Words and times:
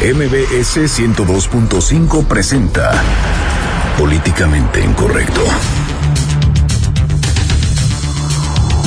MBS 0.00 0.76
102.5 0.76 2.24
presenta 2.28 2.92
Políticamente 3.98 4.80
Incorrecto. 4.80 5.40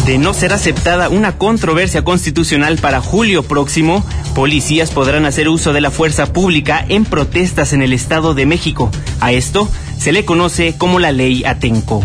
De 0.06 0.18
no 0.18 0.34
ser 0.34 0.54
aceptada 0.54 1.10
una 1.10 1.38
controversia 1.38 2.06
constitucional 2.06 2.78
para 2.78 3.02
julio 3.02 3.44
próximo, 3.44 4.06
policías 4.34 4.92
podrán 4.92 5.26
hacer 5.26 5.50
uso 5.50 5.74
de 5.74 5.82
la 5.82 5.92
fuerza 5.92 6.32
pública 6.32 6.86
en 6.88 7.04
protestas 7.04 7.74
en 7.74 7.82
el 7.82 7.92
Estado 7.92 8.34
de 8.34 8.46
México. 8.46 8.90
A 9.20 9.34
esto 9.34 9.68
se 9.98 10.14
le 10.14 10.24
conoce 10.24 10.76
como 10.78 10.98
la 10.98 11.12
ley 11.12 11.44
Atenco. 11.44 12.02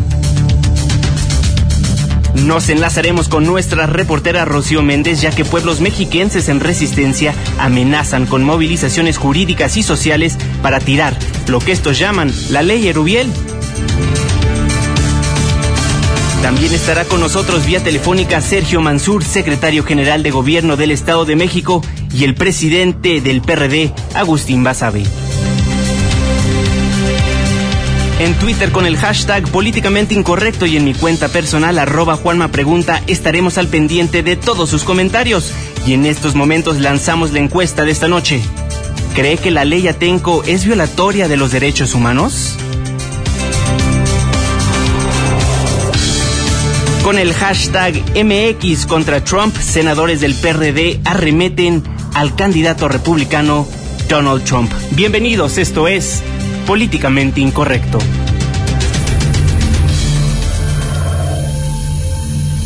Nos 2.44 2.68
enlazaremos 2.68 3.28
con 3.28 3.44
nuestra 3.44 3.86
reportera 3.86 4.44
Rocío 4.44 4.82
Méndez, 4.82 5.20
ya 5.20 5.30
que 5.30 5.44
pueblos 5.44 5.80
mexiquenses 5.80 6.48
en 6.48 6.60
resistencia 6.60 7.34
amenazan 7.58 8.26
con 8.26 8.44
movilizaciones 8.44 9.18
jurídicas 9.18 9.76
y 9.76 9.82
sociales 9.82 10.36
para 10.62 10.78
tirar 10.78 11.16
lo 11.48 11.58
que 11.58 11.72
estos 11.72 11.98
llaman 11.98 12.32
la 12.50 12.62
ley 12.62 12.86
Erubiel. 12.86 13.26
También 16.42 16.72
estará 16.74 17.04
con 17.04 17.20
nosotros 17.20 17.66
vía 17.66 17.82
telefónica 17.82 18.40
Sergio 18.40 18.80
Mansur, 18.80 19.24
secretario 19.24 19.82
general 19.82 20.22
de 20.22 20.30
Gobierno 20.30 20.76
del 20.76 20.92
Estado 20.92 21.24
de 21.24 21.34
México, 21.34 21.82
y 22.14 22.22
el 22.22 22.34
presidente 22.34 23.20
del 23.20 23.40
PRD, 23.42 23.92
Agustín 24.14 24.62
Basabe. 24.62 25.02
En 28.18 28.32
Twitter 28.34 28.72
con 28.72 28.86
el 28.86 28.96
hashtag 28.96 29.46
políticamente 29.50 30.14
incorrecto 30.14 30.64
y 30.64 30.78
en 30.78 30.84
mi 30.84 30.94
cuenta 30.94 31.28
personal 31.28 31.78
arroba 31.78 32.16
Juanma 32.16 32.48
Pregunta 32.48 33.02
estaremos 33.06 33.58
al 33.58 33.68
pendiente 33.68 34.22
de 34.22 34.36
todos 34.36 34.70
sus 34.70 34.84
comentarios. 34.84 35.52
Y 35.86 35.92
en 35.92 36.06
estos 36.06 36.34
momentos 36.34 36.80
lanzamos 36.80 37.32
la 37.32 37.40
encuesta 37.40 37.84
de 37.84 37.92
esta 37.92 38.08
noche. 38.08 38.40
¿Cree 39.14 39.36
que 39.36 39.50
la 39.50 39.66
ley 39.66 39.86
Atenco 39.86 40.42
es 40.44 40.64
violatoria 40.64 41.28
de 41.28 41.36
los 41.36 41.52
derechos 41.52 41.94
humanos? 41.94 42.56
Con 47.04 47.18
el 47.18 47.34
hashtag 47.34 48.02
MX 48.16 48.86
contra 48.86 49.22
Trump, 49.22 49.54
senadores 49.58 50.22
del 50.22 50.34
PRD 50.34 51.00
arremeten 51.04 51.82
al 52.14 52.34
candidato 52.34 52.88
republicano 52.88 53.68
Donald 54.08 54.42
Trump. 54.44 54.72
Bienvenidos, 54.92 55.58
esto 55.58 55.86
es 55.86 56.22
políticamente 56.66 57.40
incorrecto. 57.40 57.98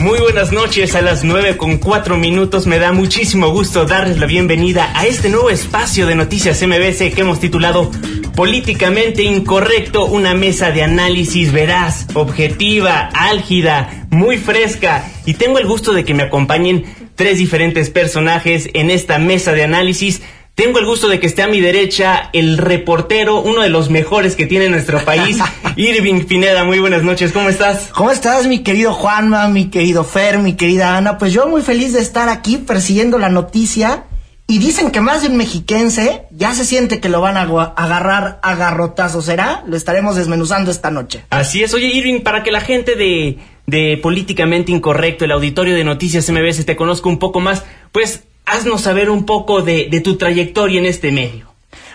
Muy 0.00 0.18
buenas 0.18 0.50
noches, 0.50 0.94
a 0.94 1.02
las 1.02 1.24
9 1.24 1.58
con 1.58 1.76
4 1.76 2.16
minutos. 2.16 2.66
Me 2.66 2.78
da 2.78 2.90
muchísimo 2.90 3.50
gusto 3.50 3.84
darles 3.84 4.18
la 4.18 4.24
bienvenida 4.24 4.90
a 4.94 5.04
este 5.04 5.28
nuevo 5.28 5.50
espacio 5.50 6.06
de 6.06 6.14
noticias 6.14 6.62
MBC 6.66 7.14
que 7.14 7.20
hemos 7.20 7.38
titulado 7.38 7.90
Políticamente 8.34 9.22
Incorrecto, 9.22 10.06
una 10.06 10.32
mesa 10.32 10.70
de 10.70 10.82
análisis 10.82 11.52
veraz, 11.52 12.06
objetiva, 12.14 13.10
álgida, 13.12 14.06
muy 14.08 14.38
fresca. 14.38 15.04
Y 15.26 15.34
tengo 15.34 15.58
el 15.58 15.66
gusto 15.66 15.92
de 15.92 16.06
que 16.06 16.14
me 16.14 16.22
acompañen 16.22 16.84
tres 17.14 17.36
diferentes 17.36 17.90
personajes 17.90 18.70
en 18.72 18.88
esta 18.88 19.18
mesa 19.18 19.52
de 19.52 19.64
análisis 19.64 20.22
tengo 20.60 20.78
el 20.78 20.84
gusto 20.84 21.08
de 21.08 21.18
que 21.18 21.26
esté 21.26 21.42
a 21.42 21.48
mi 21.48 21.58
derecha 21.58 22.28
el 22.34 22.58
reportero, 22.58 23.40
uno 23.40 23.62
de 23.62 23.70
los 23.70 23.88
mejores 23.88 24.36
que 24.36 24.44
tiene 24.44 24.68
nuestro 24.68 25.02
país, 25.06 25.38
Irving 25.76 26.26
Pineda. 26.26 26.64
Muy 26.64 26.78
buenas 26.80 27.02
noches, 27.02 27.32
¿cómo 27.32 27.48
estás? 27.48 27.88
¿Cómo 27.94 28.10
estás, 28.10 28.46
mi 28.46 28.58
querido 28.58 28.92
Juanma, 28.92 29.48
mi 29.48 29.70
querido 29.70 30.04
Fer, 30.04 30.36
mi 30.36 30.56
querida 30.56 30.98
Ana? 30.98 31.16
Pues 31.16 31.32
yo 31.32 31.48
muy 31.48 31.62
feliz 31.62 31.94
de 31.94 32.00
estar 32.00 32.28
aquí 32.28 32.58
persiguiendo 32.58 33.18
la 33.18 33.30
noticia. 33.30 34.04
Y 34.48 34.58
dicen 34.58 34.90
que 34.90 35.00
más 35.00 35.22
de 35.22 35.28
un 35.28 35.38
mexiquense 35.38 36.24
ya 36.30 36.52
se 36.52 36.66
siente 36.66 37.00
que 37.00 37.08
lo 37.08 37.22
van 37.22 37.38
a 37.38 37.42
agarrar 37.42 38.40
a 38.42 38.54
garrotazos. 38.56 39.24
¿Será? 39.24 39.62
Lo 39.66 39.76
estaremos 39.78 40.16
desmenuzando 40.16 40.70
esta 40.72 40.90
noche. 40.90 41.24
Así 41.30 41.62
es. 41.62 41.72
Oye, 41.72 41.86
Irving, 41.86 42.20
para 42.20 42.42
que 42.42 42.50
la 42.50 42.60
gente 42.60 42.96
de, 42.96 43.38
de 43.66 43.96
Políticamente 44.02 44.72
Incorrecto, 44.72 45.24
el 45.24 45.30
auditorio 45.30 45.74
de 45.74 45.84
Noticias 45.84 46.28
MBS, 46.28 46.66
te 46.66 46.76
conozca 46.76 47.08
un 47.08 47.18
poco 47.18 47.38
más, 47.40 47.64
pues 47.92 48.24
haznos 48.50 48.82
saber 48.82 49.10
un 49.10 49.24
poco 49.24 49.62
de, 49.62 50.00
tu 50.02 50.16
trayectoria 50.16 50.80
en 50.80 50.86
este 50.86 51.12
medio. 51.12 51.48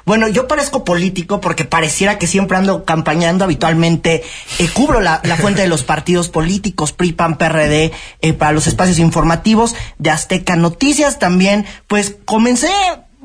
Bueno, 0.05 0.27
yo 0.27 0.47
parezco 0.47 0.83
político 0.83 1.41
porque 1.41 1.65
pareciera 1.65 2.19
que 2.19 2.27
siempre 2.27 2.57
ando 2.57 2.85
campañando 2.85 3.43
habitualmente, 3.43 4.23
eh, 4.59 4.69
cubro 4.71 5.01
la, 5.01 5.19
fuente 5.41 5.61
de 5.61 5.67
los 5.67 5.83
partidos 5.83 6.29
políticos, 6.29 6.93
PRI, 6.93 7.13
PAN, 7.13 7.37
PRD, 7.37 7.91
eh, 8.21 8.33
para 8.33 8.51
los 8.51 8.67
espacios 8.67 8.99
informativos 8.99 9.75
de 9.97 10.11
Azteca 10.11 10.55
Noticias 10.55 11.17
también, 11.17 11.65
pues 11.87 12.17
comencé 12.25 12.69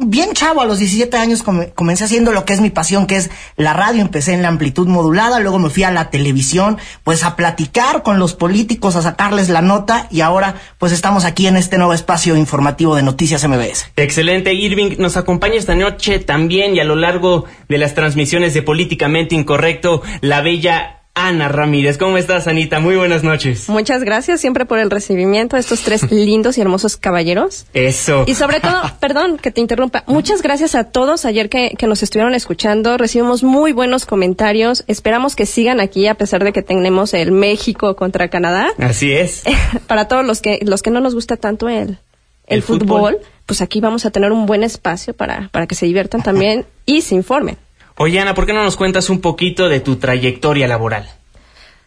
bien 0.01 0.33
chavo, 0.33 0.61
a 0.61 0.67
los 0.67 0.79
17 0.79 1.17
años 1.17 1.43
comencé 1.75 2.05
haciendo 2.05 2.33
lo 2.33 2.45
que 2.45 2.53
es 2.53 2.61
mi 2.61 2.71
pasión, 2.71 3.07
que 3.07 3.17
es 3.17 3.31
la 3.57 3.73
radio. 3.73 4.01
Empecé 4.01 4.33
en 4.33 4.43
la 4.43 4.49
amplitud 4.49 4.89
modulada, 4.89 5.41
luego 5.41 5.59
me 5.59 5.71
fui 5.71 5.83
a 5.83 5.91
la 5.91 6.11
televisión, 6.11 6.79
pues 7.05 7.25
a 7.25 7.37
platicar 7.37 8.03
con 8.03 8.19
los 8.19 8.35
políticos, 8.35 8.97
a 8.97 9.03
sacarles 9.03 9.49
la 9.49 9.63
nota 9.63 10.09
y 10.11 10.21
ahora 10.21 10.57
pues 10.79 10.93
estamos 10.93 11.25
aquí 11.25 11.47
en 11.47 11.57
este 11.57 11.79
nuevo 11.79 11.95
espacio 11.95 12.37
informativo 12.37 12.97
de 12.97 13.03
Noticias 13.03 13.47
MBS. 13.47 13.93
Excelente, 13.97 14.55
Irving. 14.55 14.97
Nos 14.99 15.17
acompaña 15.17 15.57
esta 15.57 15.75
noche 15.75 16.19
también 16.19 16.75
y 16.75 16.81
a 16.81 16.85
lo 16.85 16.97
largo 16.97 17.45
de 17.69 17.79
las 17.79 17.95
transmisiones 17.95 18.55
de 18.55 18.63
Políticamente 18.63 19.35
Incorrecto, 19.35 20.03
la 20.21 20.41
bella 20.41 21.00
Ana 21.27 21.49
Ramírez. 21.49 21.99
¿Cómo 21.99 22.17
estás, 22.17 22.47
Anita? 22.47 22.81
Muy 22.81 22.97
buenas 22.97 23.23
noches. 23.23 23.69
Muchas 23.69 24.03
gracias 24.05 24.41
siempre 24.41 24.65
por 24.65 24.79
el 24.79 24.91
recibimiento 24.91 25.57
de 25.57 25.61
estos 25.61 25.83
tres 25.83 26.11
lindos 26.11 26.57
y 26.57 26.63
hermosos 26.63 26.97
caballeros. 26.97 27.67
Eso. 27.75 28.25
Y 28.27 28.35
sobre 28.35 28.61
todo, 28.61 28.81
perdón 29.01 29.37
que 29.37 29.51
te 29.51 29.61
interrumpa, 29.61 30.03
muchas 30.07 30.41
gracias 30.41 30.75
a 30.75 30.85
todos 30.85 31.27
ayer 31.27 31.51
que, 31.51 31.75
que, 31.77 31.87
nos 31.87 32.03
estuvieron 32.03 32.35
escuchando. 32.35 32.97
Recibimos 32.97 33.43
muy 33.43 33.73
buenos 33.73 34.07
comentarios. 34.07 34.83
Esperamos 34.87 35.37
que 35.37 35.45
sigan 35.45 35.79
aquí 35.79 36.07
a 36.07 36.15
pesar 36.15 36.43
de 36.43 36.55
que 36.55 36.63
tenemos 36.63 37.13
el 37.13 37.33
México 37.33 37.97
contra 37.97 38.29
Canadá. 38.29 38.69
Así 38.79 39.13
es. 39.13 39.43
Para 39.87 40.09
todos 40.09 40.25
los 40.25 40.41
que, 40.41 40.61
los 40.63 40.81
que 40.81 40.91
no 40.91 41.01
nos 41.01 41.15
gusta 41.15 41.37
tanto 41.37 41.69
el, 41.69 41.99
el, 42.47 42.63
fútbol, 42.63 43.19
pues 43.45 43.61
aquí 43.61 43.83
vamos 43.83 44.07
a 44.07 44.11
tener 44.11 44.33
un 44.33 44.47
buen 44.47 44.63
espacio 44.63 45.13
para, 45.13 45.51
para 45.53 45.67
que 45.67 45.75
se 45.75 45.85
diviertan 45.85 46.23
también 46.23 46.65
y 46.87 47.03
se 47.03 47.15
informen. 47.15 47.59
Oye, 48.03 48.19
Ana, 48.19 48.33
¿por 48.33 48.47
qué 48.47 48.55
no 48.55 48.65
nos 48.65 48.79
cuentas 48.79 49.11
un 49.11 49.21
poquito 49.21 49.69
de 49.69 49.79
tu 49.79 49.97
trayectoria 49.97 50.67
laboral? 50.67 51.11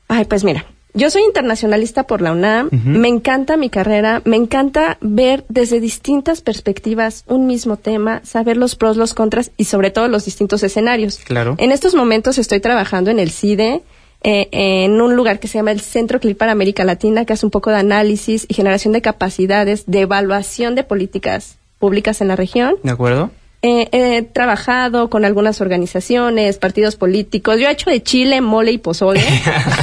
Ay, 0.07 0.25
pues 0.25 0.43
mira, 0.43 0.67
yo 0.93 1.09
soy 1.09 1.23
internacionalista 1.23 2.03
por 2.03 2.21
la 2.21 2.33
UNAM, 2.33 2.69
me 2.71 3.07
encanta 3.07 3.57
mi 3.57 3.71
carrera, 3.71 4.21
me 4.23 4.35
encanta 4.35 4.99
ver 5.01 5.43
desde 5.49 5.79
distintas 5.79 6.41
perspectivas 6.41 7.23
un 7.25 7.47
mismo 7.47 7.77
tema, 7.77 8.21
saber 8.23 8.57
los 8.57 8.75
pros, 8.75 8.95
los 8.95 9.15
contras 9.15 9.49
y 9.57 9.63
sobre 9.63 9.89
todo 9.89 10.07
los 10.07 10.23
distintos 10.25 10.61
escenarios. 10.61 11.17
Claro. 11.17 11.55
En 11.57 11.71
estos 11.71 11.95
momentos 11.95 12.37
estoy 12.37 12.59
trabajando 12.59 13.09
en 13.09 13.17
el 13.17 13.31
CIDE, 13.31 13.81
eh, 14.21 14.49
en 14.51 15.01
un 15.01 15.15
lugar 15.15 15.39
que 15.39 15.47
se 15.47 15.57
llama 15.57 15.71
el 15.71 15.81
Centro 15.81 16.19
CLIP 16.19 16.37
para 16.37 16.51
América 16.51 16.83
Latina, 16.83 17.25
que 17.25 17.33
hace 17.33 17.47
un 17.47 17.51
poco 17.51 17.71
de 17.71 17.77
análisis 17.77 18.45
y 18.47 18.53
generación 18.53 18.93
de 18.93 19.01
capacidades, 19.01 19.85
de 19.87 20.01
evaluación 20.01 20.75
de 20.75 20.83
políticas 20.83 21.57
públicas 21.79 22.21
en 22.21 22.27
la 22.27 22.35
región. 22.35 22.75
De 22.83 22.91
acuerdo 22.91 23.31
he 23.63 24.21
trabajado 24.23 25.09
con 25.09 25.23
algunas 25.23 25.61
organizaciones, 25.61 26.57
partidos 26.57 26.97
políticos. 26.97 27.59
Yo 27.59 27.69
he 27.69 27.71
hecho 27.71 27.89
de 27.89 28.03
chile, 28.03 28.41
mole 28.41 28.73
y 28.73 28.77
pozole. 28.77 29.23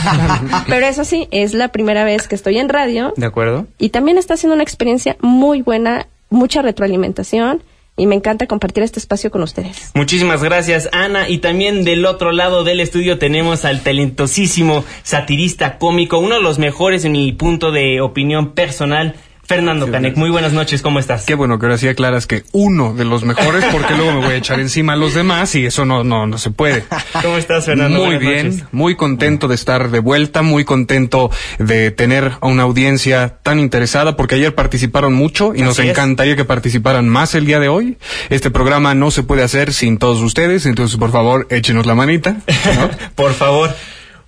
pero 0.69 0.87
eso 0.87 1.05
sí, 1.05 1.29
es 1.31 1.55
la 1.55 1.69
primera 1.69 2.05
vez 2.05 2.29
que 2.29 2.35
estoy 2.35 2.59
en 2.59 2.69
radio. 2.69 3.15
De 3.17 3.25
acuerdo. 3.25 3.67
Y 3.79 3.89
también 3.89 4.19
está 4.19 4.37
siendo 4.37 4.55
una 4.55 4.63
experiencia 4.63 5.17
muy 5.21 5.63
buena, 5.63 6.07
mucha 6.29 6.61
retroalimentación. 6.61 7.63
Y 7.97 8.07
me 8.07 8.15
encanta 8.15 8.47
compartir 8.47 8.83
este 8.83 8.99
espacio 8.99 9.31
con 9.31 9.43
ustedes. 9.43 9.91
Muchísimas 9.95 10.43
gracias, 10.43 10.89
Ana. 10.93 11.29
Y 11.29 11.39
también 11.39 11.85
del 11.85 12.07
otro 12.07 12.33
lado 12.33 12.65
del 12.65 12.81
estudio 12.81 13.19
tenemos 13.19 13.65
al 13.65 13.83
talentosísimo 13.83 14.85
satirista 15.03 15.77
cómico, 15.79 16.19
uno 16.19 16.37
de 16.37 16.41
los 16.41 16.59
mejores 16.59 17.05
en 17.05 17.13
mi 17.13 17.33
punto 17.33 17.73
de 17.73 18.01
opinión 18.01 18.53
personal, 18.53 19.17
Fernando 19.51 19.91
Canek, 19.91 20.17
muy 20.17 20.31
buenas 20.31 20.53
noches, 20.53 20.81
¿cómo 20.81 21.01
estás? 21.01 21.25
Qué 21.25 21.35
bueno 21.35 21.59
que 21.59 21.67
ahora 21.67 21.77
sí 21.77 21.89
aclaras 21.89 22.29
que 22.29 22.45
uno 22.53 22.95
de 22.95 23.05
los 23.05 23.25
mejores, 23.25 23.65
porque 23.73 23.97
luego 23.97 24.13
me 24.13 24.25
voy 24.25 24.35
a 24.35 24.37
echar 24.37 24.61
encima 24.61 24.93
a 24.93 24.97
los 24.97 25.13
demás 25.13 25.57
y 25.57 25.67
eso 25.67 25.85
no, 25.85 26.05
no, 26.05 26.25
no 26.29 26.39
se 26.39 26.53
puede. 26.53 26.85
¿Cómo 27.21 27.37
estás, 27.37 27.65
Fernando? 27.65 27.99
Muy 27.99 28.19
bien, 28.19 28.63
muy 28.71 28.95
contento 28.95 29.49
de 29.49 29.57
estar 29.57 29.91
de 29.91 29.99
vuelta, 29.99 30.43
muy 30.43 30.65
contento 30.65 31.33
de 31.59 31.91
tener 31.91 32.35
a 32.41 32.47
una 32.47 32.63
audiencia 32.63 33.39
tan 33.43 33.59
interesada, 33.59 34.17
porque 34.17 34.37
ayer 34.37 34.55
participaron 34.55 35.15
mucho 35.15 35.53
y 35.53 35.63
nos 35.63 35.81
encantaría 35.81 36.37
que 36.37 36.45
participaran 36.45 37.09
más 37.09 37.35
el 37.35 37.45
día 37.45 37.59
de 37.59 37.67
hoy. 37.67 37.99
Este 38.29 38.53
programa 38.53 38.95
no 38.95 39.11
se 39.11 39.25
puede 39.25 39.43
hacer 39.43 39.73
sin 39.73 39.99
todos 39.99 40.21
ustedes, 40.21 40.65
entonces 40.65 40.97
por 40.97 41.11
favor 41.11 41.49
échenos 41.51 41.87
la 41.87 41.97
manita. 41.97 42.37
por 43.17 43.33
favor. 43.33 43.75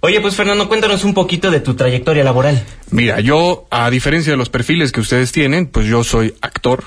Oye, 0.04 0.20
pues 0.20 0.34
Fernando, 0.34 0.66
cuéntanos 0.66 1.04
un 1.04 1.14
poquito 1.14 1.52
de 1.52 1.60
tu 1.60 1.74
trayectoria 1.74 2.24
laboral. 2.24 2.60
Mira, 2.90 3.20
yo, 3.20 3.68
a 3.70 3.88
diferencia 3.88 4.32
de 4.32 4.36
los 4.36 4.48
perfiles 4.48 4.90
que 4.90 4.98
ustedes 4.98 5.30
tienen, 5.30 5.68
pues 5.68 5.86
yo 5.86 6.02
soy 6.02 6.34
actor, 6.40 6.82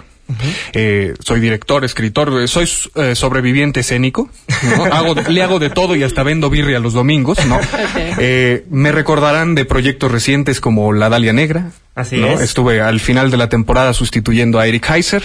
eh, 0.74 1.14
soy 1.22 1.40
director, 1.40 1.86
escritor, 1.86 2.42
eh, 2.42 2.50
soy 2.50 2.68
eh, 2.96 3.16
sobreviviente 3.16 3.80
escénico, 3.80 4.30
hago, 4.92 5.16
le 5.30 5.42
hago 5.42 5.60
de 5.60 5.70
todo 5.70 5.96
y 5.96 6.04
hasta 6.04 6.24
vendo 6.24 6.50
birria 6.50 6.80
los 6.80 6.92
domingos, 6.92 7.38
¿no? 7.46 7.58
me 8.70 8.92
recordarán 8.92 9.56
de 9.56 9.64
proyectos 9.64 10.12
recientes 10.12 10.60
como 10.60 10.92
La 10.92 11.08
Dalia 11.08 11.32
Negra, 11.32 11.72
Así 11.96 12.22
es. 12.22 12.42
Estuve 12.42 12.82
al 12.82 13.00
final 13.00 13.32
de 13.32 13.38
la 13.38 13.50
temporada 13.50 13.94
sustituyendo 13.94 14.60
a 14.60 14.68
Eric 14.68 14.90
Heiser. 14.90 15.24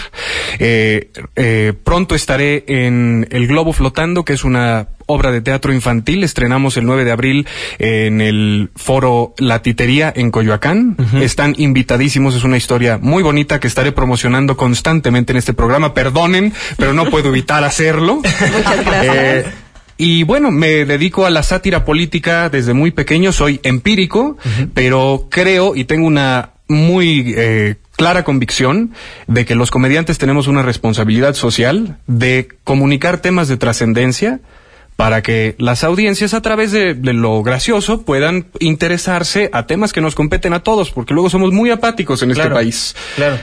pronto 1.84 2.14
estaré 2.14 2.64
en 2.68 3.26
El 3.30 3.48
Globo 3.48 3.72
Flotando, 3.72 4.24
que 4.24 4.32
es 4.32 4.44
una 4.44 4.88
obra 5.10 5.32
de 5.32 5.40
teatro 5.40 5.72
infantil. 5.72 6.24
Estrenamos 6.24 6.76
el 6.76 6.86
9 6.86 7.04
de 7.04 7.10
abril 7.10 7.46
en 7.78 8.20
el 8.20 8.70
foro 8.76 9.34
La 9.38 9.62
Titería 9.62 10.12
en 10.14 10.30
Coyoacán. 10.30 10.96
Están 11.20 11.54
invitadísimos. 11.58 12.34
Es 12.34 12.44
una 12.44 12.56
historia 12.56 12.98
muy 12.98 13.22
bonita 13.22 13.60
que 13.60 13.68
estaré 13.68 13.92
promocionando 13.92 14.56
constantemente 14.56 15.32
en 15.32 15.38
este 15.38 15.52
programa. 15.52 15.94
Perdonen, 15.94 16.52
pero 16.76 16.94
no 16.94 17.06
puedo 17.10 17.28
evitar 17.28 17.64
hacerlo. 17.64 18.16
Muchas 18.22 18.84
gracias. 18.84 19.16
Eh, 19.16 19.44
y 19.96 20.22
bueno, 20.22 20.50
me 20.50 20.86
dedico 20.86 21.26
a 21.26 21.30
la 21.30 21.42
sátira 21.42 21.84
política 21.84 22.48
desde 22.48 22.72
muy 22.72 22.90
pequeño. 22.90 23.32
Soy 23.32 23.60
empírico, 23.62 24.38
pero 24.72 25.26
creo 25.28 25.76
y 25.76 25.84
tengo 25.84 26.06
una 26.06 26.52
muy 26.70 27.34
eh, 27.36 27.76
clara 27.96 28.24
convicción 28.24 28.92
de 29.26 29.44
que 29.44 29.54
los 29.54 29.70
comediantes 29.70 30.16
tenemos 30.16 30.46
una 30.46 30.62
responsabilidad 30.62 31.34
social 31.34 31.98
de 32.06 32.48
comunicar 32.64 33.18
temas 33.18 33.48
de 33.48 33.58
trascendencia 33.58 34.40
para 34.96 35.22
que 35.22 35.54
las 35.58 35.82
audiencias 35.82 36.34
a 36.34 36.42
través 36.42 36.72
de, 36.72 36.94
lo 36.94 37.42
gracioso 37.42 38.02
puedan 38.02 38.46
interesarse 38.58 39.48
a 39.52 39.66
temas 39.66 39.92
que 39.92 40.00
nos 40.00 40.14
competen 40.14 40.52
a 40.52 40.62
todos, 40.62 40.90
porque 40.90 41.14
luego 41.14 41.30
somos 41.30 41.52
muy 41.52 41.70
apáticos 41.70 42.22
en 42.22 42.30
este 42.32 42.50
país. 42.50 42.94
Claro. 43.16 43.38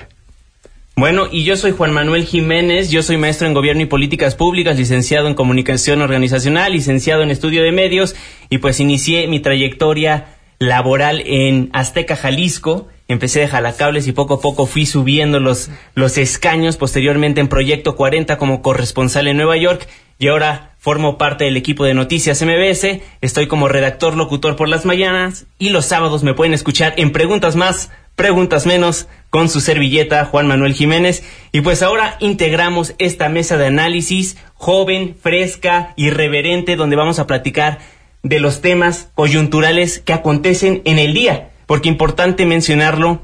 Bueno, 0.95 1.27
y 1.31 1.43
yo 1.43 1.57
soy 1.57 1.71
Juan 1.71 1.93
Manuel 1.93 2.25
Jiménez, 2.25 2.89
yo 2.89 3.03
soy 3.03 3.17
maestro 3.17 3.47
en 3.47 3.53
Gobierno 3.53 3.83
y 3.83 3.85
Políticas 3.87 4.35
Públicas, 4.35 4.77
licenciado 4.77 5.27
en 5.27 5.35
Comunicación 5.35 6.01
Organizacional, 6.01 6.73
licenciado 6.73 7.21
en 7.21 7.31
Estudio 7.31 7.61
de 7.63 7.71
Medios, 7.71 8.15
y 8.49 8.59
pues 8.59 8.79
inicié 8.79 9.27
mi 9.27 9.39
trayectoria 9.39 10.37
laboral 10.59 11.21
en 11.25 11.69
Azteca, 11.73 12.15
Jalisco. 12.15 12.87
Empecé 13.07 13.39
de 13.39 13.47
jalacables 13.47 14.07
y 14.07 14.11
poco 14.11 14.35
a 14.35 14.41
poco 14.41 14.65
fui 14.65 14.85
subiendo 14.85 15.39
los, 15.39 15.69
los 15.95 16.17
escaños, 16.17 16.77
posteriormente 16.77 17.39
en 17.39 17.47
Proyecto 17.47 17.95
40 17.95 18.37
como 18.37 18.61
corresponsal 18.61 19.27
en 19.27 19.37
Nueva 19.37 19.57
York, 19.57 19.87
y 20.19 20.27
ahora 20.27 20.67
Formo 20.87 21.17
parte 21.17 21.43
del 21.43 21.57
equipo 21.57 21.83
de 21.83 21.93
Noticias 21.93 22.41
MBS, 22.41 23.01
estoy 23.19 23.47
como 23.47 23.67
redactor 23.67 24.15
locutor 24.15 24.55
por 24.55 24.69
las 24.69 24.85
mañanas 24.85 25.45
y 25.59 25.69
los 25.69 25.85
sábados 25.85 26.23
me 26.23 26.33
pueden 26.33 26.53
escuchar 26.53 26.93
en 26.95 27.11
Preguntas 27.11 27.57
Más, 27.57 27.91
Preguntas 28.15 28.65
Menos 28.65 29.07
con 29.29 29.49
su 29.49 29.59
servilleta 29.59 30.23
Juan 30.23 30.47
Manuel 30.47 30.73
Jiménez. 30.73 31.23
Y 31.51 31.59
pues 31.59 31.83
ahora 31.83 32.15
integramos 32.19 32.95
esta 32.99 33.27
mesa 33.27 33.57
de 33.57 33.65
análisis 33.65 34.37
joven, 34.53 35.17
fresca, 35.21 35.93
irreverente, 35.97 36.77
donde 36.77 36.95
vamos 36.95 37.19
a 37.19 37.27
platicar 37.27 37.79
de 38.23 38.39
los 38.39 38.61
temas 38.61 39.11
coyunturales 39.13 39.99
que 39.99 40.13
acontecen 40.13 40.83
en 40.85 40.99
el 40.99 41.13
día. 41.13 41.49
Porque 41.67 41.89
importante 41.89 42.47
mencionarlo, 42.47 43.21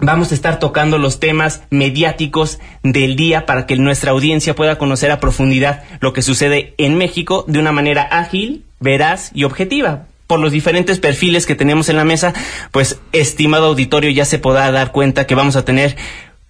Vamos 0.00 0.30
a 0.30 0.34
estar 0.36 0.60
tocando 0.60 0.96
los 0.96 1.18
temas 1.18 1.62
mediáticos 1.70 2.60
del 2.84 3.16
día 3.16 3.46
para 3.46 3.66
que 3.66 3.74
nuestra 3.74 4.12
audiencia 4.12 4.54
pueda 4.54 4.78
conocer 4.78 5.10
a 5.10 5.18
profundidad 5.18 5.82
lo 5.98 6.12
que 6.12 6.22
sucede 6.22 6.72
en 6.78 6.96
México 6.96 7.44
de 7.48 7.58
una 7.58 7.72
manera 7.72 8.02
ágil, 8.02 8.64
veraz 8.78 9.32
y 9.34 9.42
objetiva. 9.42 10.06
Por 10.28 10.38
los 10.38 10.52
diferentes 10.52 11.00
perfiles 11.00 11.46
que 11.46 11.56
tenemos 11.56 11.88
en 11.88 11.96
la 11.96 12.04
mesa, 12.04 12.32
pues 12.70 13.00
estimado 13.10 13.66
auditorio 13.66 14.10
ya 14.10 14.24
se 14.24 14.38
podrá 14.38 14.70
dar 14.70 14.92
cuenta 14.92 15.26
que 15.26 15.34
vamos 15.34 15.56
a 15.56 15.64
tener 15.64 15.96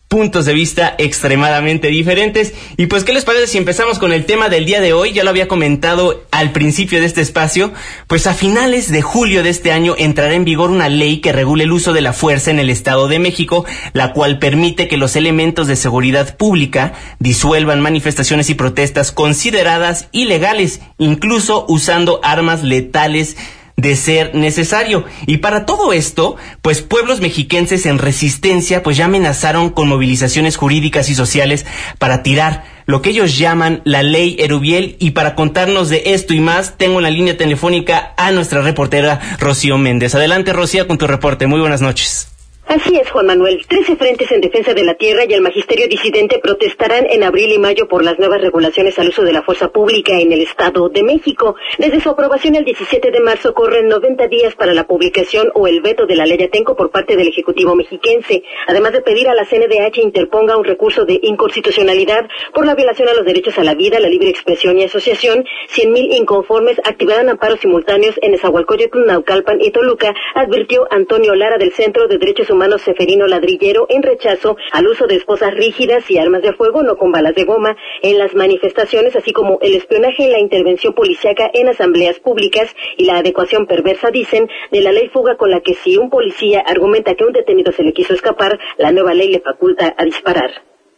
puntos 0.08 0.46
de 0.46 0.54
vista 0.54 0.94
extremadamente 0.98 1.88
diferentes. 1.88 2.54
Y 2.76 2.86
pues, 2.86 3.04
¿qué 3.04 3.12
les 3.12 3.24
parece 3.24 3.46
si 3.46 3.58
empezamos 3.58 3.98
con 3.98 4.12
el 4.12 4.24
tema 4.24 4.48
del 4.48 4.64
día 4.64 4.80
de 4.80 4.94
hoy? 4.94 5.12
Ya 5.12 5.22
lo 5.22 5.30
había 5.30 5.48
comentado 5.48 6.24
al 6.30 6.52
principio 6.52 7.00
de 7.00 7.06
este 7.06 7.20
espacio. 7.20 7.72
Pues 8.06 8.26
a 8.26 8.34
finales 8.34 8.90
de 8.90 9.02
julio 9.02 9.42
de 9.42 9.50
este 9.50 9.70
año 9.70 9.94
entrará 9.98 10.34
en 10.34 10.44
vigor 10.44 10.70
una 10.70 10.88
ley 10.88 11.18
que 11.18 11.32
regule 11.32 11.64
el 11.64 11.72
uso 11.72 11.92
de 11.92 12.00
la 12.00 12.14
fuerza 12.14 12.50
en 12.50 12.58
el 12.58 12.70
Estado 12.70 13.06
de 13.06 13.18
México, 13.18 13.66
la 13.92 14.14
cual 14.14 14.38
permite 14.38 14.88
que 14.88 14.96
los 14.96 15.14
elementos 15.14 15.66
de 15.66 15.76
seguridad 15.76 16.36
pública 16.36 16.94
disuelvan 17.18 17.80
manifestaciones 17.80 18.48
y 18.48 18.54
protestas 18.54 19.12
consideradas 19.12 20.08
ilegales, 20.12 20.80
incluso 20.96 21.66
usando 21.68 22.20
armas 22.22 22.62
letales 22.62 23.36
de 23.78 23.96
ser 23.96 24.34
necesario. 24.34 25.04
Y 25.26 25.38
para 25.38 25.64
todo 25.64 25.92
esto, 25.92 26.36
pues 26.60 26.82
pueblos 26.82 27.20
mexiquenses 27.20 27.86
en 27.86 27.98
resistencia 27.98 28.82
pues 28.82 28.96
ya 28.96 29.06
amenazaron 29.06 29.70
con 29.70 29.88
movilizaciones 29.88 30.56
jurídicas 30.56 31.08
y 31.08 31.14
sociales 31.14 31.64
para 31.98 32.22
tirar 32.22 32.64
lo 32.86 33.02
que 33.02 33.10
ellos 33.10 33.38
llaman 33.38 33.80
la 33.84 34.02
ley 34.02 34.36
Erubiel 34.40 34.96
y 34.98 35.12
para 35.12 35.34
contarnos 35.34 35.88
de 35.90 36.02
esto 36.06 36.34
y 36.34 36.40
más 36.40 36.76
tengo 36.76 36.98
en 36.98 37.04
la 37.04 37.10
línea 37.10 37.36
telefónica 37.36 38.14
a 38.16 38.32
nuestra 38.32 38.62
reportera 38.62 39.20
Rocío 39.38 39.78
Méndez. 39.78 40.14
Adelante 40.14 40.52
Rocío 40.52 40.88
con 40.88 40.98
tu 40.98 41.06
reporte. 41.06 41.46
Muy 41.46 41.60
buenas 41.60 41.80
noches. 41.80 42.37
Así 42.68 42.98
es, 42.98 43.10
Juan 43.10 43.24
Manuel. 43.24 43.66
Trece 43.66 43.96
frentes 43.96 44.30
en 44.30 44.42
defensa 44.42 44.74
de 44.74 44.84
la 44.84 44.92
tierra 44.92 45.22
y 45.26 45.32
el 45.32 45.40
magisterio 45.40 45.88
disidente 45.88 46.38
protestarán 46.38 47.06
en 47.08 47.22
abril 47.22 47.50
y 47.50 47.58
mayo 47.58 47.88
por 47.88 48.04
las 48.04 48.18
nuevas 48.18 48.42
regulaciones 48.42 48.98
al 48.98 49.08
uso 49.08 49.22
de 49.22 49.32
la 49.32 49.40
fuerza 49.40 49.70
pública 49.70 50.20
en 50.20 50.32
el 50.32 50.42
Estado 50.42 50.90
de 50.90 51.02
México. 51.02 51.56
Desde 51.78 51.98
su 51.98 52.10
aprobación 52.10 52.56
el 52.56 52.66
17 52.66 53.10
de 53.10 53.20
marzo 53.20 53.54
corren 53.54 53.88
90 53.88 54.28
días 54.28 54.54
para 54.54 54.74
la 54.74 54.86
publicación 54.86 55.50
o 55.54 55.66
el 55.66 55.80
veto 55.80 56.04
de 56.04 56.14
la 56.16 56.26
ley 56.26 56.42
Atenco 56.42 56.76
por 56.76 56.90
parte 56.90 57.16
del 57.16 57.28
Ejecutivo 57.28 57.74
mexiquense, 57.74 58.42
además 58.66 58.92
de 58.92 59.00
pedir 59.00 59.30
a 59.30 59.34
la 59.34 59.46
CNDH 59.46 60.02
interponga 60.02 60.58
un 60.58 60.64
recurso 60.64 61.06
de 61.06 61.18
inconstitucionalidad 61.22 62.28
por 62.52 62.66
la 62.66 62.74
violación 62.74 63.08
a 63.08 63.14
los 63.14 63.24
derechos 63.24 63.58
a 63.58 63.64
la 63.64 63.76
vida, 63.76 63.98
la 63.98 64.10
libre 64.10 64.28
expresión 64.28 64.76
y 64.78 64.84
asociación. 64.84 65.46
100.000 65.74 66.18
inconformes 66.18 66.78
activarán 66.84 67.30
amparos 67.30 67.60
simultáneos 67.60 68.16
en 68.20 68.34
Esahualcoyotl, 68.34 69.06
Naucalpan 69.06 69.58
y 69.62 69.70
Toluca, 69.70 70.14
advirtió 70.34 70.86
Antonio 70.90 71.34
Lara 71.34 71.56
del 71.56 71.72
Centro 71.72 72.06
de 72.08 72.18
Derechos 72.18 72.50
Humanos 72.50 72.57
Humano 72.58 72.78
Seferino 72.78 73.28
Ladrillero 73.28 73.86
en 73.88 74.02
rechazo 74.02 74.56
al 74.72 74.88
uso 74.88 75.06
de 75.06 75.14
esposas 75.14 75.54
rígidas 75.54 76.10
y 76.10 76.18
armas 76.18 76.42
de 76.42 76.52
fuego, 76.54 76.82
no 76.82 76.96
con 76.96 77.12
balas 77.12 77.36
de 77.36 77.44
goma, 77.44 77.76
en 78.02 78.18
las 78.18 78.34
manifestaciones, 78.34 79.14
así 79.14 79.32
como 79.32 79.60
el 79.62 79.76
espionaje 79.76 80.24
en 80.24 80.32
la 80.32 80.40
intervención 80.40 80.92
policiaca 80.92 81.48
en 81.54 81.68
asambleas 81.68 82.18
públicas 82.18 82.74
y 82.96 83.04
la 83.04 83.18
adecuación 83.18 83.66
perversa, 83.66 84.10
dicen, 84.10 84.48
de 84.72 84.80
la 84.80 84.90
ley 84.90 85.08
fuga 85.08 85.36
con 85.36 85.52
la 85.52 85.60
que 85.60 85.74
si 85.74 85.96
un 85.98 86.10
policía 86.10 86.64
argumenta 86.66 87.14
que 87.14 87.24
un 87.24 87.32
detenido 87.32 87.70
se 87.70 87.84
le 87.84 87.92
quiso 87.92 88.12
escapar, 88.12 88.58
la 88.76 88.90
nueva 88.90 89.14
ley 89.14 89.30
le 89.30 89.38
faculta 89.38 89.94
a 89.96 90.04
disparar. 90.04 90.50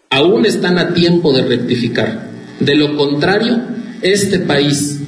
Aún 0.09 0.47
están 0.47 0.79
a 0.79 0.95
tiempo 0.95 1.31
de 1.35 1.47
rectificar. 1.47 2.31
De 2.59 2.75
lo 2.75 2.97
contrario, 2.97 3.59
este 4.01 4.39
país 4.39 4.99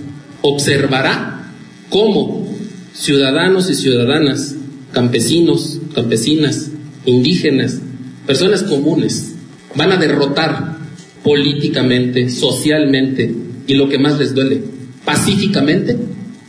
observará 0.43 1.47
cómo 1.89 2.47
ciudadanos 2.93 3.71
y 3.71 3.75
ciudadanas 3.75 4.57
campesinos, 4.93 5.81
campesinas, 5.95 6.71
indígenas, 7.05 7.81
personas 8.27 8.63
comunes, 8.63 9.35
van 9.75 9.93
a 9.93 9.97
derrotar 9.97 10.79
políticamente, 11.23 12.31
socialmente 12.31 13.35
y 13.67 13.75
lo 13.75 13.89
que 13.89 13.99
más 13.99 14.19
les 14.19 14.35
duele, 14.35 14.63
pacíficamente 15.05 15.97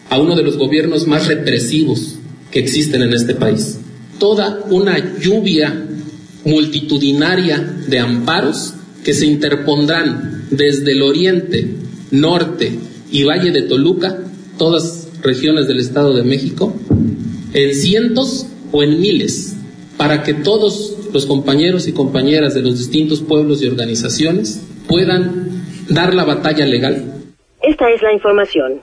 a 0.10 0.20
uno 0.20 0.36
de 0.36 0.44
los 0.44 0.58
gobiernos 0.58 1.08
más 1.08 1.28
represivos 1.28 2.16
que 2.52 2.60
existen 2.60 3.02
en 3.02 3.14
este 3.14 3.34
país. 3.34 3.80
Toda 4.20 4.64
una 4.70 5.20
lluvia 5.20 5.88
multitudinaria 6.46 7.60
de 7.88 8.00
amparos 8.00 8.74
que 9.04 9.14
se 9.14 9.26
interpondrán 9.26 10.48
desde 10.52 10.92
el 10.92 11.02
oriente, 11.02 11.68
norte 12.12 12.78
y 13.12 13.24
Valle 13.24 13.52
de 13.52 13.64
Toluca, 13.64 14.20
todas 14.58 15.08
regiones 15.22 15.68
del 15.68 15.80
Estado 15.80 16.14
de 16.16 16.24
México, 16.24 16.76
en 17.54 17.76
cientos 17.76 18.48
o 18.72 18.84
en 18.84 19.00
miles, 19.00 19.56
para 19.98 20.24
que 20.24 20.34
todos 20.34 20.98
los 21.14 21.26
compañeros 21.26 21.88
y 21.88 21.94
compañeras 21.94 22.54
de 22.54 22.62
los 22.62 22.78
distintos 22.78 23.22
pueblos 23.22 23.62
y 23.62 23.68
organizaciones 23.68 24.62
puedan 24.88 25.64
dar 25.90 26.14
la 26.14 26.26
batalla 26.26 26.66
legal. 26.66 27.14
Esta 27.62 27.90
es 27.90 28.02
la 28.02 28.14
información. 28.14 28.82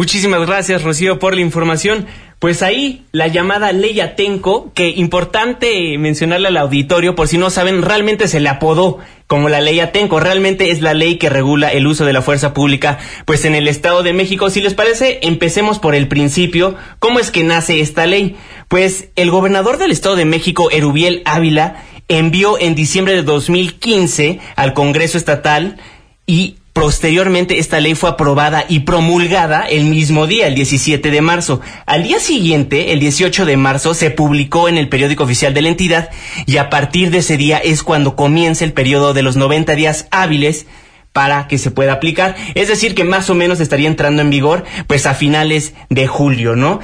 Muchísimas 0.00 0.46
gracias, 0.46 0.82
Rocío, 0.82 1.18
por 1.18 1.34
la 1.34 1.42
información. 1.42 2.06
Pues 2.38 2.62
ahí 2.62 3.04
la 3.12 3.26
llamada 3.26 3.70
ley 3.72 4.00
Atenco, 4.00 4.72
que 4.72 4.88
importante 4.88 5.98
mencionarle 5.98 6.48
al 6.48 6.56
auditorio, 6.56 7.14
por 7.14 7.28
si 7.28 7.36
no 7.36 7.50
saben, 7.50 7.82
realmente 7.82 8.26
se 8.26 8.40
le 8.40 8.48
apodó 8.48 8.96
como 9.26 9.50
la 9.50 9.60
ley 9.60 9.78
Atenco, 9.78 10.18
realmente 10.18 10.70
es 10.70 10.80
la 10.80 10.94
ley 10.94 11.18
que 11.18 11.28
regula 11.28 11.70
el 11.70 11.86
uso 11.86 12.06
de 12.06 12.14
la 12.14 12.22
fuerza 12.22 12.54
pública, 12.54 12.96
pues 13.26 13.44
en 13.44 13.54
el 13.54 13.68
Estado 13.68 14.02
de 14.02 14.14
México. 14.14 14.48
Si 14.48 14.62
les 14.62 14.72
parece, 14.72 15.18
empecemos 15.20 15.78
por 15.78 15.94
el 15.94 16.08
principio. 16.08 16.76
¿Cómo 16.98 17.18
es 17.18 17.30
que 17.30 17.44
nace 17.44 17.80
esta 17.80 18.06
ley? 18.06 18.36
Pues 18.68 19.10
el 19.16 19.30
gobernador 19.30 19.76
del 19.76 19.90
Estado 19.90 20.16
de 20.16 20.24
México, 20.24 20.70
Erubiel 20.70 21.20
Ávila, 21.26 21.84
envió 22.08 22.58
en 22.58 22.74
diciembre 22.74 23.12
de 23.12 23.22
2015 23.22 24.40
al 24.56 24.72
Congreso 24.72 25.18
Estatal 25.18 25.76
y 26.26 26.56
Posteriormente, 26.72 27.58
esta 27.58 27.80
ley 27.80 27.94
fue 27.94 28.10
aprobada 28.10 28.64
y 28.68 28.80
promulgada 28.80 29.66
el 29.66 29.84
mismo 29.84 30.28
día, 30.28 30.46
el 30.46 30.54
17 30.54 31.10
de 31.10 31.20
marzo. 31.20 31.60
Al 31.84 32.04
día 32.04 32.20
siguiente, 32.20 32.92
el 32.92 33.00
18 33.00 33.44
de 33.44 33.56
marzo, 33.56 33.92
se 33.92 34.10
publicó 34.10 34.68
en 34.68 34.78
el 34.78 34.88
periódico 34.88 35.24
oficial 35.24 35.52
de 35.52 35.62
la 35.62 35.68
entidad 35.68 36.10
y 36.46 36.58
a 36.58 36.70
partir 36.70 37.10
de 37.10 37.18
ese 37.18 37.36
día 37.36 37.58
es 37.58 37.82
cuando 37.82 38.14
comienza 38.14 38.64
el 38.64 38.72
periodo 38.72 39.14
de 39.14 39.22
los 39.22 39.36
90 39.36 39.74
días 39.74 40.06
hábiles 40.12 40.66
para 41.12 41.48
que 41.48 41.58
se 41.58 41.72
pueda 41.72 41.94
aplicar. 41.94 42.36
Es 42.54 42.68
decir, 42.68 42.94
que 42.94 43.04
más 43.04 43.28
o 43.30 43.34
menos 43.34 43.58
estaría 43.58 43.88
entrando 43.88 44.22
en 44.22 44.30
vigor 44.30 44.64
pues 44.86 45.06
a 45.06 45.14
finales 45.14 45.74
de 45.88 46.06
julio, 46.06 46.54
¿no? 46.54 46.78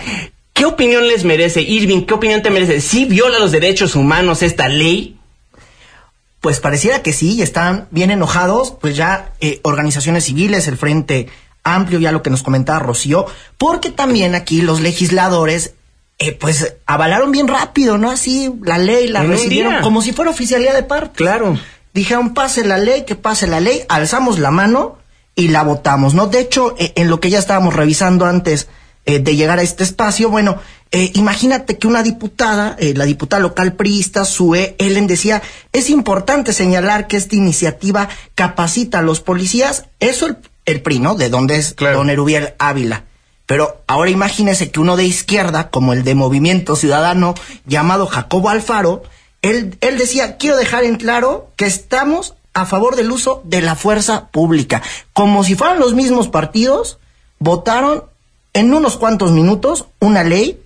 ¿Qué 0.53 0.65
opinión 0.65 1.07
les 1.07 1.25
merece, 1.25 1.61
Irving? 1.61 2.03
¿Qué 2.07 2.15
opinión 2.15 2.43
te 2.43 2.51
merece? 2.51 2.81
¿Sí 2.81 3.05
viola 3.05 3.39
los 3.39 3.53
derechos 3.53 3.95
humanos 3.95 4.43
esta 4.43 4.69
ley? 4.69 5.16
Pues 6.47 6.61
pareciera 6.61 7.03
que 7.03 7.13
sí, 7.13 7.33
y 7.33 7.43
están 7.43 7.89
bien 7.91 8.13
enojados, 8.13 8.73
pues 8.81 8.95
ya 8.95 9.33
eh, 9.41 9.59
organizaciones 9.65 10.27
civiles, 10.27 10.69
el 10.69 10.77
Frente 10.77 11.27
Amplio, 11.65 11.99
ya 11.99 12.13
lo 12.13 12.23
que 12.23 12.31
nos 12.31 12.45
comentaba 12.45 12.79
Rocío, 12.79 13.27
porque 13.59 13.91
también 13.91 14.37
aquí 14.37 14.63
los 14.63 14.81
legisladores, 14.81 15.75
eh, 16.21 16.31
pues 16.31 16.77
avalaron 16.87 17.33
bien 17.33 17.49
rápido, 17.49 17.99
¿no? 17.99 18.13
Así 18.13 18.55
la 18.63 18.79
ley 18.79 19.09
la 19.09 19.25
recibieron 19.25 19.83
como 19.83 20.03
si 20.03 20.13
fuera 20.13 20.31
oficialidad 20.31 20.75
de 20.75 20.85
parte. 20.85 21.17
Claro. 21.17 21.59
Dijeron, 21.93 22.33
pase 22.33 22.65
la 22.65 22.79
ley, 22.79 23.05
que 23.05 23.17
pase 23.17 23.49
la 23.49 23.59
ley, 23.59 23.83
alzamos 23.89 24.39
la 24.39 24.53
mano 24.53 24.99
y 25.35 25.49
la 25.49 25.65
votamos, 25.65 26.15
¿no? 26.15 26.29
De 26.29 26.39
hecho, 26.39 26.77
eh, 26.79 26.93
en 26.95 27.11
lo 27.11 27.19
que 27.19 27.29
ya 27.29 27.41
estábamos 27.41 27.75
revisando 27.75 28.25
antes 28.25 28.69
de 29.07 29.37
llegar 29.37 29.59
a 29.59 29.63
este 29.63 29.85
espacio, 29.85 30.29
bueno, 30.31 30.59
eh, 30.93 31.11
imagínate 31.15 31.79
que 31.79 31.87
una 31.87 32.03
diputada, 32.03 32.77
eh, 32.79 32.95
la 32.95 33.05
diputada 33.05 33.43
local 33.43 33.75
priista, 33.75 34.25
Sue 34.25 34.77
Ellen, 34.79 35.07
decía, 35.07 35.43
es 35.73 35.91
importante 35.91 36.53
señalar 36.53 37.07
que 37.07 37.17
esta 37.17 37.37
iniciativa 37.37 38.09
capacita 38.35 39.01
a 39.01 39.03
los 39.03 39.21
policías, 39.21 39.87
eso 40.01 40.27
el, 40.27 40.39
el 40.65 40.83
PRI, 40.83 41.01
¿no? 41.01 41.15
De 41.15 41.29
dónde 41.29 41.57
es 41.57 41.75
don 41.77 42.09
Erubiel 42.09 42.55
Ávila. 42.59 43.05
Pero 43.47 43.83
ahora 43.87 44.11
imagínese 44.11 44.71
que 44.71 44.81
uno 44.81 44.97
de 44.97 45.05
izquierda, 45.05 45.71
como 45.71 45.93
el 45.93 46.03
de 46.03 46.15
Movimiento 46.15 46.77
Ciudadano 46.77 47.35
llamado 47.65 48.07
Jacobo 48.07 48.49
Alfaro, 48.49 49.03
él, 49.43 49.77
él 49.81 49.99
decía, 49.99 50.37
quiero 50.37 50.57
dejar 50.57 50.85
en 50.85 50.97
claro 50.97 51.53
que 51.57 51.67
estamos 51.67 52.35
a 52.55 52.65
favor 52.65 52.97
del 52.97 53.13
uso 53.13 53.43
de 53.45 53.61
la 53.61 53.77
fuerza 53.77 54.29
pública. 54.29 54.83
Como 55.13 55.45
si 55.45 55.55
fueran 55.55 55.79
los 55.79 55.95
mismos 55.95 56.29
partidos, 56.29 56.99
votaron 57.39 58.05
en 58.57 58.73
unos 58.73 58.97
cuantos 58.97 59.33
minutos 59.33 59.87
una 60.01 60.25
ley 60.25 60.59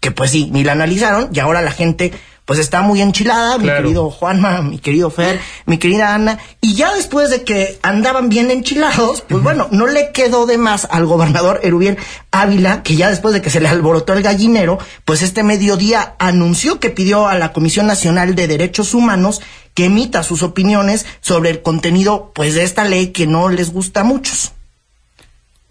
que 0.00 0.10
pues 0.10 0.32
sí, 0.32 0.50
ni 0.52 0.64
la 0.64 0.72
analizaron 0.72 1.30
y 1.32 1.38
ahora 1.38 1.62
la 1.62 1.70
gente 1.70 2.12
pues 2.44 2.58
está 2.58 2.82
muy 2.82 3.00
enchilada, 3.00 3.56
mi 3.56 3.68
querido 3.68 4.10
Juanma, 4.10 4.60
mi 4.60 4.78
querido 4.78 5.10
Fer, 5.10 5.40
mi 5.64 5.78
querida 5.78 6.14
Ana, 6.14 6.38
y 6.60 6.74
ya 6.74 6.92
después 6.92 7.30
de 7.30 7.44
que 7.44 7.78
andaban 7.82 8.28
bien 8.28 8.50
enchilados, 8.50 9.22
pues 9.22 9.42
bueno, 9.42 9.68
no 9.70 9.86
le 9.86 10.10
quedó 10.10 10.44
de 10.44 10.58
más 10.58 10.88
al 10.90 11.06
gobernador 11.06 11.60
Erubiel 11.62 11.98
Ávila, 12.32 12.82
que 12.82 12.96
ya 12.96 13.08
después 13.08 13.32
de 13.32 13.40
que 13.40 13.48
se 13.48 13.60
le 13.60 13.68
alborotó 13.68 14.12
el 14.12 14.22
gallinero, 14.22 14.78
pues 15.04 15.22
este 15.22 15.44
mediodía 15.44 16.16
anunció 16.18 16.80
que 16.80 16.90
pidió 16.90 17.28
a 17.28 17.38
la 17.38 17.52
Comisión 17.52 17.86
Nacional 17.86 18.34
de 18.34 18.48
Derechos 18.48 18.92
Humanos 18.92 19.40
que 19.72 19.84
emita 19.84 20.24
sus 20.24 20.42
opiniones 20.42 21.06
sobre 21.20 21.48
el 21.48 21.62
contenido 21.62 22.32
pues 22.34 22.54
de 22.54 22.64
esta 22.64 22.84
ley 22.84 23.12
que 23.12 23.26
no 23.26 23.48
les 23.48 23.72
gusta 23.72 24.00
a 24.00 24.04
muchos. 24.04 24.52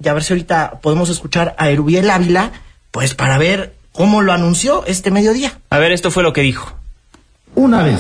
Y 0.03 0.08
a 0.08 0.13
ver 0.13 0.24
si 0.24 0.34
ahorita 0.34 0.79
podemos 0.81 1.10
escuchar 1.10 1.55
a 1.58 1.70
Erubiel 1.70 2.10
Ávila, 2.10 2.51
pues 2.91 3.13
para 3.13 3.38
ver 3.38 3.75
¿Cómo 3.91 4.22
lo 4.22 4.31
anunció 4.31 4.86
este 4.86 5.12
mediodía. 5.12 5.60
A 5.70 5.79
ver, 5.79 5.91
esto 5.91 6.12
fue 6.12 6.24
lo 6.24 6.31
que 6.31 6.41
dijo. 6.41 6.74
Una 7.55 7.84
vez 7.84 8.00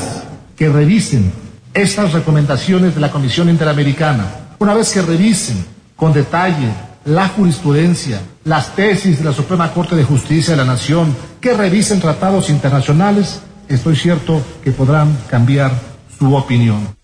que 0.55 0.69
revisen 0.69 1.33
estas 1.73 2.13
recomendaciones 2.13 2.95
de 2.95 3.01
la 3.01 3.11
Comisión 3.11 3.49
Interamericana, 3.49 4.25
una 4.59 4.73
vez 4.73 4.91
que 4.93 5.01
revisen 5.01 5.65
con 5.97 6.13
detalle 6.13 6.69
la 7.03 7.27
jurisprudencia, 7.27 8.21
las 8.45 8.73
tesis 8.75 9.19
de 9.19 9.25
la 9.25 9.33
Suprema 9.33 9.73
Corte 9.73 9.95
de 9.95 10.05
Justicia 10.05 10.51
de 10.51 10.57
la 10.57 10.65
Nación, 10.65 11.15
que 11.41 11.53
revisen 11.53 11.99
tratados 11.99 12.49
internacionales, 12.49 13.41
estoy 13.67 13.95
cierto 13.97 14.41
que 14.63 14.71
podrán 14.71 15.17
cambiar 15.29 15.71
su 16.17 16.33
opinión 16.33 17.00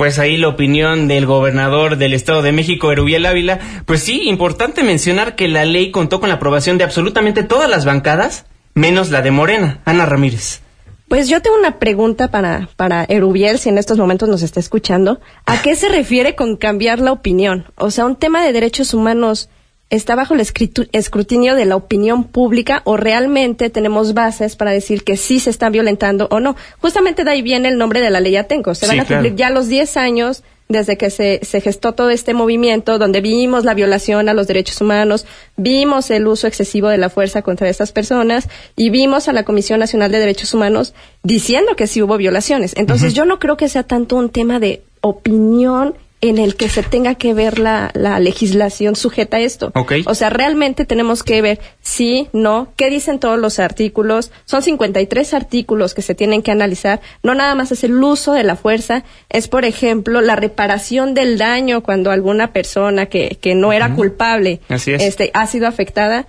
pues 0.00 0.18
ahí 0.18 0.38
la 0.38 0.48
opinión 0.48 1.08
del 1.08 1.26
gobernador 1.26 1.98
del 1.98 2.14
Estado 2.14 2.40
de 2.40 2.52
México, 2.52 2.90
Erubiel 2.90 3.26
Ávila. 3.26 3.58
Pues 3.84 4.02
sí, 4.02 4.30
importante 4.30 4.82
mencionar 4.82 5.36
que 5.36 5.46
la 5.46 5.66
ley 5.66 5.90
contó 5.90 6.20
con 6.20 6.30
la 6.30 6.36
aprobación 6.36 6.78
de 6.78 6.84
absolutamente 6.84 7.42
todas 7.42 7.68
las 7.68 7.84
bancadas, 7.84 8.46
menos 8.72 9.10
la 9.10 9.20
de 9.20 9.30
Morena. 9.30 9.82
Ana 9.84 10.06
Ramírez. 10.06 10.62
Pues 11.06 11.28
yo 11.28 11.42
tengo 11.42 11.58
una 11.58 11.78
pregunta 11.78 12.28
para, 12.28 12.70
para 12.76 13.04
Erubiel, 13.04 13.58
si 13.58 13.68
en 13.68 13.76
estos 13.76 13.98
momentos 13.98 14.26
nos 14.30 14.40
está 14.40 14.58
escuchando. 14.58 15.20
¿A 15.44 15.60
qué 15.60 15.76
se 15.76 15.90
refiere 15.90 16.34
con 16.34 16.56
cambiar 16.56 17.00
la 17.00 17.12
opinión? 17.12 17.66
O 17.76 17.90
sea, 17.90 18.06
un 18.06 18.16
tema 18.16 18.42
de 18.42 18.54
derechos 18.54 18.94
humanos 18.94 19.50
está 19.90 20.14
bajo 20.14 20.34
el 20.34 20.40
escrutinio 20.40 21.56
de 21.56 21.64
la 21.66 21.76
opinión 21.76 22.24
pública 22.24 22.80
o 22.84 22.96
realmente 22.96 23.70
tenemos 23.70 24.14
bases 24.14 24.56
para 24.56 24.70
decir 24.70 25.02
que 25.04 25.16
sí 25.16 25.40
se 25.40 25.50
está 25.50 25.68
violentando 25.68 26.28
o 26.30 26.40
no. 26.40 26.56
Justamente 26.80 27.24
de 27.24 27.30
ahí 27.32 27.42
viene 27.42 27.68
el 27.68 27.76
nombre 27.76 28.00
de 28.00 28.10
la 28.10 28.20
ley 28.20 28.36
Atenco. 28.36 28.74
Se 28.74 28.86
van 28.86 29.00
a 29.00 29.04
cumplir 29.04 29.34
ya 29.34 29.50
los 29.50 29.68
10 29.68 29.96
años 29.96 30.44
desde 30.68 30.96
que 30.96 31.10
se, 31.10 31.40
se, 31.42 31.60
gestó 31.60 31.94
todo 31.94 32.10
este 32.10 32.32
movimiento, 32.32 32.96
donde 32.98 33.20
vimos 33.20 33.64
la 33.64 33.74
violación 33.74 34.28
a 34.28 34.34
los 34.34 34.46
derechos 34.46 34.80
humanos, 34.80 35.26
vimos 35.56 36.12
el 36.12 36.28
uso 36.28 36.46
excesivo 36.46 36.88
de 36.88 36.96
la 36.96 37.10
fuerza 37.10 37.42
contra 37.42 37.68
estas 37.68 37.90
personas 37.90 38.48
y 38.76 38.90
vimos 38.90 39.26
a 39.26 39.32
la 39.32 39.42
Comisión 39.42 39.80
Nacional 39.80 40.12
de 40.12 40.20
Derechos 40.20 40.54
Humanos 40.54 40.94
diciendo 41.24 41.74
que 41.74 41.88
sí 41.88 42.00
hubo 42.02 42.16
violaciones. 42.16 42.74
Entonces 42.76 43.14
yo 43.14 43.24
no 43.24 43.40
creo 43.40 43.56
que 43.56 43.68
sea 43.68 43.82
tanto 43.82 44.14
un 44.14 44.30
tema 44.30 44.60
de 44.60 44.84
opinión 45.00 45.96
en 46.22 46.38
el 46.38 46.54
que 46.56 46.68
se 46.68 46.82
tenga 46.82 47.14
que 47.14 47.32
ver 47.32 47.58
la, 47.58 47.90
la 47.94 48.20
legislación 48.20 48.94
sujeta 48.94 49.38
a 49.38 49.40
esto. 49.40 49.72
O 50.06 50.14
sea, 50.14 50.28
realmente 50.28 50.84
tenemos 50.84 51.22
que 51.22 51.40
ver 51.40 51.60
sí, 51.80 52.28
no, 52.32 52.72
qué 52.76 52.90
dicen 52.90 53.18
todos 53.18 53.38
los 53.38 53.58
artículos. 53.58 54.30
Son 54.44 54.62
53 54.62 55.34
artículos 55.34 55.94
que 55.94 56.02
se 56.02 56.14
tienen 56.14 56.42
que 56.42 56.50
analizar. 56.50 57.00
No 57.22 57.34
nada 57.34 57.54
más 57.54 57.72
es 57.72 57.84
el 57.84 58.02
uso 58.02 58.32
de 58.32 58.44
la 58.44 58.56
fuerza, 58.56 59.04
es, 59.30 59.48
por 59.48 59.64
ejemplo, 59.64 60.20
la 60.20 60.36
reparación 60.36 61.14
del 61.14 61.38
daño 61.38 61.82
cuando 61.82 62.10
alguna 62.10 62.52
persona 62.52 63.06
que, 63.06 63.38
que 63.40 63.54
no 63.54 63.72
era 63.72 63.94
culpable 63.94 64.60
este, 64.68 65.30
ha 65.32 65.46
sido 65.46 65.66
afectada 65.66 66.26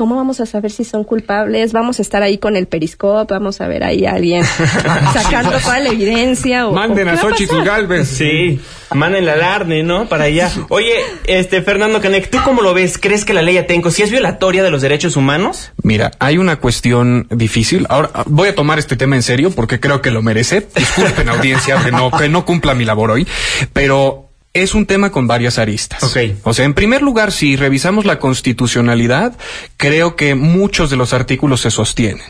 ¿cómo 0.00 0.16
vamos 0.16 0.40
a 0.40 0.46
saber 0.46 0.70
si 0.70 0.82
son 0.82 1.04
culpables? 1.04 1.74
Vamos 1.74 1.98
a 1.98 2.02
estar 2.02 2.22
ahí 2.22 2.38
con 2.38 2.56
el 2.56 2.66
periscope, 2.66 3.34
vamos 3.34 3.60
a 3.60 3.68
ver 3.68 3.84
ahí 3.84 4.06
a 4.06 4.12
alguien 4.12 4.42
sacando 5.12 5.58
toda 5.58 5.78
la 5.78 5.90
evidencia. 5.90 6.68
O, 6.68 6.72
Manden 6.72 7.06
a 7.06 7.18
Xochitl 7.18 7.62
Galvez. 7.62 8.08
Sí, 8.08 8.58
manden 8.94 9.26
la 9.26 9.34
alarne, 9.34 9.82
¿no? 9.82 10.08
Para 10.08 10.24
allá. 10.24 10.50
Oye, 10.70 10.94
este, 11.26 11.60
Fernando 11.60 12.00
Canek, 12.00 12.30
¿tú 12.30 12.38
cómo 12.46 12.62
lo 12.62 12.72
ves? 12.72 12.96
¿Crees 12.96 13.26
que 13.26 13.34
la 13.34 13.42
ley 13.42 13.58
Atenco 13.58 13.90
si 13.90 14.02
es 14.02 14.10
violatoria 14.10 14.62
de 14.62 14.70
los 14.70 14.80
derechos 14.80 15.16
humanos? 15.16 15.70
Mira, 15.82 16.12
hay 16.18 16.38
una 16.38 16.56
cuestión 16.56 17.26
difícil. 17.28 17.84
Ahora, 17.90 18.08
voy 18.24 18.48
a 18.48 18.54
tomar 18.54 18.78
este 18.78 18.96
tema 18.96 19.16
en 19.16 19.22
serio 19.22 19.50
porque 19.50 19.80
creo 19.80 20.00
que 20.00 20.10
lo 20.10 20.22
merece. 20.22 20.66
Disculpen, 20.74 21.28
audiencia, 21.28 21.76
que 21.84 21.92
no, 21.92 22.10
que 22.10 22.30
no 22.30 22.46
cumpla 22.46 22.74
mi 22.74 22.86
labor 22.86 23.10
hoy. 23.10 23.26
Pero 23.74 24.29
es 24.52 24.74
un 24.74 24.86
tema 24.86 25.12
con 25.12 25.26
varias 25.26 25.58
aristas. 25.58 26.02
O 26.42 26.54
sea, 26.54 26.64
en 26.64 26.74
primer 26.74 27.02
lugar, 27.02 27.30
si 27.30 27.56
revisamos 27.56 28.04
la 28.04 28.18
constitucionalidad, 28.18 29.36
creo 29.76 30.16
que 30.16 30.34
muchos 30.34 30.90
de 30.90 30.96
los 30.96 31.12
artículos 31.12 31.60
se 31.60 31.70
sostienen, 31.70 32.24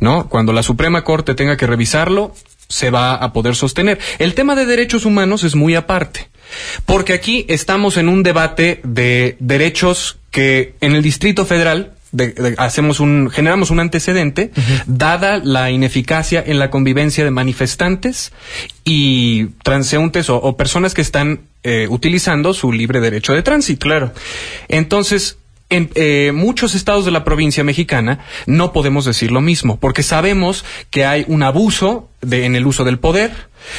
¿no? 0.00 0.28
Cuando 0.28 0.52
la 0.52 0.62
Suprema 0.62 1.04
Corte 1.04 1.34
tenga 1.34 1.56
que 1.56 1.66
revisarlo, 1.66 2.34
se 2.68 2.90
va 2.90 3.14
a 3.14 3.32
poder 3.32 3.54
sostener. 3.54 3.98
El 4.18 4.34
tema 4.34 4.56
de 4.56 4.66
derechos 4.66 5.04
humanos 5.04 5.44
es 5.44 5.54
muy 5.54 5.74
aparte, 5.74 6.28
porque 6.84 7.12
aquí 7.12 7.44
estamos 7.48 7.96
en 7.96 8.08
un 8.08 8.22
debate 8.22 8.80
de 8.82 9.36
derechos 9.38 10.18
que 10.30 10.74
en 10.80 10.94
el 10.94 11.02
Distrito 11.02 11.44
Federal 11.46 11.92
hacemos 12.58 13.00
un, 13.00 13.30
generamos 13.30 13.70
un 13.70 13.80
antecedente, 13.80 14.50
dada 14.86 15.38
la 15.38 15.70
ineficacia 15.70 16.42
en 16.44 16.58
la 16.58 16.70
convivencia 16.70 17.24
de 17.24 17.30
manifestantes 17.30 18.32
y 18.84 19.46
transeúntes 19.62 20.28
o, 20.28 20.56
personas 20.56 20.94
que 20.94 21.00
están 21.00 21.42
eh, 21.62 21.86
utilizando 21.88 22.54
su 22.54 22.72
libre 22.72 23.00
derecho 23.00 23.32
de 23.32 23.42
tránsito. 23.42 23.86
Claro. 23.86 24.12
Entonces, 24.68 25.38
en 25.70 25.90
eh, 25.94 26.32
muchos 26.34 26.74
estados 26.74 27.06
de 27.06 27.10
la 27.10 27.24
provincia 27.24 27.64
mexicana 27.64 28.20
no 28.46 28.72
podemos 28.72 29.06
decir 29.06 29.30
lo 29.30 29.40
mismo, 29.40 29.80
porque 29.80 30.02
sabemos 30.02 30.64
que 30.90 31.06
hay 31.06 31.24
un 31.28 31.42
abuso 31.42 32.10
de, 32.20 32.44
en 32.44 32.56
el 32.56 32.66
uso 32.66 32.84
del 32.84 32.98
poder, 32.98 33.32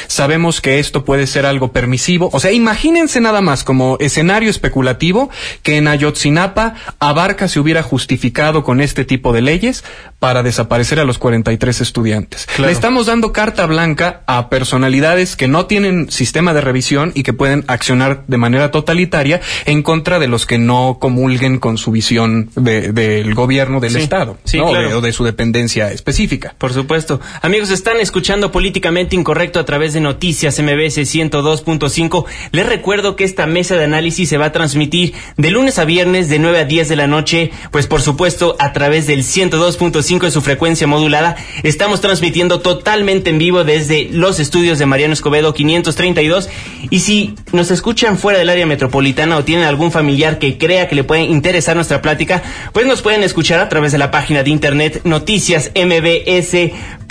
Sabemos 0.06 0.60
que 0.60 0.78
esto 0.78 1.04
puede 1.04 1.26
ser 1.26 1.46
algo 1.46 1.72
permisivo. 1.72 2.30
O 2.32 2.40
sea, 2.40 2.52
imagínense 2.52 3.20
nada 3.20 3.40
más 3.40 3.64
como 3.64 3.96
escenario 4.00 4.50
especulativo 4.50 5.30
que 5.62 5.76
en 5.76 5.88
Ayotzinapa 5.88 6.74
Abarca 6.98 7.48
se 7.48 7.60
hubiera 7.60 7.82
justificado 7.82 8.64
con 8.64 8.80
este 8.80 9.04
tipo 9.04 9.32
de 9.32 9.42
leyes 9.42 9.84
para 10.18 10.42
desaparecer 10.42 11.00
a 11.00 11.04
los 11.04 11.18
43 11.18 11.82
estudiantes. 11.82 12.46
Le 12.58 12.70
estamos 12.70 13.06
dando 13.06 13.32
carta 13.32 13.66
blanca 13.66 14.22
a 14.26 14.48
personalidades 14.48 15.36
que 15.36 15.48
no 15.48 15.66
tienen 15.66 16.10
sistema 16.10 16.54
de 16.54 16.60
revisión 16.60 17.12
y 17.14 17.22
que 17.22 17.32
pueden 17.32 17.64
accionar 17.68 18.24
de 18.26 18.38
manera 18.38 18.70
totalitaria 18.70 19.40
en 19.66 19.82
contra 19.82 20.18
de 20.18 20.26
los 20.26 20.46
que 20.46 20.58
no 20.58 20.98
comulguen 21.00 21.58
con 21.58 21.76
su 21.76 21.90
visión 21.90 22.50
del 22.56 23.34
gobierno 23.34 23.80
del 23.80 23.96
Estado 23.96 24.38
o, 24.62 25.00
de, 25.00 25.12
su 25.12 25.24
dependencia 25.24 25.92
específica. 25.92 26.54
Por 26.56 26.72
supuesto. 26.72 27.20
Amigos, 27.42 27.70
están 27.70 28.00
escuchando 28.00 28.50
políticamente 28.50 29.16
incorrecto 29.16 29.60
a 29.60 29.64
través 29.64 29.73
de 29.74 30.00
Noticias 30.00 30.60
MBS 30.60 30.98
102.5. 30.98 32.26
Les 32.52 32.64
recuerdo 32.64 33.16
que 33.16 33.24
esta 33.24 33.46
mesa 33.46 33.74
de 33.74 33.82
análisis 33.82 34.28
se 34.28 34.38
va 34.38 34.46
a 34.46 34.52
transmitir 34.52 35.14
de 35.36 35.50
lunes 35.50 35.80
a 35.80 35.84
viernes 35.84 36.28
de 36.28 36.38
9 36.38 36.60
a 36.60 36.64
10 36.64 36.88
de 36.88 36.94
la 36.94 37.08
noche, 37.08 37.50
pues 37.72 37.88
por 37.88 38.00
supuesto 38.00 38.54
a 38.60 38.72
través 38.72 39.08
del 39.08 39.24
102.5 39.24 40.20
de 40.20 40.30
su 40.30 40.42
frecuencia 40.42 40.86
modulada. 40.86 41.34
Estamos 41.64 42.00
transmitiendo 42.00 42.60
totalmente 42.60 43.30
en 43.30 43.38
vivo 43.38 43.64
desde 43.64 44.08
los 44.12 44.38
estudios 44.38 44.78
de 44.78 44.86
Mariano 44.86 45.12
Escobedo 45.12 45.52
532 45.52 46.48
y 46.88 47.00
si 47.00 47.34
nos 47.52 47.72
escuchan 47.72 48.16
fuera 48.16 48.38
del 48.38 48.50
área 48.50 48.66
metropolitana 48.66 49.36
o 49.36 49.44
tienen 49.44 49.66
algún 49.66 49.90
familiar 49.90 50.38
que 50.38 50.56
crea 50.56 50.86
que 50.86 50.94
le 50.94 51.02
puede 51.02 51.22
interesar 51.22 51.74
nuestra 51.74 52.00
plática, 52.00 52.44
pues 52.72 52.86
nos 52.86 53.02
pueden 53.02 53.24
escuchar 53.24 53.58
a 53.58 53.68
través 53.68 53.90
de 53.90 53.98
la 53.98 54.12
página 54.12 54.44
de 54.44 54.50
internet 54.50 55.00
noticiasmbs.com. 55.02 57.03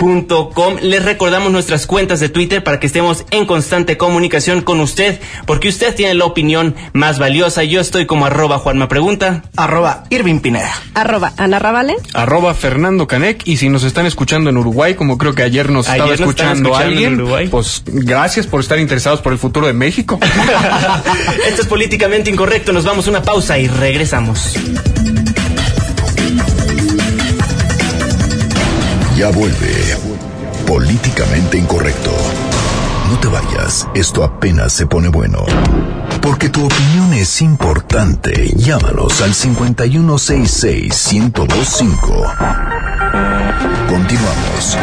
Les 0.82 1.02
recordamos 1.02 1.50
nuestras 1.50 1.86
cuentas 1.86 2.20
de 2.20 2.28
Twitter 2.28 2.62
para 2.62 2.78
que 2.78 2.86
estemos 2.86 3.24
en 3.30 3.46
constante 3.46 3.96
comunicación 3.96 4.60
con 4.60 4.80
usted, 4.80 5.18
porque 5.46 5.68
usted 5.68 5.94
tiene 5.94 6.14
la 6.14 6.24
opinión 6.26 6.74
más 6.92 7.18
valiosa. 7.18 7.64
Yo 7.64 7.80
estoy 7.80 8.06
como 8.06 8.26
arroba 8.26 8.58
Juanma 8.58 8.88
Pregunta. 8.88 9.44
Arroba 9.56 10.04
Irving 10.10 10.40
Pineda. 10.40 10.72
Arroba 10.94 11.32
Ana 11.36 11.58
Ravale. 11.58 11.96
Arroba 12.12 12.54
Fernando 12.54 13.06
Canec. 13.06 13.46
Y 13.46 13.56
si 13.56 13.68
nos 13.68 13.82
están 13.84 14.04
escuchando 14.06 14.50
en 14.50 14.56
Uruguay, 14.58 14.94
como 14.94 15.16
creo 15.16 15.34
que 15.34 15.42
ayer 15.42 15.70
nos 15.70 15.88
Ayer 15.88 15.96
estaba 15.96 16.10
nos 16.10 16.20
escuchando, 16.20 16.68
escuchando 16.68 16.82
en 16.82 16.92
alguien, 16.92 17.20
Uruguay. 17.20 17.48
pues 17.48 17.82
gracias 17.86 18.46
por 18.46 18.60
estar 18.60 18.78
interesados 18.78 19.20
por 19.22 19.32
el 19.32 19.38
futuro 19.38 19.66
de 19.66 19.72
México. 19.72 20.18
Esto 21.48 21.62
es 21.62 21.68
políticamente 21.68 22.30
incorrecto. 22.30 22.72
Nos 22.72 22.84
vamos 22.84 23.06
a 23.06 23.10
una 23.10 23.22
pausa 23.22 23.58
y 23.58 23.68
regresamos. 23.68 24.54
Ya 29.16 29.30
vuelve. 29.30 29.96
Políticamente 30.66 31.56
incorrecto. 31.56 32.10
No 33.10 33.18
te 33.20 33.28
vayas, 33.28 33.86
esto 33.94 34.24
apenas 34.24 34.72
se 34.72 34.86
pone 34.86 35.08
bueno. 35.08 35.44
Porque 36.20 36.48
tu 36.48 36.64
opinión 36.64 37.14
es 37.14 37.40
importante. 37.40 38.52
Llámanos 38.56 39.20
al 39.20 39.34
5166-1025. 39.34 42.34
Continuamos. 43.88 44.76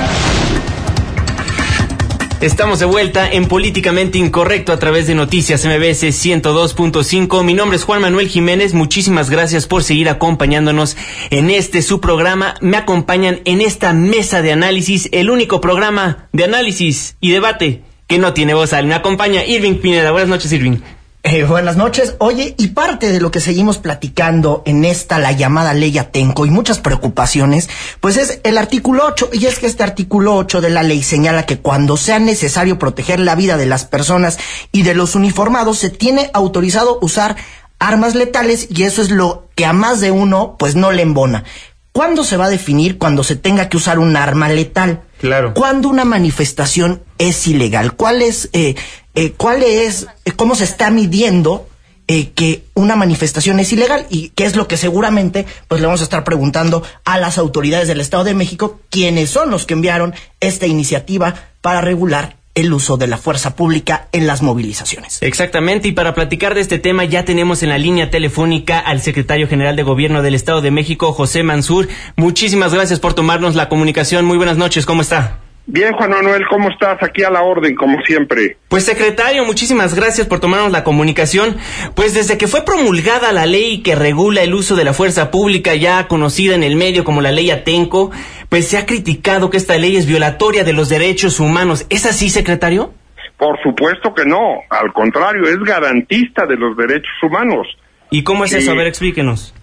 Estamos 2.41 2.79
de 2.79 2.86
vuelta 2.86 3.31
en 3.31 3.48
Políticamente 3.48 4.17
Incorrecto 4.17 4.74
a 4.74 4.79
través 4.79 5.05
de 5.05 5.13
Noticias 5.13 5.63
MBS 5.63 6.05
102.5. 6.05 7.43
Mi 7.43 7.53
nombre 7.53 7.77
es 7.77 7.83
Juan 7.83 8.01
Manuel 8.01 8.29
Jiménez. 8.29 8.74
Muchísimas 8.74 9.29
gracias 9.29 9.67
por 9.67 9.83
seguir 9.83 10.10
acompañándonos 10.10 10.98
en 11.29 11.51
este 11.51 11.83
su 11.83 12.01
programa. 12.01 12.55
Me 12.60 12.77
acompañan 12.77 13.41
en 13.45 13.62
esta 13.62 13.93
mesa 13.93 14.41
de 14.41 14.53
análisis, 14.53 15.07
el 15.12 15.29
único 15.29 15.62
programa 15.62 16.29
de 16.33 16.45
análisis 16.45 17.15
y 17.21 17.29
debate 17.29 17.83
que 18.07 18.17
no 18.17 18.33
tiene 18.33 18.55
voz. 18.55 18.74
al. 18.74 18.88
Me 18.88 18.95
acompaña 18.95 19.45
Irving 19.45 19.75
Pineda. 19.75 20.10
Buenas 20.10 20.29
noches, 20.29 20.51
Irving. 20.51 20.77
Eh, 21.23 21.43
buenas 21.43 21.77
noches. 21.77 22.15
Oye, 22.17 22.55
y 22.57 22.69
parte 22.69 23.11
de 23.11 23.21
lo 23.21 23.29
que 23.29 23.41
seguimos 23.41 23.77
platicando 23.77 24.63
en 24.65 24.83
esta, 24.83 25.19
la 25.19 25.31
llamada 25.31 25.75
ley 25.75 25.95
Atenco, 25.99 26.47
y 26.47 26.49
muchas 26.49 26.79
preocupaciones, 26.79 27.69
pues 27.99 28.17
es 28.17 28.39
el 28.43 28.57
artículo 28.57 29.05
8, 29.05 29.29
y 29.33 29.45
es 29.45 29.59
que 29.59 29.67
este 29.67 29.83
artículo 29.83 30.35
8 30.35 30.61
de 30.61 30.71
la 30.71 30.81
ley 30.81 31.03
señala 31.03 31.45
que 31.45 31.59
cuando 31.59 31.95
sea 31.95 32.17
necesario 32.17 32.79
proteger 32.79 33.19
la 33.19 33.35
vida 33.35 33.55
de 33.57 33.67
las 33.67 33.85
personas 33.85 34.39
y 34.71 34.81
de 34.81 34.95
los 34.95 35.13
uniformados, 35.13 35.77
se 35.77 35.91
tiene 35.91 36.31
autorizado 36.33 36.97
usar 37.03 37.35
armas 37.77 38.15
letales, 38.15 38.67
y 38.71 38.83
eso 38.83 39.03
es 39.03 39.11
lo 39.11 39.47
que 39.53 39.65
a 39.65 39.73
más 39.73 40.01
de 40.01 40.09
uno, 40.09 40.55
pues 40.57 40.75
no 40.75 40.91
le 40.91 41.03
embona. 41.03 41.43
¿Cuándo 41.91 42.24
se 42.24 42.38
va 42.38 42.45
a 42.45 42.50
definir 42.50 42.98
cuando 42.98 43.24
se 43.24 43.36
tenga 43.36 43.67
que 43.67 43.77
usar 43.77 44.00
un 44.00 44.15
arma 44.15 44.48
letal? 44.48 45.01
Claro. 45.19 45.53
¿Cuándo 45.53 45.89
una 45.89 46.05
manifestación 46.05 47.03
es 47.17 47.48
ilegal? 47.48 47.93
¿Cuál 47.95 48.21
es, 48.21 48.50
eh, 48.53 48.75
eh, 49.13 49.33
cuál 49.36 49.62
es, 49.62 50.07
eh, 50.24 50.31
cómo 50.31 50.55
se 50.55 50.63
está 50.63 50.89
midiendo 50.89 51.67
eh, 52.07 52.31
que 52.31 52.63
una 52.75 52.95
manifestación 52.95 53.60
es 53.60 53.74
ilegal? 53.74 54.07
Y 54.10 54.29
qué 54.29 54.45
es 54.45 54.55
lo 54.55 54.69
que 54.69 54.77
seguramente, 54.77 55.45
pues 55.67 55.81
le 55.81 55.88
vamos 55.88 56.00
a 56.00 56.05
estar 56.05 56.24
preguntando 56.24 56.81
a 57.03 57.17
las 57.17 57.38
autoridades 57.38 57.89
del 57.89 58.00
Estado 58.00 58.24
de 58.24 58.36
México, 58.36 58.79
quienes 58.89 59.29
son 59.29 59.51
los 59.51 59.65
que 59.65 59.74
enviaron 59.74 60.15
esta 60.39 60.68
iniciativa 60.68 61.35
para 61.61 61.81
regular 61.81 62.40
el 62.55 62.74
uso 62.74 62.98
de 62.98 63.07
la 63.07 63.18
fuerza 63.18 63.55
pública 63.55 64.07
en 64.11 64.27
las 64.27 64.42
movilizaciones. 64.42 65.22
Exactamente, 65.22 65.87
y 65.87 65.92
para 65.92 66.14
platicar 66.14 66.55
de 66.55 66.61
este 66.61 66.79
tema 66.79 67.05
ya 67.05 67.25
tenemos 67.25 67.64
en 67.64 67.70
la 67.70 67.77
línea 67.77 68.09
telefónica 68.09 68.79
al 68.79 69.01
secretario 69.01 69.48
general 69.48 69.75
de 69.75 69.83
Gobierno 69.83 70.22
del 70.22 70.35
Estado 70.35 70.61
de 70.61 70.72
México, 70.72 71.14
José 71.14 71.44
Mansur. 71.44 71.87
Muchísimas 72.16 72.74
gracias 72.74 73.00
por 73.00 73.14
tomarnos 73.14 73.55
la 73.55 73.70
comunicación. 73.70 74.25
Muy 74.25 74.37
buenas 74.37 74.57
noches, 74.57 74.85
¿cómo 74.85 75.01
está? 75.01 75.40
Bien, 75.67 75.93
Juan 75.93 76.09
Manuel, 76.09 76.43
¿cómo 76.50 76.69
estás? 76.69 77.01
Aquí 77.03 77.24
a 77.24 77.29
la 77.29 77.43
orden, 77.43 77.75
como 77.75 78.01
siempre. 78.01 78.57
Pues 78.67 78.83
secretario, 78.83 79.45
muchísimas 79.45 79.93
gracias 79.95 80.27
por 80.27 80.39
tomarnos 80.39 80.71
la 80.71 80.83
comunicación. 80.83 81.55
Pues 81.95 82.13
desde 82.13 82.37
que 82.37 82.47
fue 82.47 82.65
promulgada 82.65 83.31
la 83.31 83.45
ley 83.45 83.81
que 83.81 83.95
regula 83.95 84.41
el 84.41 84.53
uso 84.53 84.75
de 84.75 84.83
la 84.83 84.93
fuerza 84.93 85.29
pública, 85.31 85.75
ya 85.75 86.07
conocida 86.07 86.55
en 86.55 86.63
el 86.63 86.75
medio 86.75 87.03
como 87.03 87.21
la 87.21 87.31
ley 87.31 87.51
Atenco, 87.51 88.11
pues 88.50 88.67
se 88.67 88.77
ha 88.77 88.85
criticado 88.85 89.50
que 89.50 89.57
esta 89.57 89.77
ley 89.77 89.95
es 89.95 90.07
violatoria 90.07 90.63
de 90.63 90.74
los 90.74 90.89
derechos 90.89 91.39
humanos. 91.39 91.85
¿Es 91.89 92.05
así, 92.05 92.29
secretario? 92.29 92.93
Por 93.37 93.61
supuesto 93.63 94.13
que 94.13 94.25
no, 94.25 94.59
al 94.69 94.91
contrario, 94.93 95.43
es 95.43 95.57
garantista 95.59 96.45
de 96.47 96.55
los 96.57 96.75
derechos 96.75 97.13
humanos. 97.24 97.67
¿Y 98.09 98.24
cómo 98.24 98.43
es 98.45 98.51
Sí. 98.51 98.57
eso? 98.57 98.71
A 98.71 98.75
ver, 98.75 98.87
explíquenos. 98.87 99.53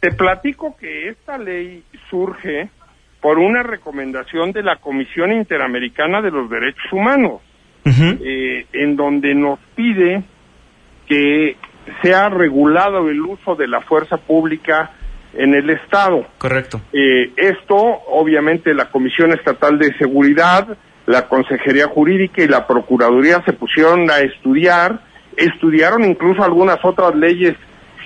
Te 0.00 0.12
platico 0.12 0.76
que 0.78 1.08
esta 1.08 1.38
ley 1.38 1.82
surge 2.08 2.68
por 3.26 3.40
una 3.40 3.64
recomendación 3.64 4.52
de 4.52 4.62
la 4.62 4.76
Comisión 4.76 5.32
Interamericana 5.32 6.22
de 6.22 6.30
los 6.30 6.48
Derechos 6.48 6.92
Humanos, 6.92 7.42
eh, 7.84 8.66
en 8.72 8.94
donde 8.94 9.34
nos 9.34 9.58
pide 9.74 10.22
que 11.08 11.56
sea 12.00 12.28
regulado 12.28 13.10
el 13.10 13.20
uso 13.20 13.56
de 13.56 13.66
la 13.66 13.80
fuerza 13.80 14.16
pública 14.16 14.92
en 15.34 15.56
el 15.56 15.68
Estado. 15.70 16.24
Correcto. 16.38 16.80
Eh, 16.92 17.32
esto, 17.36 17.74
obviamente, 17.74 18.72
la 18.72 18.92
Comisión 18.92 19.32
Estatal 19.32 19.76
de 19.76 19.92
Seguridad, 19.98 20.78
la 21.06 21.26
Consejería 21.26 21.88
Jurídica 21.88 22.44
y 22.44 22.46
la 22.46 22.64
Procuraduría 22.64 23.42
se 23.44 23.54
pusieron 23.54 24.08
a 24.08 24.20
estudiar, 24.20 25.00
estudiaron 25.36 26.04
incluso 26.04 26.44
algunas 26.44 26.78
otras 26.84 27.16
leyes 27.16 27.56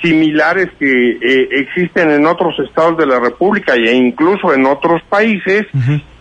similares 0.03 0.69
que 0.79 0.87
eh, 0.87 1.49
existen 1.53 2.11
en 2.11 2.27
otros 2.27 2.55
estados 2.67 2.97
de 2.97 3.07
la 3.07 3.21
República 3.21 3.75
e 3.75 3.93
incluso 3.93 4.55
en 4.55 4.67
otros 4.67 5.03
países, 5.09 5.67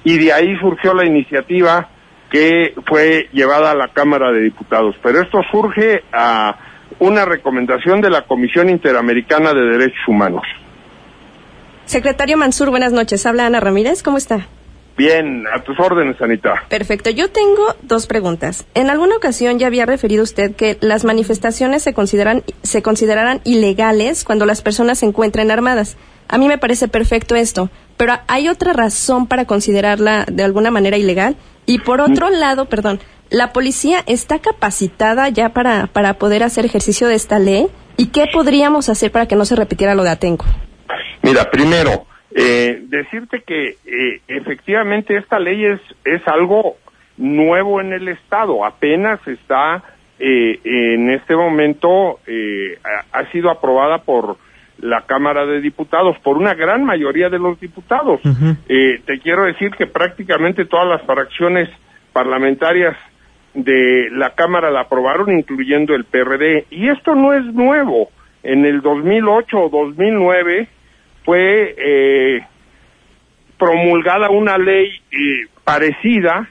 y 0.04 0.18
de 0.18 0.34
ahí 0.34 0.56
surgió 0.60 0.94
la 0.94 1.06
iniciativa 1.06 1.90
que 2.30 2.74
fue 2.88 3.30
llevada 3.34 3.72
a 3.72 3.76
la 3.76 3.88
Cámara 3.90 4.32
de 4.32 4.42
Diputados. 4.42 4.96
Pero 5.02 5.22
esto 5.22 5.40
surge 5.52 6.04
a 6.14 6.56
una 7.00 7.26
recomendación 7.26 8.02
de 8.02 8.10
la 8.10 8.24
Comisión 8.24 8.70
Interamericana 8.70 9.54
de 9.54 9.62
Derechos 9.62 10.08
Humanos. 10.08 10.44
Secretario 11.86 12.38
Mansur, 12.38 12.70
buenas 12.70 12.94
noches. 12.94 13.26
Habla 13.26 13.48
Ana 13.48 13.60
Ramírez, 13.60 14.04
¿cómo 14.04 14.18
está? 14.18 14.46
Bien, 15.00 15.46
a 15.48 15.64
tus 15.64 15.80
órdenes, 15.80 16.22
Anita. 16.22 16.66
Perfecto. 16.68 17.10
Yo 17.10 17.32
tengo 17.32 17.74
dos 17.84 18.06
preguntas. 18.06 18.68
En 18.74 18.90
alguna 18.90 19.16
ocasión 19.16 19.58
ya 19.58 19.68
había 19.68 19.86
referido 19.86 20.22
usted 20.22 20.54
que 20.58 20.78
las 20.82 21.06
manifestaciones 21.06 21.84
se 21.84 21.94
consideran 21.94 22.44
se 22.64 22.82
considerarán 22.82 23.40
ilegales 23.46 24.26
cuando 24.26 24.46
las 24.46 24.62
personas 24.62 25.00
se 25.00 25.06
encuentren 25.06 25.52
armadas. 25.52 25.96
A 26.28 26.38
mí 26.38 26.50
me 26.50 26.58
parece 26.58 26.90
perfecto 26.90 27.36
esto, 27.36 27.70
pero 27.96 28.20
hay 28.28 28.50
otra 28.50 28.74
razón 28.74 29.26
para 29.28 29.46
considerarla 29.46 30.26
de 30.30 30.44
alguna 30.44 30.70
manera 30.70 30.98
ilegal. 30.98 31.38
Y 31.66 31.80
por 31.80 32.02
otro 32.02 32.30
lado, 32.30 32.66
perdón, 32.66 33.00
la 33.30 33.54
policía 33.54 34.04
está 34.06 34.40
capacitada 34.40 35.30
ya 35.30 35.54
para 35.54 35.88
para 35.88 36.16
poder 36.16 36.44
hacer 36.44 36.66
ejercicio 36.66 37.08
de 37.08 37.16
esta 37.16 37.40
ley. 37.40 37.68
¿Y 37.96 38.08
qué 38.08 38.26
podríamos 38.34 38.90
hacer 38.90 39.14
para 39.14 39.28
que 39.28 39.38
no 39.38 39.46
se 39.46 39.56
repitiera 39.56 39.96
lo 39.96 40.04
de 40.04 40.10
Atenco? 40.10 40.46
Mira, 41.22 41.50
primero, 41.50 42.06
eh, 42.36 42.82
decirte 42.84 43.42
que 43.42 43.78
eh, 43.86 44.22
efectivamente 44.28 45.18
esta 45.18 45.40
ley 45.40 45.66
es, 45.66 45.82
es 46.06 46.28
algo 46.28 46.76
nuevo 47.18 47.82
en 47.82 47.94
el 47.94 48.08
Estado, 48.08 48.66
apenas 48.66 49.20
está 49.28 49.84
eh, 50.20 50.60
en 50.64 51.10
este 51.12 51.36
momento, 51.36 52.20
eh, 52.28 52.78
ha, 52.84 53.20
ha 53.20 53.32
sido 53.32 53.50
aprobada 53.50 54.00
por 54.00 54.38
la 54.82 55.02
Cámara 55.02 55.46
de 55.46 55.62
Diputados, 55.62 56.18
por 56.20 56.38
una 56.38 56.54
gran 56.54 56.86
mayoría 56.86 57.30
de 57.30 57.40
los 57.40 57.60
diputados. 57.60 58.22
Eh, 58.68 59.02
te 59.06 59.20
quiero 59.20 59.44
decir 59.44 59.72
que 59.72 59.88
prácticamente 59.88 60.66
todas 60.66 60.88
las 60.88 61.02
fracciones 61.04 61.70
parlamentarias 62.14 62.96
de 63.54 64.10
la 64.12 64.32
Cámara 64.36 64.72
la 64.72 64.82
aprobaron, 64.82 65.32
incluyendo 65.32 65.96
el 65.96 66.06
PRD. 66.06 66.66
Y 66.70 66.90
esto 66.90 67.16
no 67.16 67.34
es 67.34 67.46
nuevo. 67.46 68.10
En 68.42 68.66
el 68.66 68.82
2008 68.82 69.58
o 69.58 69.70
2009 69.70 70.70
fue 71.30 71.76
eh, 71.78 72.42
promulgada 73.60 74.32
una 74.32 74.58
ley 74.58 74.90
eh, 75.12 75.46
parecida, 75.64 76.50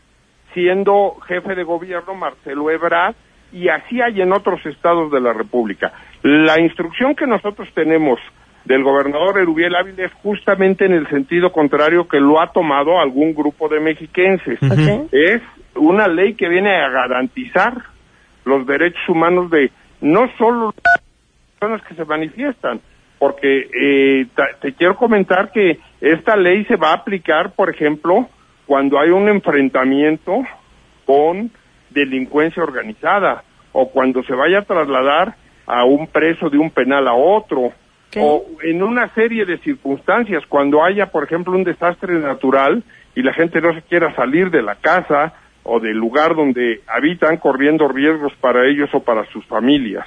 siendo 0.54 1.16
jefe 1.26 1.56
de 1.56 1.64
gobierno 1.64 2.14
Marcelo 2.14 2.70
Ebrard, 2.70 3.16
y 3.50 3.70
así 3.70 4.00
hay 4.00 4.20
en 4.20 4.32
otros 4.32 4.64
estados 4.66 5.10
de 5.10 5.20
la 5.20 5.32
República. 5.32 5.92
La 6.22 6.60
instrucción 6.60 7.16
que 7.16 7.26
nosotros 7.26 7.68
tenemos 7.74 8.20
del 8.66 8.84
gobernador 8.84 9.40
Erubiel 9.40 9.74
Ávila 9.74 10.04
es 10.04 10.12
justamente 10.22 10.84
en 10.84 10.92
el 10.92 11.08
sentido 11.08 11.50
contrario 11.50 12.06
que 12.06 12.20
lo 12.20 12.40
ha 12.40 12.52
tomado 12.52 13.00
algún 13.00 13.34
grupo 13.34 13.68
de 13.68 13.80
mexiquenses. 13.80 14.60
Es 15.10 15.42
una 15.74 16.06
ley 16.06 16.34
que 16.34 16.48
viene 16.48 16.70
a 16.76 16.88
garantizar 16.88 17.74
los 18.44 18.64
derechos 18.64 19.08
humanos 19.08 19.50
de 19.50 19.72
no 20.02 20.30
solo 20.38 20.66
las 20.66 21.02
personas 21.58 21.82
que 21.88 21.96
se 21.96 22.04
manifiestan, 22.04 22.80
porque 23.18 23.68
eh, 23.72 24.26
te 24.60 24.74
quiero 24.74 24.96
comentar 24.96 25.50
que 25.50 25.78
esta 26.00 26.36
ley 26.36 26.64
se 26.66 26.76
va 26.76 26.90
a 26.90 26.94
aplicar, 26.94 27.52
por 27.52 27.68
ejemplo, 27.70 28.28
cuando 28.66 28.98
hay 28.98 29.10
un 29.10 29.28
enfrentamiento 29.28 30.42
con 31.04 31.50
delincuencia 31.90 32.62
organizada 32.62 33.42
o 33.72 33.90
cuando 33.90 34.22
se 34.22 34.34
vaya 34.34 34.60
a 34.60 34.64
trasladar 34.64 35.34
a 35.66 35.84
un 35.84 36.06
preso 36.06 36.48
de 36.50 36.58
un 36.58 36.70
penal 36.70 37.08
a 37.08 37.14
otro 37.14 37.72
o 38.16 38.46
en 38.62 38.82
una 38.82 39.12
serie 39.14 39.44
de 39.44 39.58
circunstancias 39.58 40.42
cuando 40.48 40.82
haya 40.82 41.06
por 41.06 41.24
ejemplo 41.24 41.52
un 41.54 41.64
desastre 41.64 42.14
natural 42.14 42.82
y 43.14 43.22
la 43.22 43.34
gente 43.34 43.60
no 43.60 43.74
se 43.74 43.82
quiera 43.82 44.14
salir 44.14 44.50
de 44.50 44.62
la 44.62 44.76
casa 44.76 45.34
o 45.62 45.78
del 45.78 45.96
lugar 45.96 46.34
donde 46.34 46.80
habitan 46.86 47.36
corriendo 47.36 47.86
riesgos 47.88 48.32
para 48.40 48.66
ellos 48.66 48.88
o 48.94 49.00
para 49.00 49.26
sus 49.26 49.44
familias. 49.46 50.06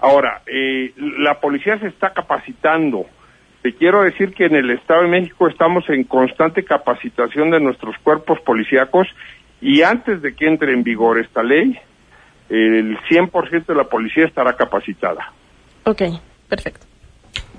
Ahora, 0.00 0.42
eh, 0.46 0.92
la 0.96 1.40
policía 1.40 1.78
se 1.78 1.88
está 1.88 2.12
capacitando. 2.12 3.06
Te 3.62 3.74
quiero 3.74 4.02
decir 4.02 4.32
que 4.34 4.46
en 4.46 4.54
el 4.54 4.70
Estado 4.70 5.02
de 5.02 5.08
México 5.08 5.48
estamos 5.48 5.84
en 5.88 6.04
constante 6.04 6.64
capacitación 6.64 7.50
de 7.50 7.60
nuestros 7.60 7.96
cuerpos 8.02 8.38
policíacos 8.40 9.08
y 9.60 9.82
antes 9.82 10.22
de 10.22 10.34
que 10.34 10.46
entre 10.46 10.72
en 10.72 10.84
vigor 10.84 11.18
esta 11.18 11.42
ley, 11.42 11.76
el 12.48 12.96
100% 13.10 13.66
de 13.66 13.74
la 13.74 13.84
policía 13.84 14.26
estará 14.26 14.54
capacitada. 14.54 15.32
Ok, 15.84 16.02
perfecto. 16.48 16.86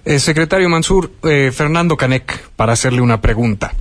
Eh, 0.05 0.17
secretario 0.19 0.69
Mansur, 0.69 1.11
eh, 1.23 1.51
Fernando 1.51 1.95
Canek, 1.95 2.51
para 2.55 2.73
hacerle 2.73 3.01
una 3.01 3.19
pregunta. 3.19 3.71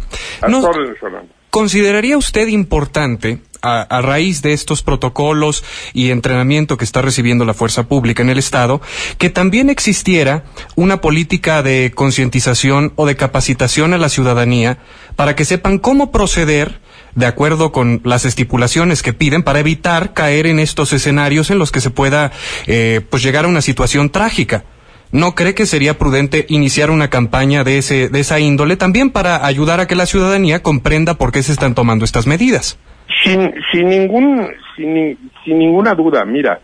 ¿Consideraría 1.50 2.18
usted 2.18 2.48
importante 2.48 3.40
a, 3.62 4.00
raíz 4.02 4.42
de 4.42 4.52
estos 4.52 4.82
protocolos 4.82 5.64
y 5.92 6.10
entrenamiento 6.10 6.76
que 6.76 6.84
está 6.84 7.02
recibiendo 7.02 7.44
la 7.44 7.54
fuerza 7.54 7.88
pública 7.88 8.22
en 8.22 8.30
el 8.30 8.38
Estado, 8.38 8.80
que 9.18 9.30
también 9.30 9.70
existiera 9.70 10.44
una 10.76 11.00
política 11.00 11.62
de 11.62 11.92
concientización 11.94 12.92
o 12.96 13.06
de 13.06 13.16
capacitación 13.16 13.94
a 13.94 13.98
la 13.98 14.08
ciudadanía 14.08 14.78
para 15.16 15.34
que 15.34 15.44
sepan 15.44 15.78
cómo 15.78 16.12
proceder 16.12 16.80
de 17.14 17.26
acuerdo 17.26 17.72
con 17.72 18.00
las 18.04 18.24
estipulaciones 18.24 19.02
que 19.02 19.12
piden 19.12 19.42
para 19.42 19.60
evitar 19.60 20.12
caer 20.12 20.46
en 20.46 20.60
estos 20.60 20.92
escenarios 20.92 21.50
en 21.50 21.58
los 21.58 21.72
que 21.72 21.80
se 21.80 21.90
pueda 21.90 22.30
eh, 22.66 23.00
pues 23.10 23.22
llegar 23.22 23.44
a 23.44 23.48
una 23.48 23.62
situación 23.62 24.10
trágica. 24.10 24.64
¿No 25.10 25.34
cree 25.34 25.54
que 25.54 25.64
sería 25.64 25.94
prudente 25.94 26.44
iniciar 26.48 26.90
una 26.90 27.08
campaña 27.08 27.64
de, 27.64 27.78
ese, 27.78 28.08
de 28.10 28.20
esa 28.20 28.40
índole 28.40 28.76
también 28.76 29.10
para 29.10 29.46
ayudar 29.46 29.80
a 29.80 29.86
que 29.86 29.94
la 29.94 30.04
ciudadanía 30.04 30.62
comprenda 30.62 31.14
por 31.14 31.32
qué 31.32 31.42
se 31.42 31.52
están 31.52 31.74
tomando 31.74 32.04
estas 32.04 32.26
medidas? 32.26 32.78
Sin, 33.24 33.54
sin, 33.72 33.88
ningún, 33.88 34.48
sin, 34.76 35.18
sin 35.44 35.58
ninguna 35.58 35.94
duda, 35.94 36.24
mira, 36.26 36.60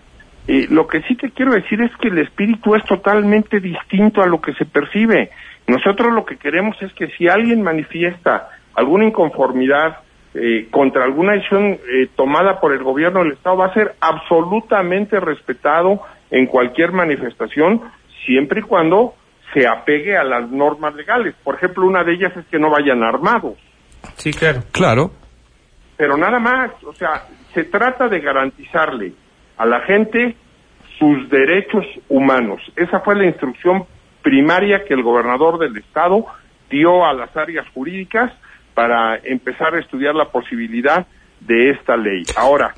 eh, 0.46 0.66
lo 0.68 0.86
que 0.86 1.00
sí 1.02 1.14
te 1.14 1.30
quiero 1.30 1.52
decir 1.52 1.80
es 1.80 1.90
que 1.96 2.08
el 2.08 2.18
espíritu 2.18 2.74
es 2.74 2.84
totalmente 2.84 3.60
distinto 3.60 4.22
a 4.22 4.26
lo 4.26 4.42
que 4.42 4.52
se 4.54 4.66
percibe. 4.66 5.30
Nosotros 5.66 6.12
lo 6.12 6.26
que 6.26 6.36
queremos 6.36 6.76
es 6.82 6.92
que 6.92 7.08
si 7.16 7.28
alguien 7.28 7.62
manifiesta 7.62 8.50
alguna 8.74 9.06
inconformidad 9.06 10.00
eh, 10.34 10.68
contra 10.70 11.04
alguna 11.04 11.32
decisión 11.32 11.72
eh, 11.72 12.08
tomada 12.14 12.60
por 12.60 12.74
el 12.74 12.82
gobierno 12.82 13.20
del 13.20 13.32
Estado, 13.32 13.56
va 13.56 13.66
a 13.66 13.74
ser 13.74 13.94
absolutamente 14.00 15.18
respetado 15.18 16.02
en 16.30 16.46
cualquier 16.46 16.92
manifestación, 16.92 17.80
siempre 18.24 18.60
y 18.60 18.62
cuando 18.64 19.14
se 19.52 19.66
apegue 19.66 20.16
a 20.16 20.24
las 20.24 20.50
normas 20.50 20.94
legales. 20.94 21.34
Por 21.42 21.56
ejemplo, 21.56 21.86
una 21.86 22.02
de 22.02 22.14
ellas 22.14 22.36
es 22.36 22.46
que 22.46 22.58
no 22.58 22.70
vayan 22.70 23.02
armados. 23.02 23.54
Sí, 24.16 24.32
claro. 24.32 24.62
Claro 24.72 25.10
pero 25.96 26.16
nada 26.16 26.38
más, 26.38 26.72
o 26.84 26.92
sea, 26.92 27.26
se 27.52 27.64
trata 27.64 28.08
de 28.08 28.20
garantizarle 28.20 29.12
a 29.56 29.66
la 29.66 29.80
gente 29.80 30.36
sus 30.98 31.28
derechos 31.28 31.84
humanos. 32.08 32.60
Esa 32.76 33.00
fue 33.00 33.14
la 33.16 33.26
instrucción 33.26 33.84
primaria 34.22 34.84
que 34.84 34.94
el 34.94 35.02
gobernador 35.02 35.58
del 35.58 35.76
estado 35.76 36.26
dio 36.70 37.04
a 37.04 37.12
las 37.12 37.36
áreas 37.36 37.66
jurídicas 37.68 38.32
para 38.74 39.16
empezar 39.18 39.74
a 39.74 39.80
estudiar 39.80 40.14
la 40.14 40.30
posibilidad 40.30 41.06
de 41.40 41.70
esta 41.70 41.96
ley. 41.96 42.22
Ahora, 42.36 42.74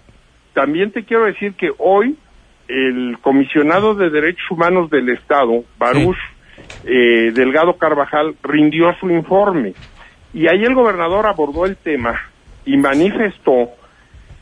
también 0.53 0.91
te 0.91 1.05
quiero 1.05 1.25
decir 1.25 1.55
que 1.55 1.71
hoy 1.79 2.19
el 2.69 3.19
comisionado 3.21 3.95
de 3.95 4.11
derechos 4.11 4.51
humanos 4.51 4.91
del 4.91 5.09
estado, 5.11 5.65
Baruch 5.79 6.17
eh, 6.85 7.33
Delgado 7.35 7.77
Carvajal, 7.77 8.35
rindió 8.43 8.95
su 9.01 9.11
informe. 9.11 9.75
Y 10.33 10.49
ahí 10.49 10.65
el 10.65 10.75
gobernador 10.75 11.27
abordó 11.27 11.65
el 11.65 11.77
tema 11.77 12.21
y 12.65 12.77
manifestó 12.77 13.71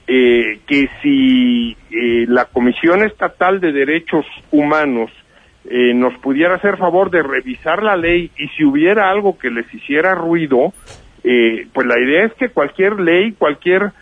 eh, 0.07 0.59
que 0.67 0.91
si 1.01 1.77
eh, 1.91 2.27
la 2.29 2.45
Comisión 2.45 3.05
Estatal 3.05 3.59
de 3.59 3.73
Derechos 3.73 4.27
Humanos 4.51 5.11
eh, 5.65 5.95
nos 5.95 6.13
pudiera 6.19 6.57
hacer 6.57 6.77
favor 6.77 7.11
de 7.11 7.23
revisar 7.23 7.83
la 7.83 7.97
ley 7.97 8.31
y 8.37 8.49
si 8.49 8.65
hubiera 8.65 9.11
algo 9.11 9.39
que 9.39 9.49
les 9.49 9.73
hiciera 9.73 10.15
ruido, 10.15 10.75
pues 11.23 11.87
la 11.87 11.99
idea 11.99 12.27
es 12.27 12.35
que 12.35 12.51
cualquier 12.51 13.01
ley, 13.01 13.33
cualquier 13.33 13.93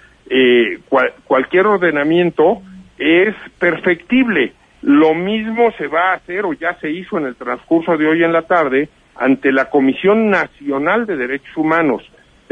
cualquier 1.28 1.66
ordenamiento 1.66 2.62
es 2.98 3.34
perfectible. 3.58 4.52
Lo 4.82 5.14
mismo 5.14 5.70
se 5.78 5.86
va 5.86 6.10
a 6.10 6.14
hacer 6.16 6.44
o 6.44 6.52
ya 6.52 6.78
se 6.80 6.90
hizo 6.90 7.18
en 7.18 7.26
el 7.26 7.36
transcurso 7.36 7.96
de 7.96 8.06
hoy 8.06 8.24
en 8.24 8.32
la 8.32 8.42
tarde 8.42 8.88
ante 9.14 9.52
la 9.52 9.70
Comisión 9.70 10.30
Nacional 10.30 11.06
de 11.06 11.16
Derechos 11.16 11.56
Humanos 11.56 12.02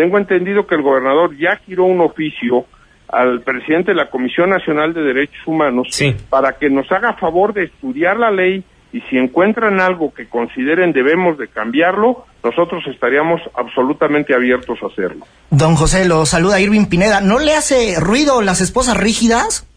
tengo 0.00 0.16
entendido 0.16 0.66
que 0.66 0.76
el 0.76 0.82
gobernador 0.82 1.36
ya 1.36 1.56
giró 1.66 1.84
un 1.84 2.00
oficio 2.00 2.64
al 3.08 3.42
presidente 3.42 3.90
de 3.90 3.96
la 3.98 4.08
Comisión 4.08 4.48
Nacional 4.48 4.94
de 4.94 5.02
Derechos 5.02 5.46
Humanos 5.46 5.88
para 6.30 6.52
que 6.52 6.70
nos 6.70 6.90
haga 6.90 7.12
favor 7.20 7.52
de 7.52 7.64
estudiar 7.64 8.16
la 8.16 8.30
ley 8.30 8.64
y 8.94 9.02
si 9.02 9.18
encuentran 9.18 9.78
algo 9.78 10.14
que 10.14 10.26
consideren 10.26 10.92
debemos 10.92 11.36
de 11.36 11.48
cambiarlo, 11.48 12.24
nosotros 12.42 12.82
estaríamos 12.86 13.42
absolutamente 13.54 14.34
abiertos 14.34 14.78
a 14.82 14.86
hacerlo. 14.86 15.26
Don 15.50 15.74
José, 15.74 16.08
lo 16.08 16.24
saluda 16.24 16.60
Irving 16.60 16.86
Pineda. 16.86 17.20
¿No 17.20 17.38
le 17.38 17.54
hace 17.54 18.00
ruido 18.00 18.40
las 18.40 18.62
esposas 18.62 18.96
rígidas? 18.96 19.69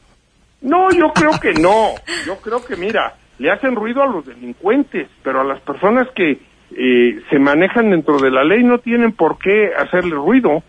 No, 0.64 0.92
yo 0.92 1.12
creo 1.14 1.40
que 1.40 1.54
no. 1.54 1.90
Yo 2.26 2.38
creo 2.38 2.64
que, 2.66 2.76
mira, 2.76 3.16
le 3.38 3.52
hacen 3.52 3.76
ruido 3.76 4.02
a 4.02 4.08
los 4.08 4.26
delincuentes, 4.26 5.10
pero 5.22 5.42
a 5.42 5.44
las 5.44 5.60
personas 5.62 6.08
que 6.16 6.32
eh, 6.32 7.22
se 7.30 7.38
manejan 7.38 7.92
dentro 7.92 8.20
de 8.20 8.32
la 8.32 8.44
ley, 8.44 8.64
no 8.64 8.80
tienen 8.80 9.12
por 9.12 9.38
qué 9.38 9.72
hacerle 9.78 10.16
ruido. 10.16 10.64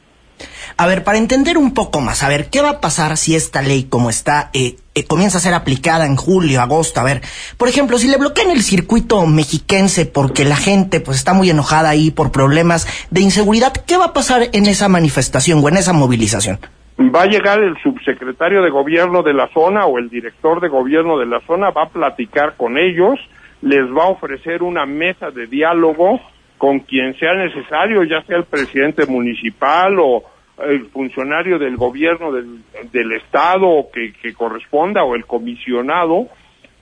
A 0.76 0.86
ver, 0.88 1.04
para 1.04 1.18
entender 1.18 1.56
un 1.56 1.72
poco 1.72 2.00
más, 2.00 2.24
a 2.24 2.28
ver, 2.28 2.50
¿qué 2.50 2.60
va 2.60 2.70
a 2.70 2.80
pasar 2.80 3.16
si 3.16 3.36
esta 3.36 3.62
ley 3.62 3.84
como 3.84 4.10
está 4.10 4.50
eh, 4.52 4.76
eh, 4.96 5.04
comienza 5.04 5.38
a 5.38 5.40
ser 5.40 5.54
aplicada 5.54 6.06
en 6.06 6.16
julio, 6.16 6.60
agosto? 6.60 6.98
A 6.98 7.04
ver, 7.04 7.22
por 7.56 7.68
ejemplo, 7.68 7.96
si 7.98 8.08
le 8.08 8.16
bloquean 8.16 8.50
el 8.50 8.62
circuito 8.62 9.24
mexiquense 9.26 10.06
porque 10.06 10.44
la 10.44 10.56
gente 10.56 10.98
pues 10.98 11.18
está 11.18 11.32
muy 11.32 11.50
enojada 11.50 11.90
ahí 11.90 12.10
por 12.10 12.32
problemas 12.32 12.88
de 13.10 13.20
inseguridad, 13.20 13.72
¿qué 13.72 13.96
va 13.96 14.06
a 14.06 14.12
pasar 14.12 14.48
en 14.52 14.66
esa 14.66 14.88
manifestación 14.88 15.62
o 15.62 15.68
en 15.68 15.76
esa 15.76 15.92
movilización? 15.92 16.58
Va 16.98 17.22
a 17.22 17.26
llegar 17.26 17.60
el 17.60 17.76
subsecretario 17.82 18.62
de 18.62 18.70
gobierno 18.70 19.22
de 19.22 19.34
la 19.34 19.48
zona 19.48 19.86
o 19.86 19.98
el 19.98 20.08
director 20.08 20.60
de 20.60 20.68
gobierno 20.68 21.18
de 21.18 21.26
la 21.26 21.40
zona, 21.40 21.70
va 21.70 21.84
a 21.84 21.88
platicar 21.88 22.56
con 22.56 22.78
ellos, 22.78 23.18
les 23.62 23.84
va 23.90 24.04
a 24.04 24.10
ofrecer 24.10 24.62
una 24.62 24.86
mesa 24.86 25.30
de 25.30 25.46
diálogo 25.46 26.20
con 26.56 26.80
quien 26.80 27.14
sea 27.18 27.34
necesario, 27.34 28.04
ya 28.04 28.22
sea 28.22 28.36
el 28.36 28.44
presidente 28.44 29.06
municipal 29.06 29.98
o 29.98 30.22
el 30.62 30.86
funcionario 30.86 31.58
del 31.58 31.76
gobierno 31.76 32.30
del, 32.30 33.12
estado 33.12 33.88
que, 33.92 34.12
que 34.12 34.32
corresponda 34.32 35.02
o 35.02 35.16
el 35.16 35.26
comisionado 35.26 36.28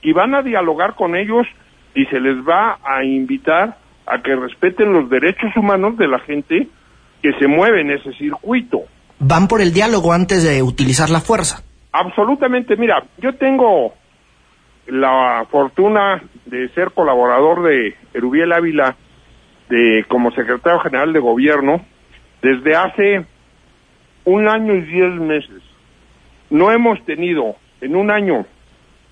y 0.03 0.13
van 0.13 0.35
a 0.35 0.43
dialogar 0.43 0.93
con 0.93 1.15
ellos 1.15 1.47
y 1.95 2.05
se 2.05 2.19
les 2.19 2.37
va 2.47 2.77
a 2.83 3.03
invitar 3.03 3.77
a 4.05 4.21
que 4.21 4.35
respeten 4.35 4.93
los 4.93 5.09
derechos 5.09 5.55
humanos 5.55 5.97
de 5.97 6.07
la 6.07 6.19
gente 6.19 6.67
que 7.21 7.33
se 7.39 7.47
mueve 7.47 7.81
en 7.81 7.91
ese 7.91 8.13
circuito. 8.13 8.81
Van 9.25 9.47
por 9.47 9.61
el 9.61 9.73
diálogo 9.73 10.11
antes 10.11 10.43
de 10.43 10.61
utilizar 10.61 11.09
la 11.09 11.21
fuerza. 11.21 11.63
Absolutamente, 11.93 12.75
mira, 12.75 13.03
yo 13.19 13.35
tengo 13.35 13.93
la 14.87 15.45
fortuna 15.49 16.21
de 16.45 16.67
ser 16.69 16.91
colaborador 16.91 17.63
de 17.63 17.95
Erubiel 18.13 18.51
Ávila 18.51 18.95
de, 19.69 20.05
como 20.09 20.31
secretario 20.31 20.79
general 20.81 21.13
de 21.13 21.19
gobierno 21.19 21.85
desde 22.41 22.75
hace 22.75 23.25
un 24.25 24.49
año 24.49 24.75
y 24.75 24.81
diez 24.81 25.13
meses. 25.13 25.61
No 26.49 26.71
hemos 26.71 27.03
tenido 27.05 27.55
en 27.79 27.95
un 27.95 28.11
año 28.11 28.45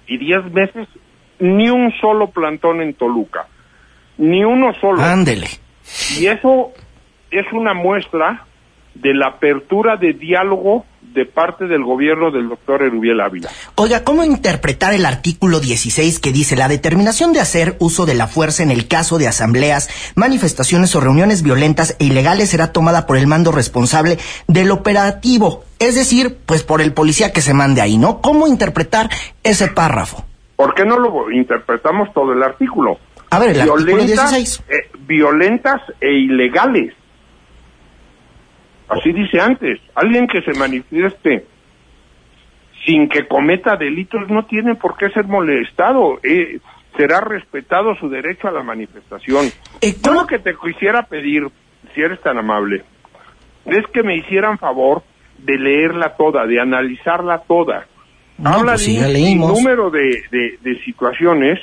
y 0.08 0.18
diez 0.18 0.44
meses 0.52 0.88
ni 1.40 1.70
un 1.70 1.92
solo 2.02 2.32
plantón 2.32 2.82
en 2.82 2.94
Toluca. 2.94 3.48
Ni 4.18 4.44
uno 4.44 4.74
solo. 4.80 5.02
Ándele. 5.02 5.48
Y 6.20 6.28
eso 6.28 6.72
es 7.32 7.46
una 7.54 7.74
muestra 7.74 8.46
de 8.94 9.14
la 9.14 9.28
apertura 9.28 9.98
de 9.98 10.14
diálogo 10.14 10.86
de 11.14 11.26
parte 11.26 11.66
del 11.66 11.84
gobierno 11.84 12.32
del 12.32 12.48
doctor 12.48 12.84
Erubiel 12.84 13.20
Ávila. 13.20 13.50
Oiga, 13.76 14.04
¿cómo 14.04 14.24
interpretar 14.24 14.94
el 14.94 15.06
artículo 15.06 15.60
16 15.60 16.20
que 16.20 16.32
dice 16.32 16.56
la 16.56 16.68
determinación 16.68 17.34
de 17.34 17.42
hacer 17.42 17.76
uso 17.80 18.06
de 18.06 18.16
la 18.16 18.28
fuerza 18.28 18.64
en 18.64 18.72
el 18.72 18.88
caso 18.88 19.18
de 19.18 19.28
asambleas, 19.28 19.90
manifestaciones 20.16 20.96
o 20.96 21.02
reuniones 21.02 21.44
violentas 21.44 21.98
e 22.00 22.06
ilegales 22.06 22.50
será 22.50 22.72
tomada 22.72 23.08
por 23.08 23.18
el 23.18 23.28
mando 23.28 23.52
responsable 23.52 24.18
del 24.48 24.72
operativo? 24.72 25.66
Es 25.80 25.96
decir, 25.96 26.38
pues 26.46 26.64
por 26.64 26.82
el 26.82 26.94
policía 26.94 27.34
que 27.34 27.42
se 27.42 27.54
mande 27.54 27.82
ahí, 27.82 27.98
¿no? 27.98 28.22
¿Cómo 28.22 28.48
interpretar 28.48 29.10
ese 29.44 29.68
párrafo? 29.68 30.26
¿Por 30.56 30.76
qué 30.76 30.86
no 30.86 30.98
lo 31.00 31.32
interpretamos 31.32 32.14
todo 32.14 32.34
el 32.34 32.44
artículo? 32.44 33.00
A 33.32 33.40
ver, 33.40 33.52
el 33.52 33.62
artículo 33.62 34.04
16. 34.04 34.64
Eh, 34.70 34.74
violentas 35.08 35.82
e 36.00 36.12
ilegales. 36.12 36.94
Así 38.92 39.14
dice 39.14 39.40
antes, 39.40 39.80
alguien 39.96 40.28
que 40.28 40.42
se 40.42 40.52
manifieste 40.60 41.46
sin 42.86 43.08
que 43.08 43.26
cometa 43.26 43.78
delitos 43.78 44.30
no 44.30 44.46
tiene 44.46 44.76
por 44.76 44.98
qué 44.98 45.10
ser 45.12 45.26
molestado. 45.28 46.20
Eh, 46.24 46.60
será 46.98 47.22
respetado 47.22 47.96
su 47.96 48.10
derecho 48.10 48.50
a 48.50 48.52
la 48.52 48.64
manifestación. 48.64 49.46
Eh, 49.80 49.96
Yo 50.04 50.14
lo 50.14 50.28
que 50.28 50.40
te 50.40 50.54
quisiera 50.56 51.04
pedir, 51.04 51.48
si 51.96 52.02
eres 52.02 52.20
tan 52.22 52.38
amable, 52.38 52.84
es 53.66 53.86
que 53.94 54.04
me 54.04 54.18
hicieran 54.18 54.58
favor 54.58 55.04
de 55.38 55.58
leerla 55.58 56.18
toda, 56.18 56.46
de 56.46 56.60
analizarla 56.60 57.44
toda. 57.48 57.88
Habla 58.44 58.74
pues 58.74 58.88
de 58.88 59.32
un 59.32 59.40
número 59.40 59.90
de, 59.90 60.58
de, 60.62 60.84
situaciones, 60.84 61.60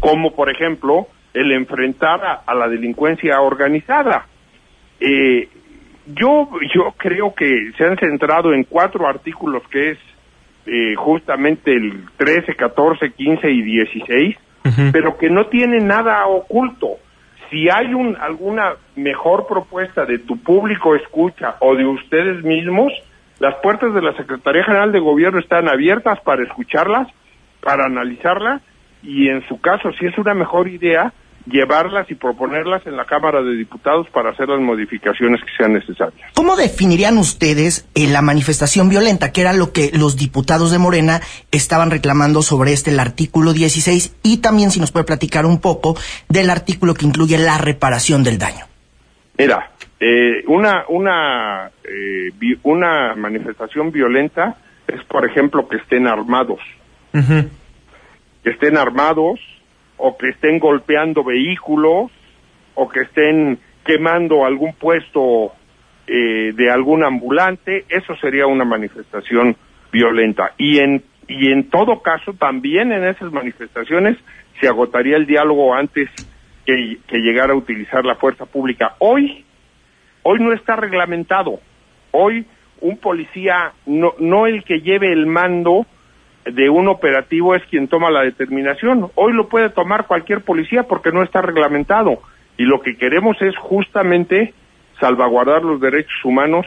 como 0.00 0.34
por 0.34 0.50
ejemplo 0.50 1.06
el 1.34 1.52
enfrentar 1.52 2.42
a, 2.44 2.54
la 2.54 2.66
delincuencia 2.66 3.40
organizada. 3.40 4.26
Eh, 4.98 5.48
yo, 6.14 6.48
yo 6.74 6.94
creo 6.96 7.34
que 7.34 7.72
se 7.76 7.84
han 7.84 7.96
centrado 7.98 8.52
en 8.52 8.64
cuatro 8.64 9.06
artículos 9.06 9.62
que 9.70 9.92
es 9.92 9.98
eh, 10.66 10.94
justamente 10.96 11.72
el 11.72 12.04
13, 12.16 12.54
14, 12.54 13.12
15 13.12 13.50
y 13.50 13.62
16, 13.62 14.36
pero 14.92 15.16
que 15.16 15.30
no 15.30 15.46
tienen 15.46 15.86
nada 15.86 16.26
oculto. 16.26 16.98
Si 17.50 17.68
hay 17.68 17.94
un, 17.94 18.16
alguna 18.16 18.74
mejor 18.94 19.46
propuesta 19.46 20.04
de 20.04 20.18
tu 20.18 20.36
público 20.38 20.94
escucha 20.94 21.56
o 21.60 21.74
de 21.74 21.86
ustedes 21.86 22.44
mismos, 22.44 22.92
las 23.40 23.54
puertas 23.56 23.94
de 23.94 24.02
la 24.02 24.14
Secretaría 24.16 24.62
General 24.64 24.92
de 24.92 25.00
Gobierno 25.00 25.40
están 25.40 25.68
abiertas 25.68 26.20
para 26.20 26.44
escucharlas, 26.44 27.08
para 27.60 27.86
analizarlas 27.86 28.62
y 29.02 29.28
en 29.28 29.46
su 29.48 29.60
caso, 29.60 29.90
si 29.98 30.06
es 30.06 30.16
una 30.18 30.34
mejor 30.34 30.68
idea, 30.68 31.12
llevarlas 31.46 32.10
y 32.10 32.14
proponerlas 32.14 32.86
en 32.86 32.96
la 32.96 33.04
Cámara 33.04 33.42
de 33.42 33.56
Diputados 33.56 34.08
para 34.10 34.30
hacer 34.30 34.48
las 34.48 34.60
modificaciones 34.60 35.40
que 35.40 35.50
sean 35.56 35.72
necesarias. 35.72 36.32
¿Cómo 36.34 36.56
definirían 36.56 37.18
ustedes 37.18 37.88
eh, 37.94 38.08
la 38.08 38.22
manifestación 38.22 38.88
violenta, 38.88 39.32
que 39.32 39.40
era 39.40 39.52
lo 39.52 39.72
que 39.72 39.90
los 39.92 40.16
diputados 40.16 40.70
de 40.70 40.78
Morena 40.78 41.20
estaban 41.50 41.90
reclamando 41.90 42.42
sobre 42.42 42.72
este, 42.72 42.90
el 42.90 43.00
artículo 43.00 43.52
16, 43.52 44.16
y 44.22 44.38
también 44.38 44.70
si 44.70 44.80
nos 44.80 44.92
puede 44.92 45.06
platicar 45.06 45.46
un 45.46 45.60
poco 45.60 45.96
del 46.28 46.50
artículo 46.50 46.94
que 46.94 47.06
incluye 47.06 47.38
la 47.38 47.58
reparación 47.58 48.22
del 48.22 48.38
daño? 48.38 48.66
Mira, 49.38 49.70
eh, 49.98 50.44
una, 50.46 50.84
una, 50.88 51.70
eh, 51.84 52.58
una 52.62 53.14
manifestación 53.16 53.90
violenta 53.90 54.56
es, 54.86 55.02
por 55.04 55.26
ejemplo, 55.26 55.68
que 55.68 55.76
estén 55.76 56.06
armados. 56.06 56.60
Que 57.12 58.50
estén 58.50 58.76
armados, 58.76 59.40
o 60.00 60.16
que 60.16 60.30
estén 60.30 60.58
golpeando 60.58 61.22
vehículos 61.22 62.10
o 62.74 62.88
que 62.88 63.00
estén 63.00 63.58
quemando 63.84 64.44
algún 64.44 64.72
puesto 64.74 65.52
eh, 66.06 66.52
de 66.54 66.70
algún 66.70 67.04
ambulante, 67.04 67.84
eso 67.88 68.16
sería 68.16 68.46
una 68.46 68.64
manifestación 68.64 69.56
violenta. 69.92 70.52
Y 70.56 70.78
en, 70.78 71.02
y 71.28 71.52
en 71.52 71.68
todo 71.68 72.02
caso, 72.02 72.32
también 72.34 72.92
en 72.92 73.04
esas 73.04 73.30
manifestaciones 73.32 74.16
se 74.60 74.68
agotaría 74.68 75.16
el 75.16 75.26
diálogo 75.26 75.74
antes 75.74 76.08
que, 76.64 76.98
que 77.06 77.18
llegara 77.18 77.52
a 77.52 77.56
utilizar 77.56 78.04
la 78.04 78.16
fuerza 78.16 78.46
pública. 78.46 78.96
Hoy, 78.98 79.44
hoy 80.22 80.38
no 80.40 80.52
está 80.52 80.76
reglamentado. 80.76 81.60
Hoy 82.12 82.46
un 82.80 82.96
policía, 82.96 83.72
no, 83.86 84.14
no 84.18 84.46
el 84.46 84.64
que 84.64 84.80
lleve 84.80 85.12
el 85.12 85.26
mando, 85.26 85.86
de 86.44 86.70
un 86.70 86.88
operativo 86.88 87.54
es 87.54 87.62
quien 87.70 87.88
toma 87.88 88.10
la 88.10 88.22
determinación. 88.22 89.10
Hoy 89.14 89.32
lo 89.32 89.48
puede 89.48 89.70
tomar 89.70 90.06
cualquier 90.06 90.42
policía 90.42 90.84
porque 90.84 91.10
no 91.12 91.22
está 91.22 91.42
reglamentado. 91.42 92.22
Y 92.56 92.64
lo 92.64 92.80
que 92.80 92.96
queremos 92.96 93.36
es 93.40 93.56
justamente 93.56 94.54
salvaguardar 95.00 95.62
los 95.62 95.80
derechos 95.80 96.24
humanos 96.24 96.66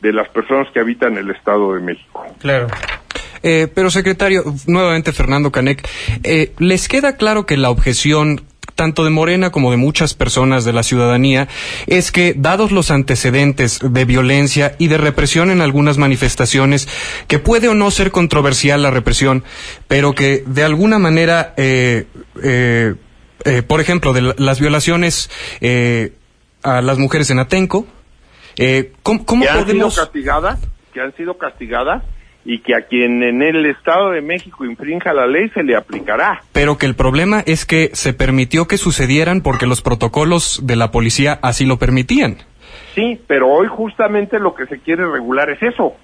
de 0.00 0.12
las 0.12 0.28
personas 0.28 0.68
que 0.72 0.80
habitan 0.80 1.16
el 1.16 1.30
Estado 1.30 1.74
de 1.74 1.80
México. 1.80 2.24
Claro. 2.40 2.68
Eh, 3.42 3.68
pero 3.74 3.90
secretario, 3.90 4.42
nuevamente 4.66 5.12
Fernando 5.12 5.52
Canec, 5.52 5.86
eh, 6.22 6.52
¿les 6.58 6.88
queda 6.88 7.16
claro 7.16 7.44
que 7.44 7.56
la 7.56 7.70
objeción 7.70 8.42
tanto 8.74 9.04
de 9.04 9.10
Morena 9.10 9.50
como 9.50 9.70
de 9.70 9.76
muchas 9.76 10.14
personas 10.14 10.64
de 10.64 10.72
la 10.72 10.82
ciudadanía, 10.82 11.48
es 11.86 12.10
que, 12.12 12.34
dados 12.36 12.72
los 12.72 12.90
antecedentes 12.90 13.78
de 13.82 14.04
violencia 14.04 14.74
y 14.78 14.88
de 14.88 14.98
represión 14.98 15.50
en 15.50 15.60
algunas 15.60 15.98
manifestaciones, 15.98 16.88
que 17.28 17.38
puede 17.38 17.68
o 17.68 17.74
no 17.74 17.90
ser 17.90 18.10
controversial 18.10 18.82
la 18.82 18.90
represión, 18.90 19.44
pero 19.88 20.14
que 20.14 20.42
de 20.46 20.64
alguna 20.64 20.98
manera, 20.98 21.54
eh, 21.56 22.06
eh, 22.42 22.94
eh, 23.44 23.62
por 23.62 23.80
ejemplo, 23.80 24.12
de 24.12 24.34
las 24.36 24.60
violaciones 24.60 25.30
a 26.62 26.80
las 26.80 26.98
mujeres 26.98 27.30
en 27.30 27.38
Atenco, 27.38 27.86
¿cómo, 29.02 29.24
cómo 29.24 29.42
¿Que 29.44 29.50
han 29.50 29.66
Sido 29.66 29.90
castigadas? 29.90 30.60
¿Que 30.92 31.00
han 31.00 31.14
sido 31.16 31.36
castigadas? 31.36 32.02
Y 32.44 32.60
que 32.60 32.74
a 32.74 32.82
quien 32.82 33.22
en 33.22 33.42
el 33.42 33.64
Estado 33.66 34.10
de 34.10 34.20
México 34.20 34.64
infrinja 34.64 35.12
la 35.12 35.26
ley 35.26 35.48
se 35.50 35.62
le 35.62 35.76
aplicará. 35.76 36.42
Pero 36.52 36.76
que 36.76 36.86
el 36.86 36.94
problema 36.94 37.42
es 37.46 37.64
que 37.64 37.90
se 37.94 38.12
permitió 38.12 38.66
que 38.66 38.76
sucedieran 38.76 39.40
porque 39.40 39.66
los 39.66 39.80
protocolos 39.80 40.60
de 40.66 40.76
la 40.76 40.90
policía 40.90 41.38
así 41.42 41.64
lo 41.64 41.78
permitían. 41.78 42.36
Sí, 42.94 43.18
pero 43.26 43.48
hoy 43.48 43.66
justamente 43.68 44.38
lo 44.38 44.54
que 44.54 44.66
se 44.66 44.78
quiere 44.78 45.10
regular 45.10 45.50
es 45.50 45.62
eso, 45.62 45.94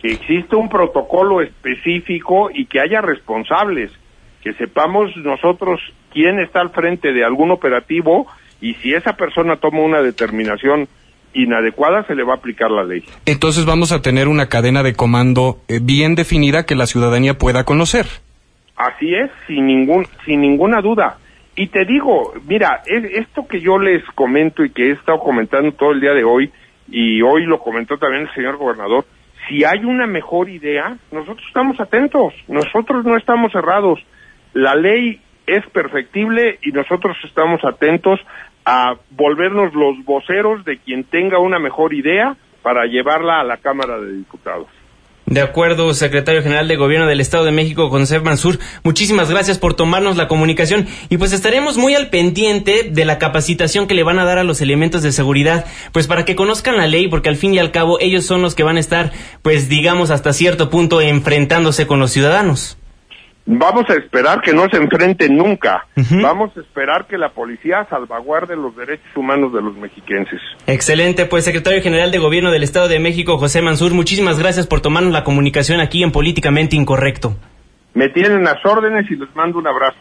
que 0.00 0.12
existe 0.12 0.56
un 0.56 0.68
protocolo 0.68 1.42
específico 1.42 2.50
y 2.52 2.66
que 2.66 2.80
haya 2.80 3.00
responsables, 3.00 3.92
que 4.42 4.54
sepamos 4.54 5.14
nosotros 5.16 5.80
quién 6.12 6.40
está 6.40 6.60
al 6.60 6.70
frente 6.70 7.12
de 7.12 7.24
algún 7.24 7.50
operativo 7.50 8.26
y 8.60 8.74
si 8.74 8.94
esa 8.94 9.12
persona 9.14 9.56
toma 9.56 9.80
una 9.80 10.02
determinación 10.02 10.88
inadecuada 11.34 12.04
se 12.06 12.14
le 12.14 12.24
va 12.24 12.34
a 12.34 12.36
aplicar 12.36 12.70
la 12.70 12.84
ley. 12.84 13.04
Entonces 13.26 13.64
vamos 13.64 13.92
a 13.92 14.02
tener 14.02 14.28
una 14.28 14.48
cadena 14.48 14.82
de 14.82 14.94
comando 14.94 15.58
eh, 15.68 15.78
bien 15.82 16.14
definida 16.14 16.66
que 16.66 16.74
la 16.74 16.86
ciudadanía 16.86 17.34
pueda 17.34 17.64
conocer. 17.64 18.06
Así 18.76 19.14
es, 19.14 19.30
sin 19.46 19.66
ningún 19.66 20.06
sin 20.24 20.40
ninguna 20.40 20.80
duda. 20.80 21.18
Y 21.56 21.66
te 21.66 21.84
digo, 21.84 22.32
mira, 22.48 22.82
esto 22.86 23.46
que 23.46 23.60
yo 23.60 23.78
les 23.78 24.02
comento 24.14 24.64
y 24.64 24.70
que 24.70 24.88
he 24.88 24.92
estado 24.92 25.18
comentando 25.18 25.72
todo 25.72 25.92
el 25.92 26.00
día 26.00 26.14
de 26.14 26.24
hoy 26.24 26.50
y 26.88 27.22
hoy 27.22 27.44
lo 27.44 27.58
comentó 27.58 27.98
también 27.98 28.22
el 28.22 28.34
señor 28.34 28.56
gobernador, 28.56 29.04
si 29.48 29.64
hay 29.64 29.84
una 29.84 30.06
mejor 30.06 30.48
idea, 30.48 30.96
nosotros 31.10 31.44
estamos 31.46 31.80
atentos, 31.80 32.34
nosotros 32.48 33.04
no 33.04 33.16
estamos 33.16 33.52
cerrados. 33.52 34.00
La 34.52 34.74
ley 34.74 35.20
es 35.46 35.66
perfectible 35.70 36.58
y 36.62 36.70
nosotros 36.70 37.16
estamos 37.24 37.60
atentos 37.64 38.20
a 38.64 38.94
volvernos 39.10 39.74
los 39.74 40.04
voceros 40.04 40.64
de 40.64 40.78
quien 40.78 41.04
tenga 41.04 41.38
una 41.38 41.58
mejor 41.58 41.94
idea 41.94 42.36
para 42.62 42.86
llevarla 42.86 43.40
a 43.40 43.44
la 43.44 43.56
Cámara 43.56 43.98
de 43.98 44.12
Diputados. 44.12 44.68
De 45.30 45.40
acuerdo, 45.40 45.94
secretario 45.94 46.42
general 46.42 46.66
de 46.66 46.74
Gobierno 46.74 47.06
del 47.06 47.20
Estado 47.20 47.44
de 47.44 47.52
México, 47.52 47.88
José 47.88 48.18
Mansur. 48.18 48.58
Muchísimas 48.82 49.30
gracias 49.30 49.58
por 49.58 49.74
tomarnos 49.74 50.16
la 50.16 50.26
comunicación 50.26 50.88
y 51.08 51.18
pues 51.18 51.32
estaremos 51.32 51.78
muy 51.78 51.94
al 51.94 52.10
pendiente 52.10 52.90
de 52.90 53.04
la 53.04 53.18
capacitación 53.18 53.86
que 53.86 53.94
le 53.94 54.02
van 54.02 54.18
a 54.18 54.24
dar 54.24 54.38
a 54.38 54.44
los 54.44 54.60
elementos 54.60 55.04
de 55.04 55.12
seguridad, 55.12 55.66
pues 55.92 56.08
para 56.08 56.24
que 56.24 56.34
conozcan 56.34 56.78
la 56.78 56.88
ley, 56.88 57.06
porque 57.06 57.28
al 57.28 57.36
fin 57.36 57.54
y 57.54 57.60
al 57.60 57.70
cabo 57.70 58.00
ellos 58.00 58.26
son 58.26 58.42
los 58.42 58.56
que 58.56 58.64
van 58.64 58.76
a 58.76 58.80
estar, 58.80 59.12
pues 59.42 59.68
digamos 59.68 60.10
hasta 60.10 60.32
cierto 60.32 60.68
punto 60.68 61.00
enfrentándose 61.00 61.86
con 61.86 62.00
los 62.00 62.10
ciudadanos. 62.10 62.79
Vamos 63.46 63.88
a 63.88 63.94
esperar 63.94 64.42
que 64.42 64.52
no 64.52 64.68
se 64.70 64.76
enfrenten 64.76 65.36
nunca. 65.36 65.86
Vamos 66.22 66.56
a 66.56 66.60
esperar 66.60 67.06
que 67.06 67.18
la 67.18 67.30
policía 67.30 67.86
salvaguarde 67.90 68.54
los 68.54 68.76
derechos 68.76 69.08
humanos 69.16 69.52
de 69.52 69.62
los 69.62 69.76
mexiquenses. 69.76 70.40
Excelente, 70.66 71.26
pues 71.26 71.44
secretario 71.44 71.82
general 71.82 72.10
de 72.10 72.18
Gobierno 72.18 72.52
del 72.52 72.62
Estado 72.62 72.88
de 72.88 73.00
México, 73.00 73.38
José 73.38 73.62
Mansur, 73.62 73.92
muchísimas 73.92 74.38
gracias 74.38 74.66
por 74.66 74.80
tomarnos 74.80 75.12
la 75.12 75.24
comunicación 75.24 75.80
aquí 75.80 76.02
en 76.02 76.12
Políticamente 76.12 76.76
Incorrecto. 76.76 77.36
Me 77.94 78.08
tienen 78.08 78.44
las 78.44 78.64
órdenes 78.64 79.10
y 79.10 79.16
les 79.16 79.34
mando 79.34 79.58
un 79.58 79.66
abrazo. 79.66 79.98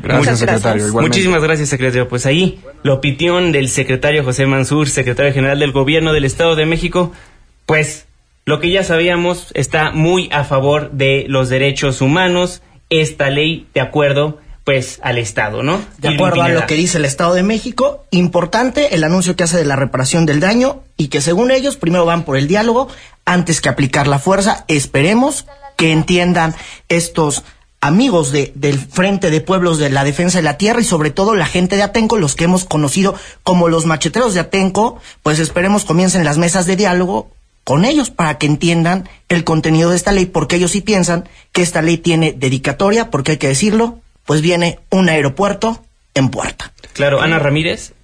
Gracias, 0.00 0.38
secretario. 0.38 0.88
Muchísimas 0.92 1.42
gracias, 1.42 1.68
secretario. 1.68 2.08
Pues 2.08 2.24
ahí, 2.26 2.60
la 2.82 2.94
opinión 2.94 3.52
del 3.52 3.68
secretario 3.68 4.24
José 4.24 4.46
Mansur, 4.46 4.88
secretario 4.88 5.32
general 5.32 5.58
del 5.58 5.72
Gobierno 5.72 6.12
del 6.12 6.24
Estado 6.24 6.56
de 6.56 6.66
México, 6.66 7.12
pues 7.66 8.08
lo 8.44 8.60
que 8.60 8.70
ya 8.70 8.82
sabíamos 8.84 9.52
está 9.54 9.92
muy 9.92 10.28
a 10.32 10.44
favor 10.44 10.90
de 10.92 11.26
los 11.28 11.48
derechos 11.48 12.00
humanos 12.00 12.62
esta 13.00 13.30
ley, 13.30 13.66
de 13.74 13.80
acuerdo, 13.80 14.38
pues 14.64 15.00
al 15.02 15.18
Estado, 15.18 15.62
¿no? 15.62 15.80
De 15.98 16.08
acuerdo 16.08 16.42
a 16.42 16.48
lo 16.48 16.66
que 16.66 16.74
dice 16.74 16.98
el 16.98 17.04
Estado 17.04 17.34
de 17.34 17.42
México, 17.42 18.04
importante 18.10 18.94
el 18.94 19.02
anuncio 19.02 19.34
que 19.34 19.44
hace 19.44 19.56
de 19.56 19.64
la 19.64 19.76
reparación 19.76 20.26
del 20.26 20.40
daño 20.40 20.82
y 20.96 21.08
que 21.08 21.20
según 21.20 21.50
ellos 21.50 21.76
primero 21.76 22.04
van 22.04 22.24
por 22.24 22.36
el 22.36 22.46
diálogo 22.46 22.88
antes 23.24 23.60
que 23.60 23.68
aplicar 23.68 24.06
la 24.06 24.18
fuerza. 24.18 24.64
Esperemos 24.68 25.46
que 25.76 25.90
entiendan 25.90 26.54
estos 26.88 27.42
amigos 27.80 28.30
de, 28.30 28.52
del 28.54 28.78
Frente 28.78 29.30
de 29.30 29.40
Pueblos 29.40 29.78
de 29.78 29.90
la 29.90 30.04
Defensa 30.04 30.38
de 30.38 30.44
la 30.44 30.58
Tierra 30.58 30.80
y 30.80 30.84
sobre 30.84 31.10
todo 31.10 31.34
la 31.34 31.46
gente 31.46 31.74
de 31.74 31.82
Atenco, 31.82 32.16
los 32.16 32.36
que 32.36 32.44
hemos 32.44 32.64
conocido 32.64 33.16
como 33.42 33.68
los 33.68 33.86
macheteros 33.86 34.34
de 34.34 34.40
Atenco, 34.40 35.00
pues 35.24 35.40
esperemos 35.40 35.84
comiencen 35.84 36.24
las 36.24 36.38
mesas 36.38 36.66
de 36.66 36.76
diálogo 36.76 37.30
con 37.64 37.84
ellos 37.84 38.10
para 38.10 38.38
que 38.38 38.46
entiendan 38.46 39.08
el 39.28 39.44
contenido 39.44 39.90
de 39.90 39.96
esta 39.96 40.12
ley, 40.12 40.26
porque 40.26 40.56
ellos 40.56 40.72
sí 40.72 40.80
piensan 40.80 41.28
que 41.52 41.62
esta 41.62 41.82
ley 41.82 41.98
tiene 41.98 42.32
dedicatoria, 42.32 43.10
porque 43.10 43.32
hay 43.32 43.38
que 43.38 43.48
decirlo, 43.48 44.00
pues 44.24 44.42
viene 44.42 44.78
un 44.90 45.08
aeropuerto 45.08 45.82
en 46.14 46.30
puerta. 46.30 46.72
Claro, 46.92 47.20
Ana 47.20 47.38
Ramírez. 47.38 47.94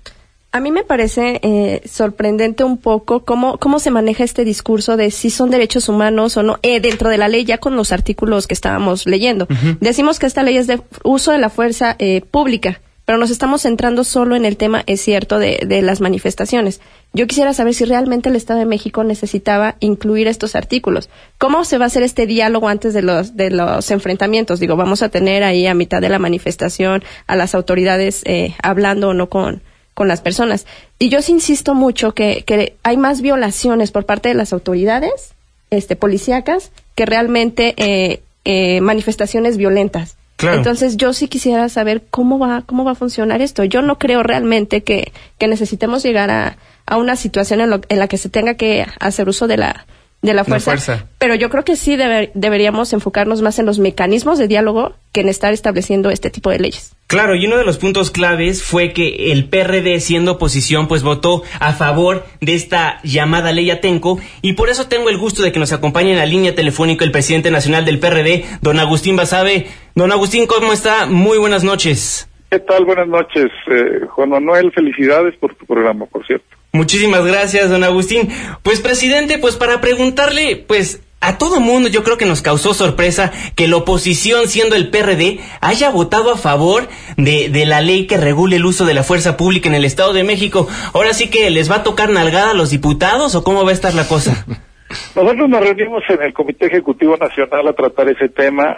A 0.50 0.60
mí 0.60 0.70
me 0.72 0.82
parece 0.82 1.40
eh, 1.42 1.82
sorprendente 1.86 2.64
un 2.64 2.78
poco 2.78 3.20
cómo, 3.20 3.58
cómo 3.58 3.78
se 3.80 3.90
maneja 3.90 4.24
este 4.24 4.46
discurso 4.46 4.96
de 4.96 5.10
si 5.10 5.28
son 5.28 5.50
derechos 5.50 5.90
humanos 5.90 6.38
o 6.38 6.42
no 6.42 6.58
eh, 6.62 6.80
dentro 6.80 7.10
de 7.10 7.18
la 7.18 7.28
ley, 7.28 7.44
ya 7.44 7.58
con 7.58 7.76
los 7.76 7.92
artículos 7.92 8.46
que 8.46 8.54
estábamos 8.54 9.06
leyendo. 9.06 9.46
Decimos 9.80 10.18
que 10.18 10.24
esta 10.24 10.42
ley 10.42 10.56
es 10.56 10.66
de 10.66 10.80
uso 11.04 11.32
de 11.32 11.38
la 11.38 11.50
fuerza 11.50 11.96
eh, 11.98 12.22
pública, 12.22 12.80
pero 13.08 13.16
nos 13.16 13.30
estamos 13.30 13.62
centrando 13.62 14.04
solo 14.04 14.36
en 14.36 14.44
el 14.44 14.58
tema, 14.58 14.82
es 14.86 15.00
cierto, 15.00 15.38
de, 15.38 15.62
de 15.66 15.80
las 15.80 16.02
manifestaciones. 16.02 16.82
Yo 17.14 17.26
quisiera 17.26 17.54
saber 17.54 17.72
si 17.72 17.86
realmente 17.86 18.28
el 18.28 18.36
Estado 18.36 18.58
de 18.58 18.66
México 18.66 19.02
necesitaba 19.02 19.76
incluir 19.80 20.28
estos 20.28 20.54
artículos. 20.54 21.08
¿Cómo 21.38 21.64
se 21.64 21.78
va 21.78 21.84
a 21.84 21.86
hacer 21.86 22.02
este 22.02 22.26
diálogo 22.26 22.68
antes 22.68 22.92
de 22.92 23.00
los, 23.00 23.34
de 23.34 23.50
los 23.50 23.90
enfrentamientos? 23.90 24.60
Digo, 24.60 24.76
vamos 24.76 25.00
a 25.00 25.08
tener 25.08 25.42
ahí 25.42 25.66
a 25.66 25.72
mitad 25.72 26.02
de 26.02 26.10
la 26.10 26.18
manifestación 26.18 27.02
a 27.26 27.34
las 27.34 27.54
autoridades 27.54 28.20
eh, 28.26 28.54
hablando 28.62 29.08
o 29.08 29.14
no 29.14 29.30
con, 29.30 29.62
con 29.94 30.06
las 30.06 30.20
personas. 30.20 30.66
Y 30.98 31.08
yo 31.08 31.22
sí 31.22 31.32
insisto 31.32 31.74
mucho 31.74 32.12
que, 32.12 32.76
hay 32.82 32.96
más 32.98 33.22
violaciones 33.22 33.90
por 33.90 34.04
parte 34.04 34.28
de 34.28 34.34
las 34.34 34.52
autoridades 34.52 35.32
este, 35.70 35.96
policíacas 35.96 36.72
que 36.94 37.06
realmente 37.06 37.72
eh, 37.78 38.20
eh, 38.44 38.82
manifestaciones 38.82 39.56
violentas. 39.56 40.17
Entonces 40.40 40.96
yo 40.96 41.12
sí 41.12 41.28
quisiera 41.28 41.68
saber 41.68 42.04
cómo 42.10 42.38
va, 42.38 42.62
cómo 42.64 42.84
va 42.84 42.92
a 42.92 42.94
funcionar 42.94 43.42
esto. 43.42 43.64
Yo 43.64 43.82
no 43.82 43.98
creo 43.98 44.22
realmente 44.22 44.82
que, 44.82 45.12
que 45.38 45.48
necesitemos 45.48 46.02
llegar 46.02 46.30
a, 46.30 46.58
a 46.86 46.96
una 46.96 47.16
situación 47.16 47.60
en, 47.60 47.80
en, 47.88 47.98
la 47.98 48.08
que 48.08 48.18
se 48.18 48.28
tenga 48.28 48.54
que 48.54 48.86
hacer 49.00 49.28
uso 49.28 49.48
de 49.48 49.56
la, 49.56 49.86
de 50.20 50.34
la 50.34 50.44
fuerza, 50.44 51.06
Pero 51.18 51.36
yo 51.36 51.48
creo 51.48 51.64
que 51.64 51.76
sí 51.76 51.96
deberíamos 51.96 52.92
enfocarnos 52.92 53.40
más 53.40 53.58
en 53.60 53.66
los 53.66 53.78
mecanismos 53.78 54.36
de 54.36 54.48
diálogo 54.48 54.94
que 55.12 55.20
en 55.20 55.28
estar 55.28 55.52
estableciendo 55.52 56.10
este 56.10 56.28
tipo 56.28 56.50
de 56.50 56.58
leyes. 56.58 56.92
Claro, 57.06 57.36
y 57.36 57.46
uno 57.46 57.56
de 57.56 57.64
los 57.64 57.78
puntos 57.78 58.10
claves 58.10 58.62
fue 58.62 58.92
que 58.92 59.32
el 59.32 59.48
PRD, 59.48 60.00
siendo 60.00 60.32
oposición, 60.32 60.88
pues 60.88 61.02
votó 61.04 61.44
a 61.60 61.72
favor 61.72 62.26
de 62.40 62.54
esta 62.54 63.00
llamada 63.04 63.52
ley 63.52 63.70
Atenco, 63.70 64.18
y 64.42 64.54
por 64.54 64.70
eso 64.70 64.88
tengo 64.88 65.08
el 65.08 65.18
gusto 65.18 65.42
de 65.42 65.52
que 65.52 65.60
nos 65.60 65.72
acompañe 65.72 66.10
en 66.10 66.18
la 66.18 66.26
línea 66.26 66.54
telefónica 66.54 67.04
el 67.04 67.12
presidente 67.12 67.50
nacional 67.50 67.84
del 67.84 68.00
PRD, 68.00 68.44
don 68.60 68.80
Agustín 68.80 69.16
Basabe. 69.16 69.68
Don 69.94 70.12
Agustín, 70.12 70.46
¿cómo 70.46 70.72
está? 70.72 71.06
Muy 71.06 71.38
buenas 71.38 71.64
noches. 71.64 72.28
¿Qué 72.50 72.60
tal? 72.60 72.86
Buenas 72.86 73.08
noches, 73.08 73.50
eh, 73.70 74.06
Juan 74.08 74.30
Manuel. 74.30 74.72
Felicidades 74.72 75.36
por 75.36 75.54
tu 75.54 75.66
programa, 75.66 76.06
por 76.06 76.26
cierto. 76.26 76.46
Muchísimas 76.72 77.26
gracias, 77.26 77.68
don 77.70 77.84
Agustín. 77.84 78.28
Pues, 78.62 78.80
presidente, 78.80 79.38
pues 79.38 79.56
para 79.56 79.80
preguntarle, 79.80 80.56
pues 80.56 81.02
a 81.20 81.36
todo 81.36 81.60
mundo 81.60 81.88
yo 81.88 82.04
creo 82.04 82.16
que 82.16 82.26
nos 82.26 82.40
causó 82.40 82.72
sorpresa 82.72 83.32
que 83.54 83.68
la 83.68 83.76
oposición, 83.76 84.46
siendo 84.48 84.76
el 84.76 84.88
PRD, 84.88 85.40
haya 85.60 85.90
votado 85.90 86.32
a 86.32 86.38
favor 86.38 86.88
de, 87.16 87.50
de, 87.50 87.66
la 87.66 87.80
ley 87.80 88.06
que 88.06 88.16
regule 88.16 88.56
el 88.56 88.64
uso 88.64 88.86
de 88.86 88.94
la 88.94 89.02
fuerza 89.02 89.36
pública 89.36 89.68
en 89.68 89.74
el 89.74 89.84
Estado 89.84 90.12
de 90.12 90.24
México. 90.24 90.68
Ahora 90.94 91.12
sí 91.12 91.28
que 91.28 91.50
les 91.50 91.70
va 91.70 91.76
a 91.76 91.82
tocar 91.82 92.08
nalgada 92.10 92.52
a 92.52 92.54
los 92.54 92.70
diputados 92.70 93.34
o 93.34 93.44
cómo 93.44 93.64
va 93.64 93.70
a 93.70 93.74
estar 93.74 93.94
la 93.94 94.06
cosa. 94.06 94.46
Nosotros 95.14 95.50
nos 95.50 95.60
reunimos 95.60 96.02
en 96.08 96.22
el 96.22 96.32
Comité 96.32 96.66
Ejecutivo 96.66 97.16
Nacional 97.18 97.68
a 97.68 97.72
tratar 97.74 98.08
ese 98.08 98.30
tema 98.30 98.74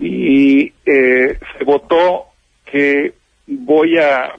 y 0.00 0.72
eh, 0.86 1.38
se 1.56 1.64
votó 1.64 2.31
que 2.72 3.12
voy 3.46 3.98
a 3.98 4.32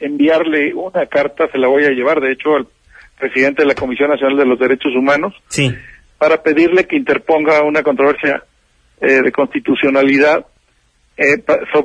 enviarle 0.00 0.74
una 0.74 1.06
carta, 1.06 1.48
se 1.52 1.58
la 1.58 1.68
voy 1.68 1.84
a 1.84 1.90
llevar, 1.90 2.20
de 2.20 2.32
hecho, 2.32 2.56
al 2.56 2.66
presidente 3.18 3.62
de 3.62 3.68
la 3.68 3.74
Comisión 3.74 4.10
Nacional 4.10 4.38
de 4.38 4.46
los 4.46 4.58
Derechos 4.58 4.94
Humanos, 4.96 5.34
sí. 5.48 5.74
para 6.18 6.42
pedirle 6.42 6.86
que 6.86 6.96
interponga 6.96 7.62
una 7.62 7.82
controversia 7.82 8.42
eh, 9.00 9.22
de 9.22 9.32
constitucionalidad 9.32 10.46
eh, 11.16 11.42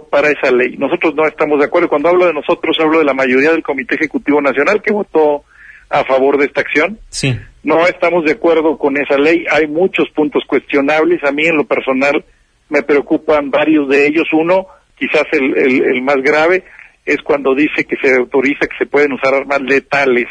para 0.09 0.29
esa 0.29 0.51
ley. 0.51 0.75
Nosotros 0.77 1.13
no 1.15 1.25
estamos 1.25 1.59
de 1.59 1.65
acuerdo. 1.65 1.89
Cuando 1.89 2.09
hablo 2.09 2.25
de 2.25 2.33
nosotros, 2.33 2.77
hablo 2.79 2.99
de 2.99 3.05
la 3.05 3.13
mayoría 3.13 3.51
del 3.51 3.63
Comité 3.63 3.95
Ejecutivo 3.95 4.41
Nacional 4.41 4.81
que 4.81 4.93
votó 4.93 5.43
a 5.89 6.03
favor 6.05 6.37
de 6.37 6.45
esta 6.45 6.61
acción. 6.61 6.99
Sí. 7.09 7.37
No 7.63 7.85
estamos 7.85 8.25
de 8.25 8.33
acuerdo 8.33 8.77
con 8.77 8.97
esa 8.97 9.17
ley. 9.17 9.45
Hay 9.51 9.67
muchos 9.67 10.09
puntos 10.15 10.43
cuestionables. 10.47 11.23
A 11.23 11.31
mí, 11.31 11.45
en 11.45 11.57
lo 11.57 11.65
personal, 11.65 12.25
me 12.69 12.81
preocupan 12.81 13.51
varios 13.51 13.87
de 13.87 14.07
ellos. 14.07 14.27
Uno, 14.33 14.67
quizás 15.01 15.25
el, 15.31 15.57
el, 15.57 15.83
el 15.95 16.01
más 16.03 16.17
grave, 16.17 16.63
es 17.03 17.17
cuando 17.23 17.55
dice 17.55 17.85
que 17.85 17.97
se 17.97 18.15
autoriza 18.15 18.67
que 18.67 18.77
se 18.77 18.85
pueden 18.85 19.13
usar 19.13 19.33
armas 19.33 19.61
letales 19.61 20.27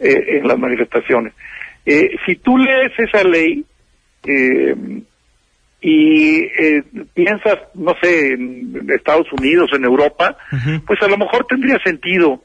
eh, 0.00 0.38
en 0.38 0.48
las 0.48 0.58
manifestaciones. 0.58 1.34
Eh, 1.84 2.16
si 2.24 2.36
tú 2.36 2.56
lees 2.56 2.92
esa 2.98 3.22
ley 3.22 3.62
eh, 4.26 4.74
y 5.82 6.38
eh, 6.40 6.82
piensas, 7.12 7.58
no 7.74 7.94
sé, 8.00 8.32
en 8.32 8.86
Estados 8.88 9.30
Unidos, 9.32 9.68
en 9.74 9.84
Europa, 9.84 10.38
pues 10.86 11.00
a 11.02 11.08
lo 11.08 11.18
mejor 11.18 11.46
tendría 11.46 11.78
sentido 11.84 12.42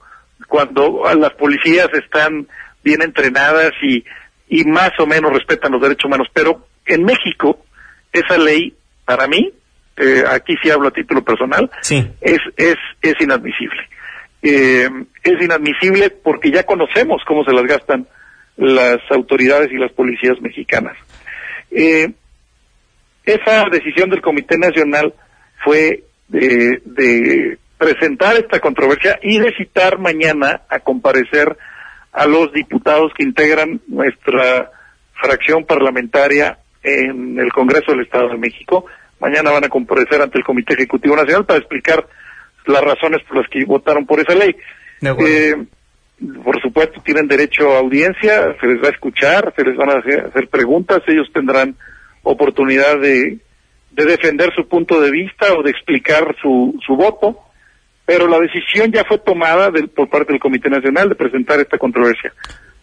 cuando 0.49 1.03
las 1.17 1.33
policías 1.35 1.87
están 1.93 2.47
bien 2.83 3.01
entrenadas 3.01 3.71
y, 3.81 4.03
y 4.49 4.65
más 4.65 4.91
o 4.99 5.05
menos 5.07 5.31
respetan 5.31 5.71
los 5.71 5.81
derechos 5.81 6.05
humanos. 6.05 6.27
Pero 6.33 6.67
en 6.85 7.03
México, 7.03 7.65
esa 8.11 8.37
ley, 8.37 8.73
para 9.05 9.27
mí, 9.27 9.53
eh, 9.97 10.23
aquí 10.29 10.55
sí 10.61 10.69
hablo 10.69 10.87
a 10.87 10.91
título 10.91 11.23
personal, 11.23 11.69
sí. 11.81 12.07
es, 12.21 12.39
es, 12.57 12.75
es 13.01 13.13
inadmisible. 13.19 13.81
Eh, 14.41 14.89
es 15.23 15.41
inadmisible 15.41 16.09
porque 16.09 16.51
ya 16.51 16.63
conocemos 16.63 17.21
cómo 17.27 17.43
se 17.43 17.53
las 17.53 17.65
gastan 17.65 18.07
las 18.57 18.99
autoridades 19.11 19.71
y 19.71 19.77
las 19.77 19.91
policías 19.91 20.41
mexicanas. 20.41 20.97
Eh, 21.69 22.11
esa 23.23 23.65
decisión 23.71 24.09
del 24.09 24.21
Comité 24.21 24.57
Nacional 24.57 25.13
fue 25.63 26.03
de, 26.27 26.81
de, 26.85 27.57
presentar 27.77 28.35
esta 28.35 28.59
controversia 28.59 29.19
y 29.23 29.39
de 29.39 29.53
citar 29.55 29.99
mañana 29.99 30.61
a 30.69 30.79
comparecer 30.79 31.57
a 32.11 32.25
los 32.27 32.51
diputados 32.53 33.11
que 33.17 33.23
integran 33.23 33.81
nuestra 33.87 34.71
fracción 35.13 35.65
parlamentaria 35.65 36.59
en 36.83 37.39
el 37.39 37.51
Congreso 37.51 37.91
del 37.91 38.01
Estado 38.01 38.29
de 38.29 38.37
México 38.37 38.85
Mañana 39.21 39.51
van 39.51 39.63
a 39.63 39.69
comparecer 39.69 40.19
ante 40.19 40.39
el 40.39 40.43
Comité 40.43 40.73
Ejecutivo 40.73 41.15
Nacional 41.15 41.45
para 41.45 41.59
explicar 41.59 42.05
las 42.65 42.83
razones 42.83 43.21
por 43.27 43.37
las 43.37 43.47
que 43.49 43.63
votaron 43.65 44.05
por 44.05 44.19
esa 44.19 44.33
ley. 44.33 44.55
Eh, 45.01 45.55
por 46.43 46.59
supuesto, 46.59 47.01
tienen 47.03 47.27
derecho 47.27 47.71
a 47.71 47.79
audiencia, 47.79 48.55
se 48.59 48.67
les 48.67 48.81
va 48.83 48.87
a 48.87 48.91
escuchar, 48.91 49.53
se 49.55 49.63
les 49.63 49.77
van 49.77 49.91
a 49.91 49.99
hacer, 49.99 50.47
preguntas, 50.49 51.01
ellos 51.07 51.27
tendrán 51.33 51.75
oportunidad 52.23 52.99
de, 52.99 53.39
de, 53.91 54.05
defender 54.05 54.49
su 54.55 54.67
punto 54.67 54.99
de 54.99 55.11
vista 55.11 55.53
o 55.53 55.63
de 55.63 55.71
explicar 55.71 56.35
su, 56.41 56.75
su 56.85 56.95
voto, 56.95 57.39
pero 58.05 58.27
la 58.27 58.39
decisión 58.39 58.91
ya 58.91 59.03
fue 59.03 59.19
tomada 59.19 59.71
del, 59.71 59.89
por 59.89 60.09
parte 60.09 60.33
del 60.33 60.41
Comité 60.41 60.69
Nacional 60.69 61.09
de 61.09 61.15
presentar 61.15 61.59
esta 61.59 61.77
controversia 61.77 62.33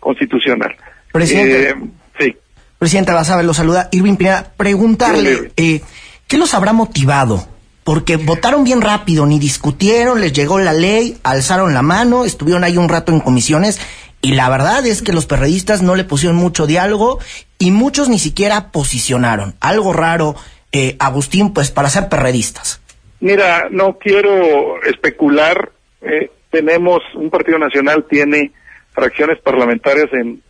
constitucional. 0.01 0.74
Presidente. 1.12 1.70
Eh, 1.70 1.74
sí. 2.18 2.37
Presidenta 2.79 3.14
Basabe, 3.14 3.44
lo 3.44 3.55
saluda 3.55 3.88
Irving 3.92 4.16
Pineda. 4.16 4.53
Preguntarle, 4.57 5.53
eh, 5.57 5.81
¿Qué 6.29 6.37
los 6.37 6.53
habrá 6.53 6.75
motivado? 6.75 7.49
Porque 7.85 8.17
votaron 8.17 8.62
bien 8.62 8.83
rápido, 8.83 9.25
ni 9.25 9.38
discutieron, 9.38 10.21
les 10.21 10.35
llegó 10.35 10.59
la 10.59 10.75
ley, 10.75 11.17
alzaron 11.25 11.73
la 11.73 11.81
mano, 11.81 12.27
estuvieron 12.27 12.64
ahí 12.64 12.77
un 12.77 12.91
rato 12.91 13.12
en 13.12 13.21
comisiones 13.21 13.81
y 14.21 14.35
la 14.35 14.51
verdad 14.51 14.87
es 14.87 15.01
que 15.01 15.14
los 15.14 15.25
perredistas 15.25 15.81
no 15.81 15.95
le 15.95 16.05
pusieron 16.05 16.37
mucho 16.37 16.67
diálogo 16.67 17.19
y 17.59 17.71
muchos 17.71 18.11
ni 18.11 18.19
siquiera 18.19 18.73
posicionaron. 18.73 19.55
Algo 19.61 19.95
raro, 19.95 20.35
eh, 20.71 20.97
Agustín, 20.99 21.55
pues 21.55 21.71
para 21.71 21.88
ser 21.88 22.11
perredistas. 22.11 22.83
Mira, 23.21 23.69
no 23.71 23.97
quiero 23.97 24.83
especular. 24.83 25.71
Eh, 26.03 26.31
tenemos, 26.51 27.01
un 27.14 27.31
partido 27.31 27.59
nacional 27.59 28.05
tiene 28.07 28.53
fracciones 28.93 29.38
parlamentarias 29.41 30.12
en 30.12 30.43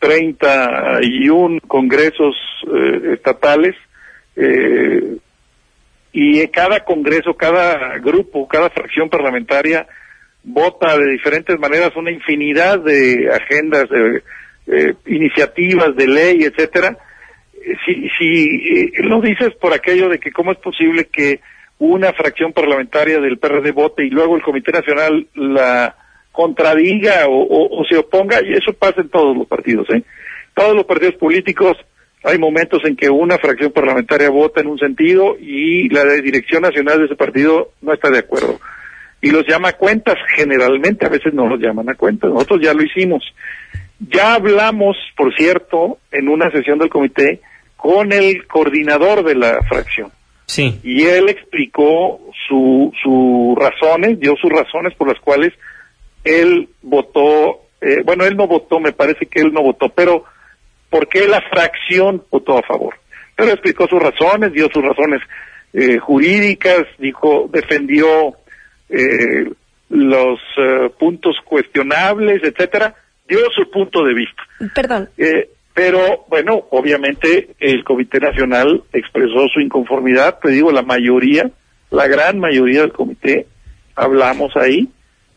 31 0.00 1.60
congresos 1.68 2.34
eh, 2.66 3.12
estatales 3.14 3.76
eh, 4.36 5.16
y 6.12 6.46
cada 6.48 6.84
congreso, 6.84 7.34
cada 7.34 7.98
grupo, 7.98 8.46
cada 8.46 8.70
fracción 8.70 9.08
parlamentaria 9.08 9.86
vota 10.44 10.98
de 10.98 11.12
diferentes 11.12 11.58
maneras 11.58 11.96
una 11.96 12.10
infinidad 12.10 12.80
de 12.80 13.30
agendas, 13.32 13.88
de, 13.88 14.22
eh, 14.66 14.94
iniciativas 15.06 15.94
de 15.96 16.06
ley, 16.06 16.42
etcétera. 16.44 16.98
Si, 17.86 18.08
si 18.18 18.86
eh, 18.86 18.92
lo 19.04 19.20
dices 19.20 19.54
por 19.60 19.72
aquello 19.72 20.08
de 20.08 20.18
que 20.18 20.32
cómo 20.32 20.52
es 20.52 20.58
posible 20.58 21.06
que 21.06 21.40
una 21.78 22.12
fracción 22.12 22.52
parlamentaria 22.52 23.18
del 23.20 23.38
PRD 23.38 23.72
vote 23.72 24.04
y 24.04 24.10
luego 24.10 24.36
el 24.36 24.42
Comité 24.42 24.72
Nacional 24.72 25.26
la 25.34 25.96
contradiga 26.30 27.26
o, 27.28 27.84
se 27.88 27.96
oponga, 27.96 28.40
y 28.42 28.52
eso 28.52 28.72
pasa 28.72 29.00
en 29.00 29.10
todos 29.10 29.36
los 29.36 29.46
partidos, 29.46 29.88
¿eh? 29.90 30.02
Todos 30.54 30.74
los 30.74 30.84
partidos 30.84 31.14
políticos 31.16 31.76
hay 32.24 32.38
momentos 32.38 32.82
en 32.84 32.96
que 32.96 33.10
una 33.10 33.38
fracción 33.38 33.72
parlamentaria 33.72 34.30
vota 34.30 34.60
en 34.60 34.68
un 34.68 34.78
sentido 34.78 35.36
y 35.38 35.88
la 35.88 36.04
dirección 36.04 36.62
nacional 36.62 36.98
de 36.98 37.06
ese 37.06 37.16
partido 37.16 37.72
no 37.80 37.92
está 37.92 38.10
de 38.10 38.18
acuerdo. 38.18 38.60
Y 39.20 39.30
los 39.30 39.46
llama 39.46 39.70
a 39.70 39.72
cuentas, 39.72 40.16
generalmente, 40.36 41.06
a 41.06 41.08
veces 41.08 41.32
no 41.32 41.48
los 41.48 41.60
llaman 41.60 41.88
a 41.90 41.94
cuentas, 41.94 42.30
nosotros 42.30 42.60
ya 42.62 42.74
lo 42.74 42.82
hicimos. 42.82 43.22
Ya 43.98 44.34
hablamos, 44.34 44.96
por 45.16 45.34
cierto, 45.34 45.98
en 46.10 46.28
una 46.28 46.50
sesión 46.50 46.78
del 46.78 46.90
comité 46.90 47.40
con 47.76 48.12
el 48.12 48.46
coordinador 48.46 49.24
de 49.24 49.34
la 49.34 49.60
fracción. 49.68 50.10
Sí. 50.46 50.80
Y 50.82 51.04
él 51.04 51.28
explicó 51.28 52.20
sus 52.48 52.92
su 53.02 53.56
razones, 53.58 54.18
dio 54.20 54.34
sus 54.36 54.50
razones 54.50 54.94
por 54.94 55.08
las 55.08 55.18
cuales 55.20 55.52
él 56.24 56.68
votó, 56.82 57.62
eh, 57.80 58.02
bueno, 58.04 58.24
él 58.24 58.36
no 58.36 58.46
votó, 58.46 58.78
me 58.80 58.92
parece 58.92 59.26
que 59.26 59.40
él 59.40 59.52
no 59.52 59.62
votó, 59.62 59.88
pero 59.88 60.24
¿por 60.92 61.08
qué 61.08 61.26
la 61.26 61.40
fracción 61.50 62.22
votó 62.30 62.58
a 62.58 62.62
favor? 62.62 62.94
Pero 63.34 63.50
explicó 63.50 63.88
sus 63.88 64.00
razones, 64.00 64.52
dio 64.52 64.68
sus 64.72 64.84
razones 64.84 65.22
eh, 65.72 65.98
jurídicas, 65.98 66.84
dijo, 66.98 67.48
defendió 67.50 68.34
eh, 68.90 69.50
los 69.88 70.38
puntos 70.98 71.36
cuestionables, 71.44 72.42
etcétera, 72.44 72.94
dio 73.26 73.38
su 73.54 73.70
punto 73.70 74.04
de 74.04 74.14
vista. 74.14 74.42
Perdón. 74.74 75.08
pero 75.74 76.24
bueno, 76.28 76.66
obviamente 76.70 77.48
el 77.58 77.82
Comité 77.84 78.20
Nacional 78.20 78.84
expresó 78.92 79.48
su 79.52 79.60
inconformidad, 79.60 80.38
te 80.40 80.50
digo, 80.50 80.70
la 80.70 80.82
mayoría, 80.82 81.50
la 81.90 82.06
gran 82.06 82.38
mayoría 82.38 82.82
del 82.82 82.92
comité, 82.92 83.46
hablamos 83.94 84.56
ahí, 84.56 84.88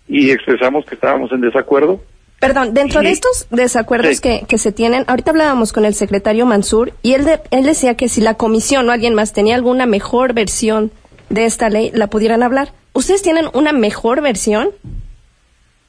y 0.08 0.32
expresamos 0.32 0.86
que 0.86 0.96
estábamos 0.96 1.32
en 1.32 1.42
desacuerdo. 1.42 2.02
Perdón, 2.40 2.74
dentro 2.74 3.02
de 3.02 3.12
estos 3.12 3.48
desacuerdos 3.50 4.22
que, 4.22 4.46
que, 4.48 4.58
se 4.58 4.72
tienen, 4.72 5.06
ahorita 5.08 5.32
hablábamos 5.32 5.74
con 5.74 5.86
el 5.86 5.94
secretario 5.94 6.46
Mansur 6.46 6.92
y 7.02 7.14
él, 7.14 7.26
él 7.50 7.64
decía 7.64 7.96
que 7.96 8.10
si 8.10 8.22
la 8.22 8.36
comisión 8.36 8.88
o 8.90 8.92
alguien 8.92 9.16
más 9.16 9.34
tenía 9.34 9.56
alguna 9.56 9.86
mejor 9.86 10.34
versión 10.34 10.92
de 11.30 11.46
esta 11.46 11.70
ley, 11.70 11.92
la 11.94 12.08
pudieran 12.08 12.44
hablar. 12.44 12.70
¿Ustedes 12.94 13.22
tienen 13.22 13.48
una 13.54 13.72
mejor 13.72 14.22
versión? 14.22 14.70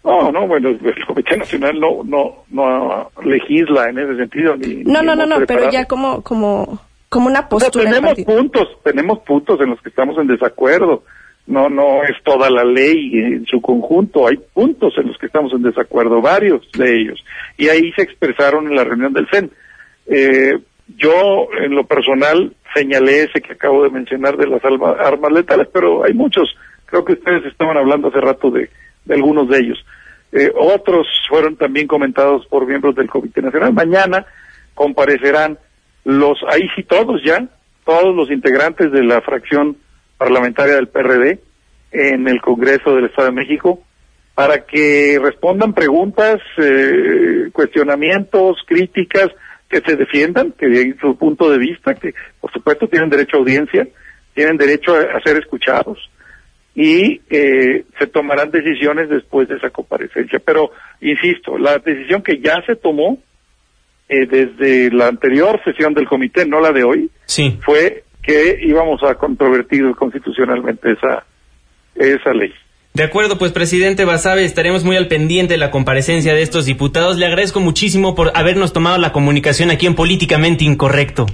No, 0.07 0.31
no, 0.31 0.47
bueno, 0.47 0.69
el 0.85 1.07
Comité 1.07 1.37
Nacional 1.37 1.79
no, 1.81 2.05
no, 2.05 2.45
no 2.51 3.11
legisla 3.25 3.91
en 3.91 3.99
ese 3.99 4.17
sentido. 4.17 4.57
Ni, 4.57 4.85
no, 4.85 5.03
no, 5.03 5.17
no, 5.17 5.27
no, 5.27 5.45
pero 5.47 5.71
ya 5.71 5.87
como, 5.87 6.23
como, 6.23 6.79
como 7.09 7.27
una 7.27 7.49
postura. 7.49 7.91
tenemos 7.91 8.15
puntos, 8.25 8.69
tenemos 8.85 9.19
puntos 9.21 9.61
en 9.61 9.71
los 9.71 9.83
que 9.83 9.89
estamos 9.89 10.17
en 10.19 10.29
desacuerdo 10.29 11.03
no 11.47 11.69
no 11.69 12.03
es 12.03 12.23
toda 12.25 12.51
la 12.51 12.65
ley 12.65 13.13
en 13.15 13.47
su 13.47 13.61
conjunto, 13.61 14.27
hay 14.27 14.37
puntos 14.37 14.95
en 14.99 15.09
los 15.09 15.19
que 15.19 15.27
estamos 15.27 15.53
en 15.53 15.63
desacuerdo, 15.63 16.21
varios 16.21 16.69
de 16.73 17.01
ellos, 17.01 17.25
y 17.57 17.69
ahí 17.69 17.93
se 17.93 18.03
expresaron 18.03 18.67
en 18.67 18.77
la 18.77 18.85
reunión 18.85 19.13
del 19.13 19.29
CEN. 19.31 19.51
Eh, 20.07 20.59
yo, 20.97 21.49
en 21.61 21.75
lo 21.75 21.85
personal, 21.85 22.55
señalé 22.75 23.25
ese 23.25 23.41
que 23.41 23.53
acabo 23.53 23.83
de 23.83 23.91
mencionar 23.91 24.37
de 24.37 24.47
las 24.47 24.65
armas 24.65 25.33
letales, 25.33 25.69
pero 25.73 26.05
hay 26.05 26.15
muchos, 26.15 26.57
creo 26.87 27.05
que 27.05 27.15
ustedes 27.15 27.45
estaban 27.47 27.77
hablando 27.77 28.09
hace 28.09 28.21
rato 28.21 28.51
de, 28.51 28.71
algunos 29.09 29.49
de 29.49 29.59
ellos. 29.59 29.85
Eh, 30.33 30.53
otros 30.55 31.07
fueron 31.29 31.57
también 31.57 31.87
comentados 31.87 32.47
por 32.47 32.67
miembros 32.67 32.95
del 32.95 33.09
Comité 33.09 33.41
Nacional. 33.41 33.73
Mañana 33.73 34.27
comparecerán 34.75 35.59
los, 36.05 36.39
ahí 36.49 36.69
sí 36.75 36.83
todos 36.83 37.23
ya, 37.25 37.49
todos 37.85 38.15
los 38.15 38.31
integrantes 38.31 38.93
de 38.93 39.03
la 39.03 39.21
fracción 39.21 39.77
parlamentaria 40.19 40.75
del 40.75 40.89
PRD 40.89 41.41
en 41.93 42.29
el 42.29 42.41
Congreso 42.41 42.95
del 42.95 43.07
Estado 43.07 43.29
de 43.29 43.35
México 43.35 43.83
para 44.35 44.67
que 44.67 45.19
respondan 45.23 45.73
preguntas, 45.73 46.41
eh, 46.59 47.49
cuestionamientos, 47.53 48.59
críticas, 48.67 49.29
que 49.69 49.81
se 49.81 49.97
defiendan, 49.97 50.53
que 50.53 50.69
den 50.69 50.97
su 51.01 51.17
punto 51.17 51.51
de 51.51 51.59
vista, 51.59 51.95
que 51.95 52.13
por 52.41 52.53
supuesto 52.53 52.87
tienen 52.87 53.09
derecho 53.09 53.37
a 53.37 53.41
audiencia, 53.41 53.89
tienen 54.35 54.59
derecho 54.59 54.95
a, 54.95 55.21
ser 55.25 55.39
escuchados 55.39 55.99
y 56.75 57.23
eh, 57.31 57.85
se 57.99 58.07
tomarán 58.09 58.51
decisiones 58.51 59.09
después 59.09 59.49
de 59.49 59.57
esa 59.57 59.71
comparecencia. 59.71 60.39
Pero, 60.45 60.71
insisto, 61.01 61.57
la 61.57 61.79
decisión 61.79 62.23
que 62.23 62.39
ya 62.39 62.63
se 62.67 62.77
tomó 62.77 63.19
eh, 64.09 64.27
desde 64.27 64.91
la 64.95 65.09
anterior 65.09 65.59
sesión 65.65 65.95
del 65.95 66.07
comité, 66.07 66.47
no 66.47 66.61
la 66.61 66.73
de 66.73 66.85
hoy, 66.85 67.11
sí. 67.25 67.59
fue 67.65 68.05
que 68.27 68.59
íbamos 68.63 69.03
a 69.05 69.15
controvertir 69.15 69.95
constitucionalmente 69.95 70.93
esa, 70.93 71.25
esa 71.95 72.33
ley. 72.33 72.53
De 72.93 73.05
acuerdo, 73.05 73.37
pues 73.37 73.53
presidente 73.53 74.05
Basabe, 74.07 74.45
estaremos 74.45 74.83
muy 74.83 74.97
al 74.97 75.07
pendiente 75.07 75.55
de 75.55 75.59
la 75.59 75.71
comparecencia 75.71 76.35
de 76.35 76.43
estos 76.43 76.65
diputados. 76.65 77.19
Le 77.19 77.27
agradezco 77.27 77.61
muchísimo 77.61 78.15
por 78.15 78.33
habernos 78.35 78.73
tomado 78.73 78.97
la 78.99 79.13
comunicación 79.13 79.71
aquí 79.71 79.87
en 79.87 79.95
Políticamente 79.95 80.65
Incorrecto. 80.65 81.27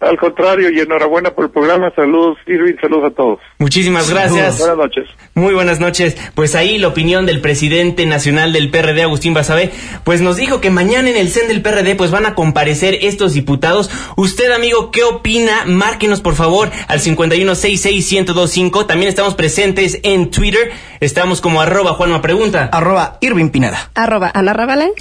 Al 0.00 0.16
contrario, 0.16 0.70
y 0.70 0.78
enhorabuena 0.78 1.30
por 1.30 1.46
el 1.46 1.50
programa. 1.50 1.92
Saludos, 1.96 2.38
Irving, 2.46 2.74
saludos 2.80 3.10
a 3.10 3.14
todos. 3.16 3.40
Muchísimas 3.58 4.08
gracias. 4.08 4.58
Buenas 4.60 4.76
noches. 4.76 5.08
Muy 5.34 5.54
buenas 5.54 5.80
noches. 5.80 6.16
Pues 6.36 6.54
ahí 6.54 6.78
la 6.78 6.86
opinión 6.86 7.26
del 7.26 7.40
presidente 7.40 8.06
nacional 8.06 8.52
del 8.52 8.70
PRD, 8.70 9.02
Agustín 9.02 9.34
Basabe, 9.34 9.72
pues 10.04 10.20
nos 10.20 10.36
dijo 10.36 10.60
que 10.60 10.70
mañana 10.70 11.10
en 11.10 11.16
el 11.16 11.30
CEN 11.30 11.48
del 11.48 11.62
PRD 11.62 11.96
pues 11.96 12.12
van 12.12 12.26
a 12.26 12.36
comparecer 12.36 12.98
estos 13.02 13.34
diputados. 13.34 13.90
Usted, 14.16 14.52
amigo, 14.52 14.92
¿qué 14.92 15.02
opina? 15.02 15.64
Márquenos, 15.66 16.20
por 16.20 16.36
favor, 16.36 16.70
al 16.86 17.00
5166125. 17.00 18.86
También 18.86 19.08
estamos 19.08 19.34
presentes 19.34 19.98
en 20.04 20.30
Twitter. 20.30 20.70
Estamos 21.00 21.40
como 21.40 21.60
arroba 21.60 21.94
Juanma 21.94 22.22
Pregunta. 22.22 22.70
Arroba 22.72 23.18
Irving 23.20 23.48
Pineda. 23.48 23.90
Arroba 23.96 24.30
Ana. 24.32 24.52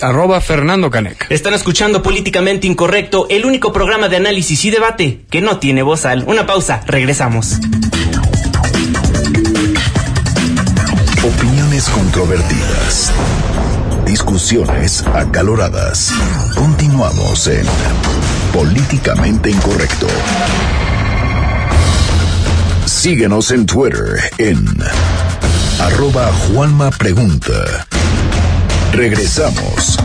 Arroba 0.01 0.41
Fernando 0.41 0.89
Canec. 0.89 1.27
Están 1.29 1.53
escuchando 1.53 2.01
Políticamente 2.01 2.65
Incorrecto, 2.65 3.27
el 3.29 3.45
único 3.45 3.71
programa 3.71 4.09
de 4.09 4.17
análisis 4.17 4.65
y 4.65 4.71
debate 4.71 4.86
que 4.95 5.41
no 5.41 5.57
tiene 5.57 5.83
bozal. 5.83 6.23
Una 6.27 6.45
pausa, 6.45 6.81
regresamos. 6.85 7.57
Opiniones 11.23 11.89
controvertidas. 11.89 13.11
Discusiones 14.05 15.03
acaloradas. 15.13 16.13
Continuamos 16.55 17.47
en 17.47 17.65
Políticamente 18.53 19.49
Incorrecto. 19.49 20.07
Síguenos 22.85 23.51
en 23.51 23.65
Twitter 23.65 24.31
en 24.38 24.65
arroba 25.79 26.31
Juanma 26.31 26.91
Pregunta. 26.91 27.85
Regresamos. 28.93 29.97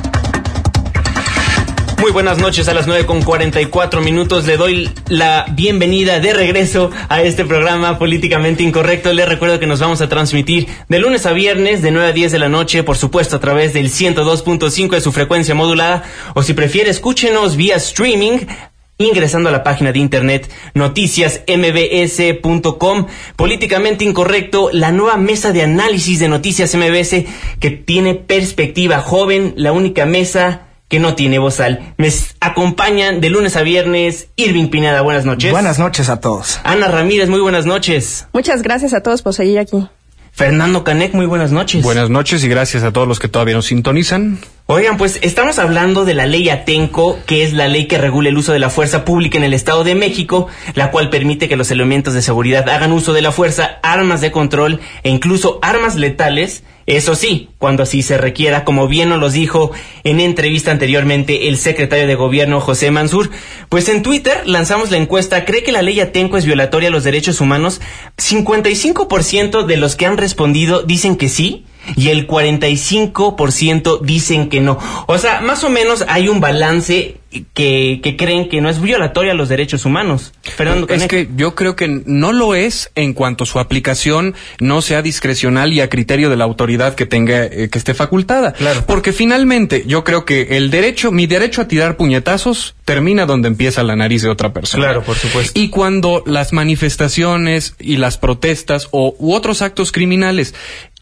Muy 2.02 2.10
buenas 2.10 2.38
noches 2.38 2.66
a 2.66 2.74
las 2.74 2.88
9 2.88 3.06
con 3.06 3.22
44 3.22 4.00
minutos. 4.00 4.44
Le 4.44 4.56
doy 4.56 4.90
la 5.06 5.46
bienvenida 5.52 6.18
de 6.18 6.32
regreso 6.32 6.90
a 7.08 7.22
este 7.22 7.44
programa 7.44 7.96
políticamente 7.96 8.64
incorrecto. 8.64 9.12
Le 9.12 9.24
recuerdo 9.24 9.60
que 9.60 9.68
nos 9.68 9.78
vamos 9.78 10.00
a 10.00 10.08
transmitir 10.08 10.66
de 10.88 10.98
lunes 10.98 11.26
a 11.26 11.32
viernes 11.32 11.80
de 11.80 11.92
9 11.92 12.08
a 12.08 12.12
10 12.12 12.32
de 12.32 12.40
la 12.40 12.48
noche, 12.48 12.82
por 12.82 12.96
supuesto 12.96 13.36
a 13.36 13.38
través 13.38 13.72
del 13.72 13.88
102.5 13.88 14.90
de 14.90 15.00
su 15.00 15.12
frecuencia 15.12 15.54
modulada. 15.54 16.02
O 16.34 16.42
si 16.42 16.54
prefiere, 16.54 16.90
escúchenos 16.90 17.54
vía 17.54 17.76
streaming 17.76 18.48
ingresando 18.98 19.48
a 19.48 19.52
la 19.52 19.62
página 19.62 19.92
de 19.92 20.00
internet 20.00 20.50
noticiasmbs.com. 20.74 23.06
Políticamente 23.36 24.04
incorrecto, 24.04 24.70
la 24.72 24.90
nueva 24.90 25.18
mesa 25.18 25.52
de 25.52 25.62
análisis 25.62 26.18
de 26.18 26.26
Noticias 26.26 26.74
MBS 26.74 27.26
que 27.60 27.70
tiene 27.70 28.16
perspectiva 28.16 28.98
joven, 28.98 29.54
la 29.56 29.70
única 29.70 30.04
mesa 30.04 30.66
que 30.92 30.98
no 30.98 31.14
tiene 31.14 31.38
bozal. 31.38 31.94
Me 31.96 32.10
acompañan 32.40 33.22
de 33.22 33.30
lunes 33.30 33.56
a 33.56 33.62
viernes 33.62 34.28
Irving 34.36 34.68
Pineda, 34.68 35.00
buenas 35.00 35.24
noches. 35.24 35.50
Buenas 35.50 35.78
noches 35.78 36.10
a 36.10 36.20
todos. 36.20 36.60
Ana 36.64 36.86
Ramírez, 36.86 37.30
muy 37.30 37.40
buenas 37.40 37.64
noches. 37.64 38.26
Muchas 38.34 38.60
gracias 38.60 38.92
a 38.92 39.00
todos 39.00 39.22
por 39.22 39.32
seguir 39.32 39.58
aquí. 39.58 39.88
Fernando 40.32 40.84
Canek, 40.84 41.14
muy 41.14 41.24
buenas 41.24 41.50
noches. 41.50 41.82
Buenas 41.82 42.10
noches 42.10 42.44
y 42.44 42.48
gracias 42.48 42.82
a 42.82 42.92
todos 42.92 43.08
los 43.08 43.20
que 43.20 43.28
todavía 43.28 43.54
nos 43.54 43.66
sintonizan. 43.66 44.38
Oigan, 44.66 44.98
pues 44.98 45.18
estamos 45.22 45.58
hablando 45.58 46.04
de 46.04 46.12
la 46.12 46.26
ley 46.26 46.50
Atenco, 46.50 47.18
que 47.24 47.42
es 47.42 47.54
la 47.54 47.68
ley 47.68 47.86
que 47.86 47.96
regula 47.96 48.28
el 48.28 48.36
uso 48.36 48.52
de 48.52 48.58
la 48.58 48.68
fuerza 48.68 49.06
pública 49.06 49.38
en 49.38 49.44
el 49.44 49.54
Estado 49.54 49.84
de 49.84 49.94
México, 49.94 50.48
la 50.74 50.90
cual 50.90 51.08
permite 51.08 51.48
que 51.48 51.56
los 51.56 51.70
elementos 51.70 52.12
de 52.12 52.20
seguridad 52.20 52.68
hagan 52.68 52.92
uso 52.92 53.14
de 53.14 53.22
la 53.22 53.32
fuerza, 53.32 53.78
armas 53.82 54.20
de 54.20 54.30
control 54.30 54.80
e 55.02 55.08
incluso 55.08 55.58
armas 55.62 55.96
letales 55.96 56.64
eso 56.86 57.14
sí, 57.14 57.50
cuando 57.58 57.82
así 57.82 58.02
se 58.02 58.18
requiera, 58.18 58.64
como 58.64 58.88
bien 58.88 59.08
nos 59.08 59.20
los 59.20 59.32
dijo 59.32 59.70
en 60.04 60.20
entrevista 60.20 60.70
anteriormente 60.70 61.48
el 61.48 61.56
secretario 61.56 62.06
de 62.06 62.14
Gobierno 62.14 62.60
José 62.60 62.90
Mansur, 62.90 63.30
pues 63.68 63.88
en 63.88 64.02
Twitter 64.02 64.42
lanzamos 64.46 64.90
la 64.90 64.96
encuesta, 64.96 65.44
¿cree 65.44 65.62
que 65.62 65.72
la 65.72 65.82
ley 65.82 66.00
Atenco 66.00 66.36
es 66.36 66.44
violatoria 66.44 66.88
a 66.88 66.92
los 66.92 67.04
derechos 67.04 67.40
humanos? 67.40 67.80
55% 68.16 69.64
de 69.64 69.76
los 69.76 69.96
que 69.96 70.06
han 70.06 70.16
respondido 70.16 70.82
dicen 70.82 71.16
que 71.16 71.28
sí 71.28 71.64
y 71.96 72.08
el 72.08 72.26
45% 72.26 74.00
dicen 74.00 74.48
que 74.48 74.60
no. 74.60 74.78
O 75.06 75.18
sea, 75.18 75.40
más 75.40 75.64
o 75.64 75.70
menos 75.70 76.04
hay 76.08 76.28
un 76.28 76.40
balance 76.40 77.16
que, 77.54 78.00
que 78.02 78.16
creen 78.16 78.48
que 78.48 78.60
no 78.60 78.68
es 78.68 78.80
violatoria 78.80 79.32
a 79.32 79.34
los 79.34 79.48
derechos 79.48 79.84
humanos. 79.84 80.32
Fernando 80.42 80.86
es 80.88 81.06
que 81.06 81.28
yo 81.34 81.54
creo 81.54 81.76
que 81.76 82.02
no 82.04 82.32
lo 82.32 82.54
es 82.54 82.90
en 82.94 83.14
cuanto 83.14 83.46
su 83.46 83.58
aplicación 83.58 84.34
no 84.60 84.82
sea 84.82 85.02
discrecional 85.02 85.72
y 85.72 85.80
a 85.80 85.88
criterio 85.88 86.30
de 86.30 86.36
la 86.36 86.44
autoridad 86.44 86.94
que 86.94 87.06
tenga 87.06 87.44
eh, 87.44 87.68
que 87.70 87.78
esté 87.78 87.94
facultada. 87.94 88.52
Claro. 88.52 88.84
Porque 88.86 89.12
finalmente 89.12 89.84
yo 89.86 90.04
creo 90.04 90.24
que 90.24 90.56
el 90.56 90.70
derecho, 90.70 91.10
mi 91.10 91.26
derecho 91.26 91.62
a 91.62 91.68
tirar 91.68 91.96
puñetazos 91.96 92.74
termina 92.84 93.26
donde 93.26 93.48
empieza 93.48 93.82
la 93.82 93.96
nariz 93.96 94.22
de 94.22 94.28
otra 94.28 94.52
persona. 94.52 94.84
Claro, 94.84 95.02
por 95.02 95.16
supuesto. 95.16 95.58
Y 95.58 95.70
cuando 95.70 96.22
las 96.26 96.52
manifestaciones 96.52 97.74
y 97.78 97.96
las 97.96 98.18
protestas 98.18 98.88
o 98.90 99.14
u 99.18 99.34
otros 99.34 99.62
actos 99.62 99.92
criminales 99.92 100.54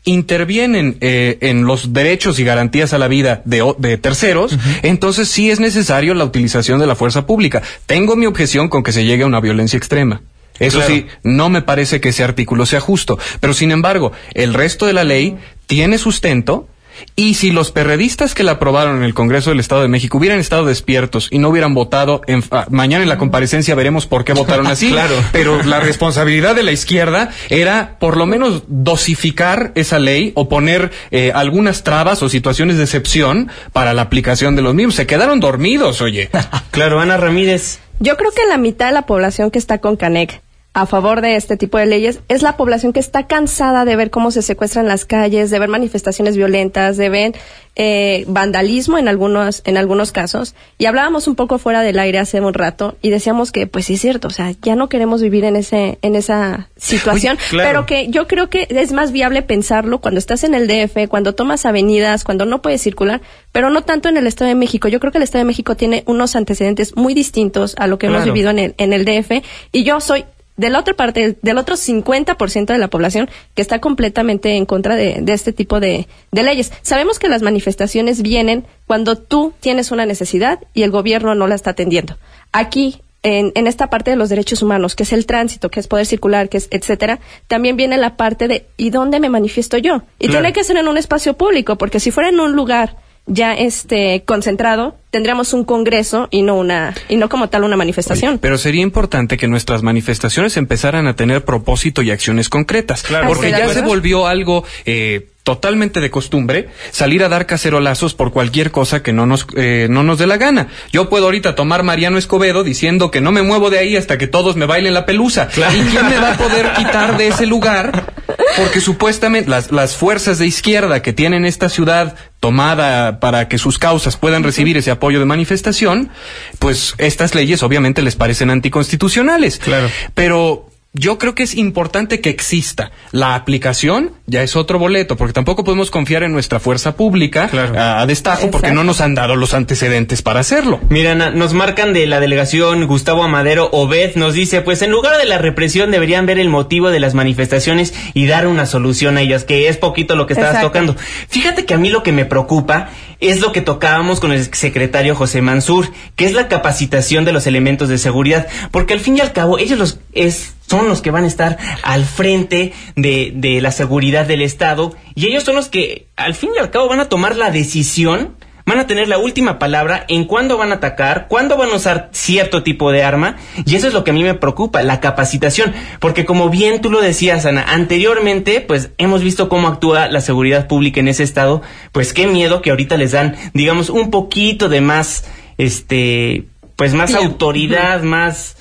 intervienen 0.05 0.97
eh, 1.01 1.39
en 1.41 1.65
los 1.65 1.93
derechos 1.93 2.39
y 2.39 2.45
garantías 2.45 2.93
a 2.93 2.99
la 2.99 3.09
vida 3.09 3.43
de, 3.45 3.75
de 3.79 3.99
terceros, 3.99 4.57
entonces 4.83 5.29
sí 5.29 5.51
es 5.51 5.61
necesario 5.61 6.15
la 6.15 6.25
utilización 6.25 6.81
de 6.81 6.87
la 6.87 6.95
fuerza 6.95 7.27
pública. 7.27 7.63
Tengo 7.87 8.17
mi 8.17 8.27
objeción 8.27 8.69
con 8.69 8.83
que 8.83 8.93
se 8.93 9.05
llegue 9.05 9.25
a 9.25 9.27
una 9.27 9.41
violencia 9.41 9.77
extrema. 9.77 10.23
Eso 10.59 10.83
sí, 10.83 11.07
no 11.23 11.49
me 11.49 11.63
parece 11.63 12.01
que 12.01 12.11
ese 12.11 12.23
artículo 12.23 12.67
sea 12.67 12.81
justo. 12.81 13.19
Pero 13.41 13.55
sin 13.55 13.71
embargo, 13.71 14.13
el 14.35 14.53
resto 14.53 14.85
de 14.85 14.93
la 14.93 15.05
ley 15.05 15.39
tiene 15.67 15.97
sustento 15.97 16.69
y 17.17 17.35
si 17.35 17.51
los 17.51 17.71
perredistas 17.73 18.35
que 18.35 18.43
la 18.43 18.53
aprobaron 18.53 18.97
en 18.97 19.03
el 19.03 19.15
Congreso 19.15 19.51
del 19.51 19.61
Estado 19.61 19.83
de 19.83 19.89
México 19.89 20.19
hubieran 20.19 20.39
estado 20.39 20.65
despiertos 20.65 21.29
y 21.31 21.39
no 21.39 21.49
hubieran 21.49 21.75
votado, 21.75 22.23
en, 22.27 22.43
ah, 22.51 22.67
mañana 22.71 23.03
en 23.03 23.09
la 23.09 23.19
comparecencia 23.19 23.75
veremos 23.75 24.07
por 24.07 24.25
qué 24.25 24.33
votaron 24.33 24.67
así. 24.69 24.91
claro. 24.91 25.15
Pero 25.33 25.63
la 25.63 25.81
responsabilidad 25.81 26.55
de 26.55 26.63
la 26.63 26.73
izquierda 26.73 27.31
era 27.49 27.97
por 27.99 28.17
lo 28.17 28.27
menos 28.27 28.65
dosificar 28.69 29.73
esa 29.75 29.99
ley 29.99 30.33
o 30.35 30.49
poner 30.49 30.91
eh, 31.11 31.33
algunas 31.35 31.85
trabas 31.85 32.23
o 32.23 32.29
situaciones 32.29 32.77
de 32.77 32.85
excepción 32.85 33.51
para 33.73 33.95
la 33.95 34.03
aplicación 34.03 34.57
de 34.57 34.63
los 34.63 34.75
mismos. 34.75 34.95
Se 34.95 35.07
quedaron 35.07 35.41
dormidos, 35.41 36.01
oye. 36.01 36.31
claro, 36.71 37.01
Ana 37.01 37.17
Ramírez. 37.17 37.81
Yo 37.99 38.17
creo 38.17 38.31
que 38.31 38.47
la 38.49 38.57
mitad 38.57 38.87
de 38.87 38.93
la 38.93 39.03
población 39.03 39.51
que 39.51 39.59
está 39.59 39.79
con 39.79 39.97
Canec 39.97 40.41
a 40.73 40.87
favor 40.87 41.21
de 41.21 41.35
este 41.35 41.57
tipo 41.57 41.79
de 41.79 41.87
leyes 41.87 42.21
es 42.29 42.43
la 42.43 42.57
población 42.57 42.93
que 42.93 43.01
está 43.01 43.27
cansada 43.27 43.85
de 43.85 43.97
ver 43.97 44.11
cómo 44.11 44.31
se 44.31 44.41
secuestran 44.41 44.87
las 44.87 45.05
calles, 45.05 45.51
de 45.51 45.59
ver 45.59 45.68
manifestaciones 45.68 46.37
violentas, 46.37 46.97
de 46.97 47.09
ver 47.09 47.33
eh, 47.75 48.25
vandalismo 48.29 48.97
en 48.97 49.09
algunos 49.09 49.62
en 49.64 49.77
algunos 49.77 50.12
casos. 50.12 50.55
Y 50.79 50.87
hablábamos 50.87 51.27
un 51.27 51.35
poco 51.35 51.59
fuera 51.59 51.83
del 51.83 51.99
aire 51.99 52.21
hace 52.21 52.41
un 52.41 52.55
rato 52.55 52.97
y 53.03 53.11
decíamos 53.11 53.51
que 53.51 53.66
pues 53.66 53.87
sí 53.87 53.95
es 53.95 54.01
cierto, 54.01 54.29
o 54.29 54.31
sea, 54.31 54.53
ya 54.62 54.77
no 54.77 54.89
queremos 54.89 55.23
vivir 55.23 55.45
en 55.45 55.57
ese 55.57 55.99
en 56.03 56.14
esa 56.14 56.68
situación, 56.77 57.37
pero 57.51 57.85
que 57.85 58.09
yo 58.09 58.29
creo 58.29 58.49
que 58.49 58.68
es 58.71 58.93
más 58.93 59.11
viable 59.11 59.43
pensarlo 59.43 60.01
cuando 60.01 60.18
estás 60.18 60.45
en 60.45 60.55
el 60.55 60.68
DF, 60.68 61.09
cuando 61.09 61.35
tomas 61.35 61.66
avenidas, 61.66 62.23
cuando 62.23 62.45
no 62.45 62.62
puedes 62.62 62.81
circular, 62.81 63.21
pero 63.51 63.71
no 63.71 63.83
tanto 63.83 64.09
en 64.09 64.16
el 64.16 64.29
Estado 64.29 64.51
de 64.51 64.55
México. 64.55 64.87
Yo 64.87 65.01
creo 65.01 65.11
que 65.11 65.18
el 65.18 65.25
Estado 65.25 65.41
de 65.41 65.49
México 65.49 65.77
tiene 65.77 66.05
unos 66.07 66.37
antecedentes 66.37 66.95
muy 66.95 67.12
distintos 67.12 67.75
a 67.77 67.89
lo 67.89 67.99
que 67.99 68.07
hemos 68.07 68.25
vivido 68.25 68.51
en 68.51 68.61
el, 68.61 68.75
en 68.79 68.93
el 68.93 69.05
DF 69.05 69.43
y 69.73 69.83
yo 69.83 70.01
soy 70.01 70.25
de 70.61 70.69
la 70.69 70.79
otra 70.79 70.93
parte, 70.93 71.39
del 71.41 71.57
otro 71.57 71.75
50% 71.75 72.67
de 72.67 72.79
la 72.79 72.89
población 72.89 73.31
que 73.55 73.63
está 73.63 73.81
completamente 73.81 74.57
en 74.57 74.67
contra 74.67 74.95
de, 74.95 75.25
este 75.29 75.55
tipo 75.55 75.81
de, 75.81 76.07
leyes. 76.33 76.71
Sabemos 76.83 77.19
que 77.19 77.31
las 77.31 77.41
manifestaciones 77.41 78.21
vienen 78.21 78.67
cuando 78.87 79.17
tú 79.17 79.55
tienes 79.61 79.91
una 79.91 80.05
necesidad 80.05 80.61
y 80.75 80.83
el 80.83 80.91
gobierno 80.91 81.35
no 81.35 81.47
la 81.47 81.55
está 81.55 81.71
atendiendo. 81.71 82.19
Aquí, 82.53 83.01
en, 83.23 83.53
en, 83.55 83.67
esta 83.67 83.89
parte 83.89 84.11
de 84.11 84.17
los 84.17 84.29
derechos 84.29 84.61
humanos, 84.61 84.95
que 84.97 85.05
es 85.05 85.15
el 85.15 85.25
tránsito, 85.25 85.71
que 85.71 85.81
es 85.81 85.89
poder 85.89 86.05
circular, 86.05 86.51
que 86.51 86.59
es 86.59 86.69
etcétera, 86.71 87.21
también 87.49 87.79
viene 87.79 87.97
la 87.97 88.17
parte 88.17 88.47
de 88.47 88.67
¿y 88.77 88.91
dónde 88.91 89.19
me 89.19 89.31
manifiesto 89.31 89.79
yo? 89.79 90.03
Y 90.19 90.29
tiene 90.29 90.53
que 90.53 90.63
ser 90.63 90.77
en 90.77 90.89
un 90.89 90.99
espacio 90.99 91.35
público, 91.35 91.77
porque 91.77 92.01
si 92.01 92.11
fuera 92.11 92.29
en 92.29 92.39
un 92.39 92.53
lugar 92.53 92.97
ya 93.31 93.55
este 93.55 94.24
concentrado, 94.26 94.97
tendríamos 95.11 95.53
un 95.53 95.64
congreso 95.64 96.28
y 96.31 96.43
no 96.43 96.57
una 96.57 96.95
y 97.09 97.16
no 97.16 97.28
como 97.28 97.49
tal 97.49 97.64
una 97.64 97.76
manifestación. 97.76 98.39
pero 98.39 98.59
sería 98.59 98.83
importante 98.83 99.37
que 99.37 99.47
nuestras 99.47 99.83
manifestaciones 99.83 100.57
empezaran 100.57 101.07
a 101.07 101.14
tener 101.14 101.45
propósito 101.45 102.03
y 102.03 102.11
acciones 102.11 102.49
concretas, 102.49 103.03
claro, 103.03 103.28
porque 103.28 103.51
ya 103.51 103.68
se 103.68 103.83
volvió 103.83 104.26
algo 104.26 104.64
eh, 104.85 105.30
totalmente 105.43 106.01
de 106.01 106.11
costumbre 106.11 106.68
salir 106.91 107.24
a 107.24 107.28
dar 107.28 107.47
cacerolazos 107.47 108.14
por 108.14 108.32
cualquier 108.32 108.70
cosa 108.70 109.03
que 109.03 109.12
no 109.12 109.26
nos 109.26 109.47
eh, 109.57 109.86
no 109.91 110.03
nos 110.03 110.18
dé 110.18 110.26
la 110.26 110.36
gana. 110.36 110.68
Yo 110.93 111.09
puedo 111.09 111.24
ahorita 111.24 111.55
tomar 111.55 111.82
Mariano 111.82 112.18
Escobedo 112.18 112.62
diciendo 112.62 113.11
que 113.11 113.20
no 113.20 113.32
me 113.32 113.43
muevo 113.43 113.70
de 113.70 113.78
ahí 113.78 113.97
hasta 113.97 114.18
que 114.18 114.26
todos 114.26 114.57
me 114.57 114.66
bailen 114.66 114.95
la 114.95 115.07
pelusa. 115.07 115.49
¿Y 115.57 115.80
quién 115.91 116.09
me 116.09 116.18
va 116.18 116.32
a 116.32 116.36
poder 116.36 116.72
quitar 116.74 117.16
de 117.16 117.28
ese 117.28 117.47
lugar? 117.47 118.12
Porque 118.57 118.80
supuestamente 118.80 119.51
las, 119.51 119.70
las 119.72 119.97
fuerzas 119.97 120.38
de 120.38 120.47
izquierda 120.47 121.03
que 121.03 121.12
tienen 121.12 121.45
esta 121.45 121.68
ciudad 121.68 122.16
tomada 122.41 123.20
para 123.20 123.49
que 123.49 123.59
sus 123.59 123.78
causas 123.78 124.16
puedan 124.16 124.43
recibir 124.43 124.76
ese 124.76 124.91
apoyo 124.91 125.18
de 125.18 125.26
manifestación, 125.26 126.11
pues 126.59 126.95
estas 126.99 127.34
leyes 127.34 127.62
obviamente 127.62 128.03
les 128.03 128.16
parecen 128.16 128.51
anticonstitucionales. 128.51 129.59
Claro. 129.59 129.91
Pero 130.14 130.70
yo 130.93 131.18
creo 131.18 131.36
que 131.36 131.45
es 131.45 131.55
importante 131.55 132.20
que 132.20 132.30
exista. 132.30 132.91
La 133.12 133.36
aplicación 133.36 134.12
ya 134.26 134.43
es 134.43 134.57
otro 134.57 134.78
boleto, 134.78 135.16
porque 135.16 135.32
tampoco 135.32 135.62
podemos 135.62 135.91
confiar 135.91 136.24
en 136.24 136.32
nuestra 136.32 136.59
fuerza 136.59 136.97
pública 136.97 137.49
a, 137.76 138.05
destajo, 138.07 138.51
porque 138.51 138.72
no 138.72 138.82
nos 138.82 139.01
han 139.01 139.14
dado 139.14 139.36
los 139.36 139.55
antecedentes 139.55 140.22
para 140.22 140.41
hacerlo. 140.41 140.80
Mira, 140.88 141.14
nos 141.14 141.55
marcan 141.55 141.93
de 141.93 142.09
la 142.09 142.18
delegación 142.18 142.86
Gustavo 142.86 143.22
Amadero 143.22 143.68
Obed, 143.72 144.16
nos 144.16 144.34
dice, 144.34 144.62
pues 144.62 144.82
en 144.82 144.91
lugar 144.91 145.16
de 145.18 145.26
la 145.26 145.38
represión 145.38 145.93
deberían 145.93 146.26
ver 146.26 146.41
el 146.41 146.49
motivo 146.49 146.91
de 146.91 146.99
las 146.99 147.14
manifestaciones 147.14 147.95
y 148.12 148.26
dar 148.26 148.49
una 148.49 148.66
solución 148.66 149.16
a 149.16 149.20
ellas, 149.20 149.45
que 149.45 149.68
es 149.68 149.76
poquito 149.76 150.16
lo 150.16 150.26
que 150.26 150.32
estabas 150.32 150.61
tocando. 150.61 150.97
Fíjate 151.28 151.66
que 151.66 151.74
a 151.74 151.78
mí 151.78 151.91
lo 151.91 152.03
que 152.03 152.12
me 152.12 152.24
preocupa 152.24 152.91
es 153.20 153.41
lo 153.41 153.53
que 153.53 153.61
tocábamos 153.61 154.18
con 154.18 154.32
el 154.32 154.53
secretario 154.55 155.14
José 155.14 155.41
Mansur, 155.41 155.91
que 156.16 156.24
es 156.24 156.32
la 156.32 156.49
capacitación 156.49 157.24
de 157.24 157.32
los 157.32 157.47
elementos 157.47 157.88
de 157.88 157.99
seguridad, 157.99 158.49
porque 158.72 158.95
al 158.95 159.01
fin 159.01 159.18
y 159.18 159.20
al 159.20 159.32
cabo 159.32 159.59
ellos 159.59 159.78
los 159.78 160.01
es 160.12 160.55
son 160.71 160.89
los 160.89 161.03
que 161.03 161.11
van 161.11 161.25
a 161.25 161.27
estar 161.27 161.59
al 161.83 162.05
frente 162.05 162.73
de, 162.95 163.33
de 163.35 163.61
la 163.61 163.73
seguridad 163.73 164.25
del 164.25 164.41
Estado. 164.41 164.95
Y 165.16 165.27
ellos 165.27 165.43
son 165.43 165.57
los 165.57 165.68
que 165.68 166.07
al 166.14 166.35
fin 166.35 166.51
y 166.55 166.61
al 166.61 166.71
cabo 166.71 166.89
van 166.89 167.01
a 167.01 167.09
tomar 167.09 167.37
la 167.37 167.51
decisión 167.51 168.37
van 168.66 168.79
a 168.79 168.87
tener 168.87 169.09
la 169.09 169.18
última 169.18 169.59
palabra 169.59 170.05
en 170.07 170.27
cuándo 170.27 170.57
van 170.57 170.71
a 170.71 170.77
atacar, 170.77 171.27
cuándo 171.29 171.57
van 171.57 171.71
a 171.71 171.75
usar 171.75 172.09
cierto 172.12 172.62
tipo 172.62 172.93
de 172.93 173.03
arma, 173.03 173.37
y 173.66 173.75
eso 173.75 173.89
es 173.89 173.95
lo 173.95 174.05
que 174.05 174.12
a 174.12 174.14
mí 174.14 174.23
me 174.23 174.35
preocupa, 174.35 174.85
la 174.85 175.01
capacitación, 175.01 175.73
porque 175.99 176.25
como 176.25 176.51
bien 176.51 176.81
tú 176.81 176.89
lo 176.89 177.01
decías, 177.01 177.47
Ana, 177.47 177.64
anteriormente, 177.66 178.61
pues 178.61 178.91
hemos 178.99 179.25
visto 179.25 179.49
cómo 179.49 179.66
actúa 179.66 180.07
la 180.07 180.21
seguridad 180.21 180.68
pública 180.68 181.01
en 181.01 181.09
ese 181.09 181.25
estado, 181.25 181.62
pues 181.91 182.12
qué 182.12 182.29
miedo 182.29 182.62
que 182.62 182.71
ahorita 182.71 182.97
les 182.97 183.11
dan, 183.11 183.35
digamos, 183.55 183.91
un 183.91 184.11
poquito 184.12 184.68
de 184.68 184.81
más, 184.81 185.25
este, 185.59 186.45
pues 186.77 186.95
más 186.95 187.12
autoridad, 187.14 188.03
más 188.03 188.57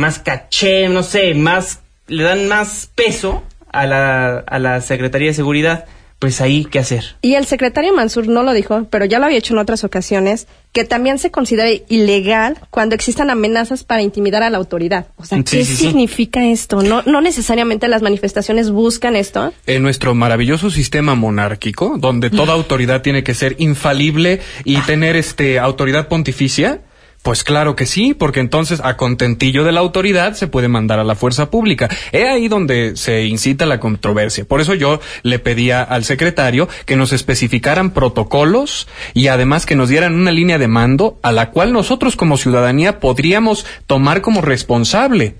más 0.00 0.18
caché, 0.18 0.88
no 0.88 1.02
sé, 1.02 1.34
más, 1.34 1.80
le 2.08 2.24
dan 2.24 2.48
más 2.48 2.90
peso 2.94 3.44
a 3.70 3.86
la, 3.86 4.38
a 4.38 4.58
la 4.58 4.80
Secretaría 4.80 5.28
de 5.28 5.34
Seguridad, 5.34 5.86
pues 6.20 6.42
ahí, 6.42 6.66
¿qué 6.66 6.78
hacer? 6.78 7.16
Y 7.22 7.34
el 7.34 7.46
secretario 7.46 7.94
Mansur 7.94 8.28
no 8.28 8.42
lo 8.42 8.52
dijo, 8.52 8.86
pero 8.90 9.06
ya 9.06 9.18
lo 9.18 9.24
había 9.24 9.38
hecho 9.38 9.54
en 9.54 9.58
otras 9.58 9.84
ocasiones, 9.84 10.48
que 10.70 10.84
también 10.84 11.18
se 11.18 11.30
considera 11.30 11.70
ilegal 11.88 12.58
cuando 12.68 12.94
existan 12.94 13.30
amenazas 13.30 13.84
para 13.84 14.02
intimidar 14.02 14.42
a 14.42 14.50
la 14.50 14.58
autoridad. 14.58 15.06
O 15.16 15.24
sea, 15.24 15.42
¿qué 15.42 15.64
significa 15.64 16.44
esto? 16.46 16.82
No, 16.82 17.02
no 17.06 17.22
necesariamente 17.22 17.88
las 17.88 18.02
manifestaciones 18.02 18.70
buscan 18.70 19.16
esto. 19.16 19.54
En 19.66 19.82
nuestro 19.82 20.14
maravilloso 20.14 20.70
sistema 20.70 21.14
monárquico, 21.14 21.96
donde 21.98 22.28
toda 22.28 22.52
autoridad 22.52 23.00
tiene 23.00 23.24
que 23.24 23.32
ser 23.32 23.56
infalible 23.58 24.40
y 24.64 24.78
tener 24.82 25.16
este 25.16 25.58
autoridad 25.58 26.08
pontificia, 26.08 26.82
pues 27.22 27.44
claro 27.44 27.76
que 27.76 27.84
sí, 27.84 28.14
porque 28.14 28.40
entonces 28.40 28.80
a 28.82 28.96
contentillo 28.96 29.62
de 29.62 29.72
la 29.72 29.80
autoridad 29.80 30.32
se 30.32 30.46
puede 30.46 30.68
mandar 30.68 30.98
a 30.98 31.04
la 31.04 31.14
fuerza 31.14 31.50
pública. 31.50 31.88
He 32.12 32.26
ahí 32.26 32.48
donde 32.48 32.96
se 32.96 33.26
incita 33.26 33.66
la 33.66 33.78
controversia. 33.78 34.46
Por 34.46 34.62
eso 34.62 34.72
yo 34.72 35.00
le 35.22 35.38
pedía 35.38 35.82
al 35.82 36.04
secretario 36.04 36.66
que 36.86 36.96
nos 36.96 37.12
especificaran 37.12 37.90
protocolos 37.90 38.88
y 39.12 39.26
además 39.26 39.66
que 39.66 39.76
nos 39.76 39.90
dieran 39.90 40.14
una 40.14 40.32
línea 40.32 40.56
de 40.56 40.68
mando 40.68 41.18
a 41.22 41.30
la 41.30 41.50
cual 41.50 41.74
nosotros 41.74 42.16
como 42.16 42.38
ciudadanía 42.38 43.00
podríamos 43.00 43.66
tomar 43.86 44.22
como 44.22 44.40
responsable. 44.40 45.34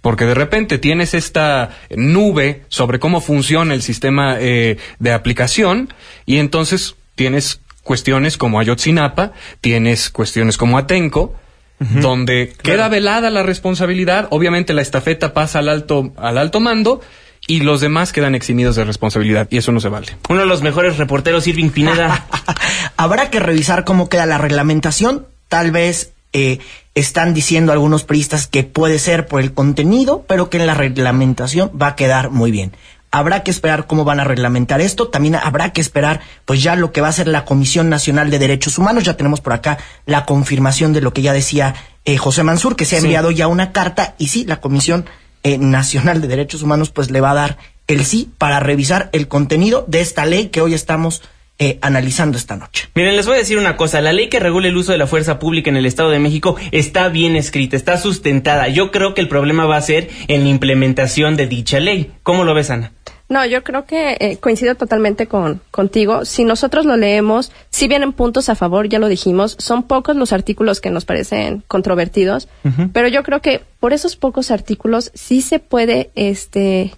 Porque 0.00 0.24
de 0.24 0.34
repente 0.34 0.78
tienes 0.78 1.14
esta 1.14 1.70
nube 1.94 2.64
sobre 2.68 2.98
cómo 2.98 3.20
funciona 3.20 3.74
el 3.74 3.82
sistema 3.82 4.36
eh, 4.40 4.78
de 4.98 5.12
aplicación 5.12 5.92
y 6.26 6.38
entonces 6.38 6.96
tienes 7.14 7.60
cuestiones 7.90 8.36
como 8.36 8.60
Ayotzinapa, 8.60 9.32
tienes 9.60 10.10
cuestiones 10.10 10.56
como 10.56 10.78
Atenco, 10.78 11.34
donde 11.80 12.52
queda 12.62 12.88
velada 12.88 13.30
la 13.30 13.42
responsabilidad, 13.42 14.28
obviamente 14.30 14.74
la 14.74 14.80
estafeta 14.80 15.34
pasa 15.34 15.58
al 15.58 15.68
alto, 15.68 16.12
al 16.16 16.38
alto 16.38 16.60
mando, 16.60 17.00
y 17.48 17.62
los 17.62 17.80
demás 17.80 18.12
quedan 18.12 18.36
eximidos 18.36 18.76
de 18.76 18.84
responsabilidad 18.84 19.48
y 19.50 19.56
eso 19.56 19.72
no 19.72 19.80
se 19.80 19.88
vale. 19.88 20.06
Uno 20.28 20.38
de 20.38 20.46
los 20.46 20.62
mejores 20.62 20.98
reporteros, 20.98 21.48
Irving 21.48 21.70
Pineda. 21.70 22.26
Habrá 22.96 23.28
que 23.28 23.40
revisar 23.40 23.82
cómo 23.82 24.08
queda 24.08 24.24
la 24.24 24.38
reglamentación. 24.38 25.26
Tal 25.48 25.72
vez 25.72 26.12
eh, 26.32 26.60
están 26.94 27.34
diciendo 27.34 27.72
algunos 27.72 28.04
priistas 28.04 28.46
que 28.46 28.62
puede 28.62 29.00
ser 29.00 29.26
por 29.26 29.40
el 29.40 29.52
contenido, 29.52 30.24
pero 30.28 30.48
que 30.48 30.58
en 30.58 30.66
la 30.68 30.74
reglamentación 30.74 31.72
va 31.72 31.88
a 31.88 31.96
quedar 31.96 32.30
muy 32.30 32.52
bien. 32.52 32.70
Habrá 33.12 33.42
que 33.42 33.50
esperar 33.50 33.86
cómo 33.86 34.04
van 34.04 34.20
a 34.20 34.24
reglamentar 34.24 34.80
esto. 34.80 35.08
También 35.08 35.34
habrá 35.34 35.72
que 35.72 35.80
esperar, 35.80 36.20
pues 36.44 36.62
ya 36.62 36.76
lo 36.76 36.92
que 36.92 37.00
va 37.00 37.08
a 37.08 37.12
ser 37.12 37.26
la 37.26 37.44
Comisión 37.44 37.88
Nacional 37.88 38.30
de 38.30 38.38
Derechos 38.38 38.78
Humanos. 38.78 39.04
Ya 39.04 39.16
tenemos 39.16 39.40
por 39.40 39.52
acá 39.52 39.78
la 40.06 40.26
confirmación 40.26 40.92
de 40.92 41.00
lo 41.00 41.12
que 41.12 41.22
ya 41.22 41.32
decía 41.32 41.74
eh, 42.04 42.16
José 42.16 42.44
Mansur, 42.44 42.76
que 42.76 42.84
se 42.84 42.96
ha 42.96 43.00
enviado 43.00 43.30
ya 43.30 43.48
una 43.48 43.72
carta. 43.72 44.14
Y 44.18 44.28
sí, 44.28 44.44
la 44.44 44.60
Comisión 44.60 45.06
eh, 45.42 45.58
Nacional 45.58 46.20
de 46.20 46.28
Derechos 46.28 46.62
Humanos, 46.62 46.90
pues 46.90 47.10
le 47.10 47.20
va 47.20 47.32
a 47.32 47.34
dar 47.34 47.58
el 47.88 48.04
sí 48.04 48.30
para 48.38 48.60
revisar 48.60 49.10
el 49.12 49.26
contenido 49.26 49.84
de 49.88 50.00
esta 50.00 50.24
ley 50.24 50.48
que 50.48 50.60
hoy 50.60 50.74
estamos 50.74 51.22
eh, 51.62 51.78
analizando 51.82 52.38
esta 52.38 52.56
noche. 52.56 52.88
Miren, 52.94 53.16
les 53.16 53.26
voy 53.26 53.34
a 53.34 53.38
decir 53.38 53.58
una 53.58 53.76
cosa, 53.76 54.00
la 54.00 54.14
ley 54.14 54.30
que 54.30 54.40
regula 54.40 54.68
el 54.68 54.76
uso 54.78 54.92
de 54.92 54.98
la 54.98 55.06
fuerza 55.06 55.38
pública 55.38 55.68
en 55.68 55.76
el 55.76 55.84
Estado 55.84 56.08
de 56.08 56.18
México 56.18 56.56
está 56.72 57.10
bien 57.10 57.36
escrita, 57.36 57.76
está 57.76 57.98
sustentada. 57.98 58.68
Yo 58.68 58.90
creo 58.90 59.12
que 59.12 59.20
el 59.20 59.28
problema 59.28 59.66
va 59.66 59.76
a 59.76 59.82
ser 59.82 60.08
en 60.26 60.44
la 60.44 60.48
implementación 60.48 61.36
de 61.36 61.46
dicha 61.46 61.78
ley. 61.78 62.12
¿Cómo 62.22 62.44
lo 62.44 62.54
ves, 62.54 62.70
Ana? 62.70 62.92
No, 63.28 63.44
yo 63.44 63.62
creo 63.62 63.84
que 63.84 64.16
eh, 64.18 64.38
coincido 64.38 64.74
totalmente 64.74 65.26
con 65.26 65.60
contigo. 65.70 66.24
Si 66.24 66.44
nosotros 66.44 66.86
lo 66.86 66.96
leemos, 66.96 67.52
si 67.68 67.88
vienen 67.88 68.14
puntos 68.14 68.48
a 68.48 68.54
favor, 68.54 68.88
ya 68.88 68.98
lo 68.98 69.08
dijimos, 69.08 69.54
son 69.58 69.82
pocos 69.82 70.16
los 70.16 70.32
artículos 70.32 70.80
que 70.80 70.88
nos 70.88 71.04
parecen 71.04 71.62
controvertidos, 71.68 72.48
pero 72.94 73.06
yo 73.06 73.22
creo 73.22 73.40
que 73.40 73.60
por 73.78 73.92
esos 73.92 74.16
pocos 74.16 74.50
artículos 74.50 75.12
sí 75.14 75.42
se 75.42 75.58
puede 75.58 76.10
este 76.14 76.92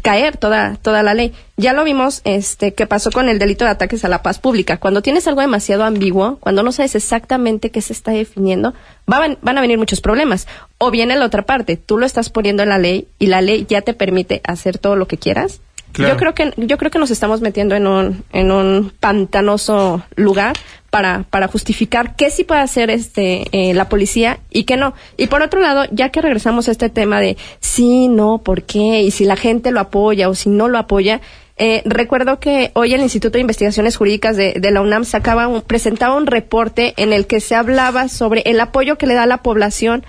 caer 0.00 0.36
toda, 0.36 0.76
toda 0.76 1.02
la 1.02 1.14
ley. 1.14 1.32
Ya 1.56 1.72
lo 1.72 1.84
vimos 1.84 2.22
este, 2.24 2.74
que 2.74 2.86
pasó 2.86 3.10
con 3.10 3.28
el 3.28 3.38
delito 3.38 3.64
de 3.64 3.72
ataques 3.72 4.04
a 4.04 4.08
la 4.08 4.22
paz 4.22 4.38
pública. 4.38 4.78
Cuando 4.78 5.02
tienes 5.02 5.26
algo 5.26 5.40
demasiado 5.40 5.84
ambiguo, 5.84 6.38
cuando 6.40 6.62
no 6.62 6.72
sabes 6.72 6.94
exactamente 6.94 7.70
qué 7.70 7.82
se 7.82 7.92
está 7.92 8.10
definiendo, 8.12 8.74
van, 9.06 9.38
van 9.42 9.58
a 9.58 9.60
venir 9.60 9.78
muchos 9.78 10.00
problemas. 10.00 10.46
O 10.78 10.90
viene 10.90 11.16
la 11.16 11.26
otra 11.26 11.42
parte, 11.42 11.76
tú 11.76 11.98
lo 11.98 12.06
estás 12.06 12.30
poniendo 12.30 12.62
en 12.62 12.70
la 12.70 12.78
ley 12.78 13.08
y 13.18 13.26
la 13.26 13.40
ley 13.40 13.66
ya 13.68 13.82
te 13.82 13.94
permite 13.94 14.40
hacer 14.44 14.78
todo 14.78 14.96
lo 14.96 15.06
que 15.06 15.18
quieras. 15.18 15.60
Yo 15.94 16.16
creo 16.16 16.34
que 16.34 16.52
yo 16.56 16.78
creo 16.78 16.90
que 16.90 16.98
nos 16.98 17.10
estamos 17.10 17.40
metiendo 17.40 17.74
en 17.74 17.86
un 17.86 18.24
en 18.32 18.50
un 18.50 18.92
pantanoso 19.00 20.02
lugar 20.16 20.56
para, 20.90 21.24
para 21.30 21.46
justificar 21.46 22.16
qué 22.16 22.30
sí 22.30 22.44
puede 22.44 22.60
hacer 22.60 22.90
este 22.90 23.46
eh, 23.52 23.74
la 23.74 23.88
policía 23.88 24.40
y 24.50 24.64
qué 24.64 24.76
no. 24.76 24.94
Y 25.16 25.28
por 25.28 25.42
otro 25.42 25.60
lado, 25.60 25.84
ya 25.92 26.10
que 26.10 26.20
regresamos 26.20 26.68
a 26.68 26.72
este 26.72 26.90
tema 26.90 27.20
de 27.20 27.36
sí, 27.60 28.08
no, 28.08 28.38
por 28.38 28.62
qué, 28.64 29.02
y 29.02 29.10
si 29.10 29.24
la 29.24 29.36
gente 29.36 29.70
lo 29.70 29.80
apoya 29.80 30.28
o 30.28 30.34
si 30.34 30.48
no 30.48 30.68
lo 30.68 30.78
apoya, 30.78 31.20
eh, 31.56 31.82
recuerdo 31.84 32.40
que 32.40 32.70
hoy 32.74 32.94
el 32.94 33.02
Instituto 33.02 33.34
de 33.34 33.42
Investigaciones 33.42 33.96
Jurídicas 33.96 34.36
de, 34.36 34.58
la 34.72 34.80
UNAM 34.80 35.04
sacaba 35.04 35.46
un, 35.46 35.62
presentaba 35.62 36.16
un 36.16 36.26
reporte 36.26 36.94
en 36.96 37.12
el 37.12 37.26
que 37.26 37.40
se 37.40 37.54
hablaba 37.54 38.08
sobre 38.08 38.40
el 38.46 38.58
apoyo 38.60 38.96
que 38.96 39.06
le 39.06 39.14
da 39.14 39.26
la 39.26 39.42
población 39.42 40.04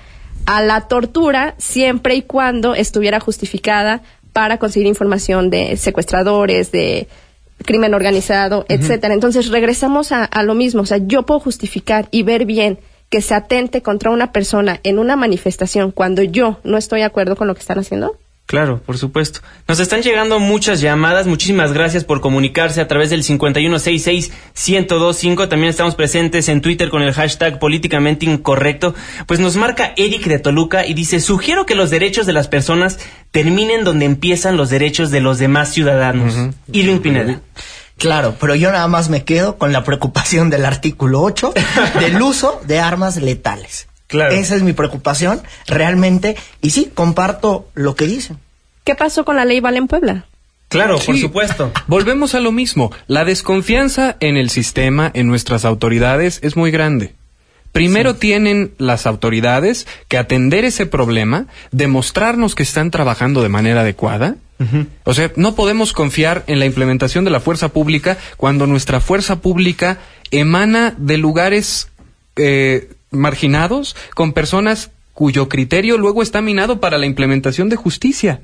a 0.46 0.62
la 0.62 0.88
tortura 0.88 1.54
siempre 1.58 2.16
y 2.16 2.22
cuando 2.24 2.74
estuviera 2.74 3.20
justificada 3.20 4.02
para 4.34 4.58
conseguir 4.58 4.88
información 4.88 5.50
de 5.50 5.78
secuestradores, 5.78 6.72
de 6.72 7.08
crimen 7.66 7.94
organizado, 7.94 8.66
etcétera. 8.70 9.14
Entonces 9.14 9.50
regresamos 9.50 10.12
a, 10.12 10.24
a, 10.24 10.44
lo 10.44 10.56
mismo, 10.56 10.82
o 10.82 10.86
sea, 10.86 10.98
yo 10.98 11.24
puedo 11.24 11.40
justificar 11.40 12.08
y 12.12 12.24
ver 12.24 12.46
bien 12.46 12.80
que 13.10 13.22
se 13.22 13.36
atente 13.36 13.82
contra 13.82 14.10
una 14.10 14.32
persona 14.32 14.80
en 14.84 14.98
una 14.98 15.16
manifestación 15.16 15.92
cuando 15.92 16.24
yo 16.24 16.60
no 16.64 16.78
estoy 16.78 17.02
de 17.02 17.06
acuerdo 17.06 17.36
con 17.36 17.48
lo 17.48 17.54
que 17.54 17.60
están 17.60 17.78
haciendo. 17.78 18.18
Claro, 18.52 18.84
por 18.86 18.98
supuesto. 18.98 19.40
Nos 19.66 19.80
están 19.80 20.02
llegando 20.02 20.38
muchas 20.38 20.82
llamadas. 20.82 21.26
Muchísimas 21.26 21.72
gracias 21.72 22.04
por 22.04 22.20
comunicarse 22.20 22.82
a 22.82 22.88
través 22.90 23.10
del 23.10 23.24
5166-1025. 23.24 25.48
También 25.48 25.70
estamos 25.70 25.96
presentes 25.96 26.50
en 26.50 26.60
Twitter 26.60 26.90
con 26.90 27.02
el 27.02 27.14
hashtag 27.14 27.60
políticamente 27.60 28.26
incorrecto. 28.26 28.94
Pues 29.26 29.40
nos 29.40 29.56
marca 29.56 29.94
Eric 29.96 30.26
de 30.26 30.38
Toluca 30.38 30.86
y 30.86 30.94
dice, 30.94 31.22
sugiero 31.22 31.66
que 31.66 31.76
los 31.76 31.92
derechos 31.92 32.26
de 32.26 32.34
las 32.34 32.50
personas 32.50 33.00
terminen 33.32 33.86
donde 33.86 34.04
empiezan 34.04 34.58
los 34.58 34.70
derechos 34.70 35.12
de 35.12 35.22
los 35.22 35.40
demás 35.40 35.72
ciudadanos. 35.72 36.36
Irving 36.74 37.00
Pineda. 37.00 37.40
Claro, 37.96 38.36
pero 38.38 38.54
yo 38.56 38.70
nada 38.74 38.90
más 38.90 39.08
me 39.08 39.24
quedo 39.24 39.58
con 39.58 39.72
la 39.72 39.86
preocupación 39.86 40.50
del 40.50 40.66
artículo 40.66 41.22
8 41.22 41.54
del 42.02 42.22
uso 42.22 42.60
de 42.68 42.82
armas 42.82 43.16
letales. 43.16 43.88
Claro. 44.12 44.36
Esa 44.36 44.58
es 44.58 44.62
mi 44.62 44.74
preocupación, 44.74 45.42
realmente. 45.68 46.36
Y 46.62 46.72
sí, 46.72 46.92
comparto 46.94 47.70
lo 47.76 47.96
que 47.96 48.08
dicen. 48.08 48.40
¿Qué 48.84 48.94
pasó 48.94 49.24
con 49.24 49.38
la 49.38 49.46
ley 49.46 49.62
Vale 49.62 49.78
en 49.78 49.88
Puebla? 49.88 50.26
Claro, 50.68 51.00
sí. 51.00 51.06
por 51.08 51.18
supuesto. 51.18 51.72
Volvemos 51.88 52.36
a 52.36 52.42
lo 52.42 52.52
mismo. 52.52 52.92
La 53.08 53.24
desconfianza 53.24 54.18
en 54.20 54.36
el 54.36 54.50
sistema, 54.50 55.10
en 55.14 55.28
nuestras 55.28 55.64
autoridades, 55.64 56.40
es 56.44 56.58
muy 56.58 56.72
grande. 56.72 57.14
Primero 57.72 58.12
sí. 58.12 58.20
tienen 58.20 58.74
las 58.78 59.06
autoridades 59.06 59.88
que 60.10 60.18
atender 60.18 60.66
ese 60.66 60.86
problema, 60.86 61.46
demostrarnos 61.72 62.54
que 62.54 62.64
están 62.64 62.92
trabajando 62.92 63.42
de 63.42 63.48
manera 63.48 63.80
adecuada. 63.80 64.36
Uh 64.60 64.64
-huh. 64.66 64.88
O 65.06 65.14
sea, 65.14 65.32
no 65.38 65.56
podemos 65.56 65.94
confiar 65.94 66.44
en 66.48 66.60
la 66.60 66.66
implementación 66.66 67.24
de 67.24 67.32
la 67.32 67.40
fuerza 67.40 67.70
pública 67.70 68.18
cuando 68.36 68.68
nuestra 68.68 69.00
fuerza 69.00 69.38
pública 69.38 70.00
emana 70.32 70.94
de 70.98 71.18
lugares 71.18 71.88
eh, 72.36 72.90
marginados 73.12 73.96
con 74.16 74.34
personas 74.34 74.92
cuyo 75.14 75.50
criterio 75.50 75.98
luego 75.98 76.24
está 76.24 76.42
minado 76.42 76.80
para 76.80 76.98
la 76.98 77.06
implementación 77.06 77.70
de 77.70 77.76
justicia. 77.76 78.42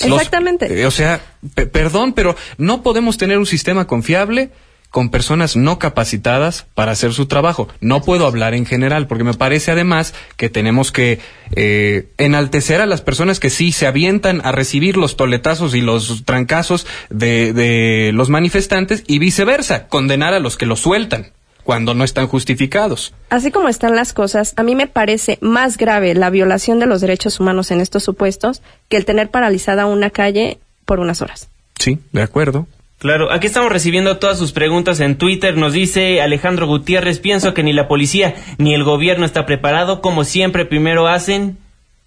Exactamente. 0.00 0.80
Eh, 0.80 0.86
o 0.86 0.90
sea, 0.90 1.20
perdón, 1.54 2.14
pero 2.14 2.34
no 2.58 2.82
podemos 2.82 3.16
tener 3.16 3.38
un 3.38 3.46
sistema 3.46 3.86
confiable 3.86 4.50
con 4.90 5.10
personas 5.10 5.56
no 5.56 5.80
capacitadas 5.80 6.66
para 6.74 6.92
hacer 6.92 7.12
su 7.12 7.26
trabajo. 7.26 7.68
No 7.80 8.02
puedo 8.02 8.26
hablar 8.28 8.54
en 8.54 8.64
general, 8.64 9.08
porque 9.08 9.24
me 9.24 9.34
parece 9.34 9.72
además 9.72 10.14
que 10.36 10.48
tenemos 10.48 10.92
que 10.92 11.18
eh, 11.56 12.10
enaltecer 12.16 12.80
a 12.80 12.86
las 12.86 13.02
personas 13.02 13.40
que 13.40 13.50
sí 13.50 13.72
se 13.72 13.88
avientan 13.88 14.40
a 14.44 14.52
recibir 14.52 14.96
los 14.96 15.16
toletazos 15.16 15.74
y 15.74 15.80
los 15.80 16.24
trancazos 16.24 16.86
de, 17.10 17.52
de 17.52 18.12
los 18.14 18.30
manifestantes 18.30 19.02
y 19.08 19.18
viceversa, 19.18 19.88
condenar 19.88 20.32
a 20.32 20.38
los 20.38 20.56
que 20.56 20.66
los 20.66 20.78
sueltan 20.78 21.32
cuando 21.64 21.94
no 21.94 22.04
están 22.04 22.28
justificados. 22.28 23.12
Así 23.30 23.50
como 23.50 23.68
están 23.68 23.96
las 23.96 24.12
cosas, 24.12 24.52
a 24.56 24.62
mí 24.62 24.76
me 24.76 24.86
parece 24.86 25.38
más 25.40 25.76
grave 25.76 26.14
la 26.14 26.30
violación 26.30 26.78
de 26.78 26.86
los 26.86 27.00
derechos 27.00 27.40
humanos 27.40 27.70
en 27.70 27.80
estos 27.80 28.04
supuestos 28.04 28.62
que 28.88 28.96
el 28.96 29.04
tener 29.04 29.30
paralizada 29.30 29.86
una 29.86 30.10
calle 30.10 30.58
por 30.84 31.00
unas 31.00 31.22
horas. 31.22 31.48
Sí, 31.78 31.98
de 32.12 32.22
acuerdo. 32.22 32.66
Claro, 32.98 33.30
aquí 33.32 33.46
estamos 33.46 33.70
recibiendo 33.70 34.16
todas 34.18 34.38
sus 34.38 34.52
preguntas 34.52 35.00
en 35.00 35.16
Twitter. 35.16 35.56
Nos 35.56 35.72
dice 35.72 36.22
Alejandro 36.22 36.66
Gutiérrez, 36.66 37.18
pienso 37.18 37.52
que 37.52 37.62
ni 37.62 37.72
la 37.72 37.88
policía 37.88 38.34
ni 38.56 38.74
el 38.74 38.84
gobierno 38.84 39.26
está 39.26 39.44
preparado. 39.44 40.00
Como 40.00 40.24
siempre, 40.24 40.64
primero 40.64 41.06
hacen 41.06 41.58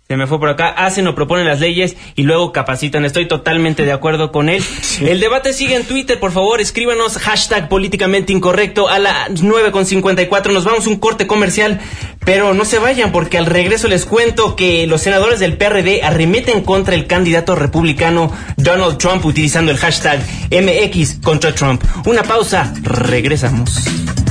se 0.07 0.15
me 0.15 0.25
fue 0.25 0.39
por 0.39 0.47
acá, 0.47 0.69
hacen 0.69 1.05
o 1.07 1.15
proponen 1.15 1.45
las 1.45 1.59
leyes 1.59 1.97
y 2.15 2.23
luego 2.23 2.53
capacitan. 2.53 3.03
Estoy 3.03 3.27
totalmente 3.27 3.83
de 3.83 3.91
acuerdo 3.91 4.31
con 4.31 4.47
él. 4.47 4.63
Sí. 4.63 5.05
El 5.05 5.19
debate 5.19 5.51
sigue 5.51 5.75
en 5.75 5.83
Twitter, 5.83 6.17
por 6.17 6.31
favor, 6.31 6.61
escríbanos 6.61 7.17
hashtag 7.17 7.67
políticamente 7.67 8.31
incorrecto 8.31 8.87
a 8.87 8.99
las 8.99 9.29
9.54. 9.31 10.53
Nos 10.53 10.63
vamos 10.63 10.87
a 10.87 10.89
un 10.89 10.95
corte 10.95 11.27
comercial, 11.27 11.81
pero 12.23 12.53
no 12.53 12.63
se 12.63 12.79
vayan 12.79 13.11
porque 13.11 13.37
al 13.37 13.47
regreso 13.47 13.89
les 13.89 14.05
cuento 14.05 14.55
que 14.55 14.87
los 14.87 15.01
senadores 15.01 15.41
del 15.41 15.57
PRD 15.57 16.01
arremeten 16.01 16.63
contra 16.63 16.95
el 16.95 17.05
candidato 17.05 17.55
republicano 17.55 18.31
Donald 18.55 18.97
Trump 18.99 19.25
utilizando 19.25 19.71
el 19.71 19.77
hashtag 19.77 20.21
MX 20.51 21.19
contra 21.21 21.53
Trump. 21.53 21.83
Una 22.05 22.23
pausa, 22.23 22.73
regresamos. 22.81 24.26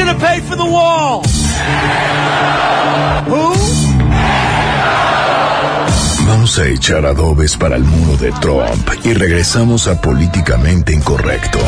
Who's 0.00 0.06
gonna 0.06 0.18
pay 0.18 0.40
for 0.40 0.56
the 0.56 0.64
wall? 0.64 1.22
Who? 3.28 3.52
Vamos 6.26 6.58
a 6.58 6.66
echar 6.68 7.04
adobes 7.04 7.54
para 7.56 7.76
el 7.76 7.84
muro 7.84 8.16
de 8.16 8.32
Trump 8.40 8.88
y 9.04 9.12
regresamos 9.12 9.88
a 9.88 10.00
Políticamente 10.00 10.94
Incorrecto. 10.94 11.58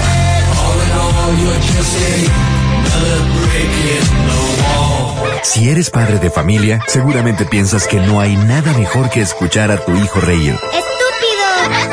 Si 5.42 5.68
eres 5.68 5.90
padre 5.90 6.18
de 6.18 6.30
familia, 6.30 6.80
seguramente 6.86 7.44
piensas 7.44 7.86
que 7.86 8.00
no 8.00 8.20
hay 8.20 8.36
nada 8.36 8.72
mejor 8.78 9.10
que 9.10 9.20
escuchar 9.20 9.70
a 9.70 9.84
tu 9.84 9.94
hijo 9.94 10.20
reír. 10.20 10.54
¡Estúpido! 10.54 11.91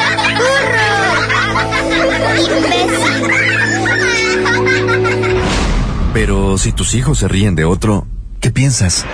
Pero 6.14 6.58
si 6.58 6.72
tus 6.72 6.96
hijos 6.96 7.20
se 7.20 7.28
ríen 7.28 7.54
de 7.56 7.66
otro, 7.66 8.08
¿qué 8.40 8.50
piensas? 8.52 9.06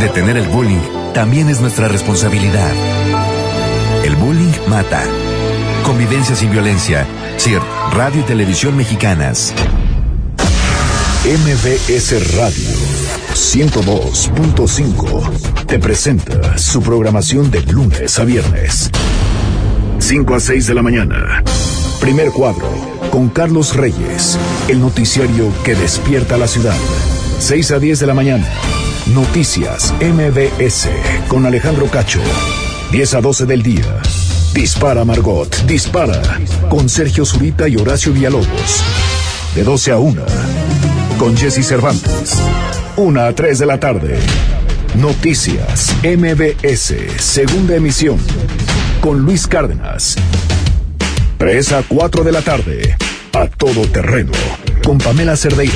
Detener 0.00 0.38
el 0.38 0.48
bullying 0.48 0.80
también 1.14 1.48
es 1.48 1.60
nuestra 1.60 1.88
responsabilidad. 1.88 2.70
El 4.04 4.16
bullying 4.16 4.52
mata. 4.68 5.04
Convivencia 5.84 6.34
sin 6.34 6.50
violencia. 6.50 7.06
CIR, 7.36 7.60
Radio 7.92 8.20
y 8.20 8.24
Televisión 8.24 8.76
Mexicanas. 8.76 9.54
MBS 11.24 12.36
Radio 12.36 12.68
102.5 13.34 15.66
te 15.66 15.78
presenta 15.78 16.58
su 16.58 16.82
programación 16.82 17.48
de 17.50 17.62
lunes 17.62 18.18
a 18.18 18.24
viernes. 18.24 18.90
5 19.98 20.34
a 20.34 20.40
6 20.40 20.66
de 20.66 20.74
la 20.74 20.82
mañana. 20.82 21.42
Primer 22.00 22.30
cuadro 22.30 22.91
con 23.12 23.28
Carlos 23.28 23.76
Reyes, 23.76 24.38
el 24.68 24.80
noticiario 24.80 25.52
que 25.64 25.74
despierta 25.74 26.38
la 26.38 26.48
ciudad. 26.48 26.74
6 27.40 27.72
a 27.72 27.78
10 27.78 28.00
de 28.00 28.06
la 28.06 28.14
mañana. 28.14 28.48
Noticias 29.12 29.92
MBS 30.00 30.88
con 31.28 31.44
Alejandro 31.44 31.88
Cacho. 31.88 32.22
10 32.90 33.14
a 33.14 33.20
12 33.20 33.44
del 33.44 33.62
día. 33.62 34.00
Dispara 34.54 35.04
Margot, 35.04 35.54
dispara. 35.66 36.22
Con 36.70 36.88
Sergio 36.88 37.26
Zurita 37.26 37.68
y 37.68 37.76
Horacio 37.76 38.14
Villalobos. 38.14 38.82
De 39.54 39.62
12 39.62 39.92
a 39.92 39.98
1. 39.98 40.22
Con 41.18 41.36
Jesse 41.36 41.66
Cervantes. 41.66 42.38
1 42.96 43.20
a 43.20 43.34
3 43.34 43.58
de 43.58 43.66
la 43.66 43.78
tarde. 43.78 44.18
Noticias 44.94 45.94
MBS, 46.02 46.94
segunda 47.18 47.76
emisión. 47.76 48.16
Con 49.02 49.20
Luis 49.20 49.46
Cárdenas. 49.46 50.16
3 51.42 51.72
a 51.72 51.82
4 51.82 52.22
de 52.22 52.30
la 52.30 52.40
tarde. 52.40 52.96
A 53.32 53.48
todo 53.48 53.84
terreno. 53.88 54.30
Con 54.84 54.98
Pamela 54.98 55.36
Cerdeira. 55.36 55.74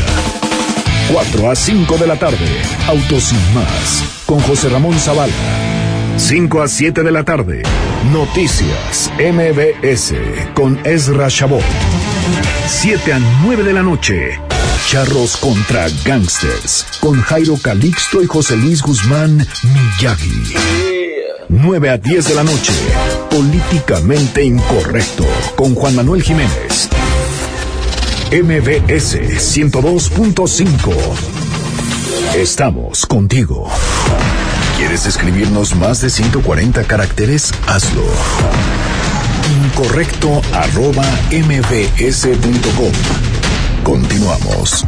4 1.13 1.51
a 1.51 1.57
5 1.57 1.99
de 1.99 2.07
la 2.07 2.17
tarde. 2.17 2.47
Autos 2.87 3.25
sin 3.25 3.53
más. 3.53 4.23
Con 4.27 4.39
José 4.43 4.69
Ramón 4.69 4.97
Zavala. 4.97 5.33
5 6.19 6.63
a 6.63 6.69
7 6.69 7.03
de 7.03 7.11
la 7.11 7.25
tarde. 7.25 7.65
Noticias 8.13 9.11
MBS 9.19 10.15
con 10.55 10.79
Ezra 10.87 11.27
Shabot. 11.29 11.65
7 12.69 13.15
a 13.15 13.19
9 13.43 13.65
de 13.65 13.73
la 13.73 13.83
noche. 13.83 14.39
Charros 14.87 15.37
contra 15.37 15.89
Gangsters 16.05 16.87
con 17.01 17.21
Jairo 17.23 17.57
Calixto 17.61 18.23
y 18.23 18.27
José 18.27 18.57
Luis 18.57 18.83
Guzmán 18.83 19.45
Miyagi. 19.65 20.96
9 21.49 21.91
a 21.91 21.99
10 21.99 22.29
de 22.29 22.35
la 22.35 22.43
noche. 22.43 22.73
Políticamente 23.31 24.45
incorrecto 24.45 25.25
con 25.55 25.75
Juan 25.75 25.95
Manuel 25.95 26.23
Jiménez. 26.23 26.89
MBS 28.33 29.17
102.5. 29.17 30.93
Estamos 32.35 33.07
contigo. 33.07 33.69
¿Quieres 34.77 35.07
escribirnos 35.07 35.75
más 35.77 36.01
de 36.01 36.11
140 36.11 36.85
caracteres? 36.85 37.53
Hazlo. 37.67 38.05
Incorrecto 39.65 40.43
arroba 40.53 41.05
mbs.com. 41.31 42.93
Continuamos. 43.85 44.85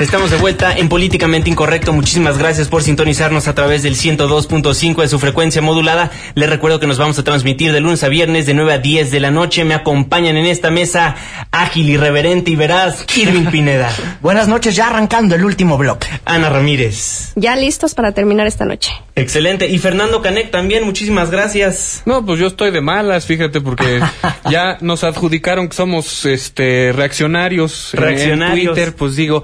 Estamos 0.00 0.30
de 0.30 0.36
vuelta 0.36 0.76
en 0.78 0.88
Políticamente 0.88 1.50
Incorrecto. 1.50 1.92
Muchísimas 1.92 2.38
gracias 2.38 2.68
por 2.68 2.84
sintonizarnos 2.84 3.48
a 3.48 3.54
través 3.56 3.82
del 3.82 3.96
102.5 3.96 5.02
de 5.02 5.08
su 5.08 5.18
frecuencia 5.18 5.60
modulada. 5.60 6.12
Les 6.36 6.48
recuerdo 6.48 6.78
que 6.78 6.86
nos 6.86 6.98
vamos 6.98 7.18
a 7.18 7.24
transmitir 7.24 7.72
de 7.72 7.80
lunes 7.80 8.04
a 8.04 8.08
viernes 8.08 8.46
de 8.46 8.54
9 8.54 8.74
a 8.74 8.78
10 8.78 9.10
de 9.10 9.18
la 9.18 9.32
noche. 9.32 9.64
Me 9.64 9.74
acompañan 9.74 10.36
en 10.36 10.46
esta 10.46 10.70
mesa 10.70 11.16
ágil, 11.50 11.88
irreverente 11.88 12.52
y 12.52 12.56
veraz 12.56 13.04
Irving 13.16 13.46
Pineda. 13.50 13.90
Buenas 14.20 14.46
noches, 14.46 14.76
ya 14.76 14.86
arrancando 14.86 15.34
el 15.34 15.44
último 15.44 15.76
bloque. 15.76 16.06
Ana 16.24 16.48
Ramírez. 16.48 17.32
Ya 17.34 17.56
listos 17.56 17.94
para 17.94 18.12
terminar 18.12 18.46
esta 18.46 18.64
noche. 18.64 18.92
Excelente. 19.16 19.66
Y 19.66 19.78
Fernando 19.78 20.22
Canek 20.22 20.52
también, 20.52 20.84
muchísimas 20.84 21.32
gracias. 21.32 22.02
No, 22.06 22.24
pues 22.24 22.38
yo 22.38 22.46
estoy 22.46 22.70
de 22.70 22.80
malas, 22.80 23.26
fíjate, 23.26 23.60
porque 23.60 24.00
ya 24.48 24.78
nos 24.80 25.02
adjudicaron 25.02 25.66
que 25.68 25.74
somos 25.74 26.24
este 26.24 26.92
reaccionarios, 26.92 27.94
en- 27.94 28.00
Reaccionarios. 28.00 28.68
en 28.68 28.74
Twitter, 28.74 28.94
pues 28.94 29.16
digo, 29.16 29.42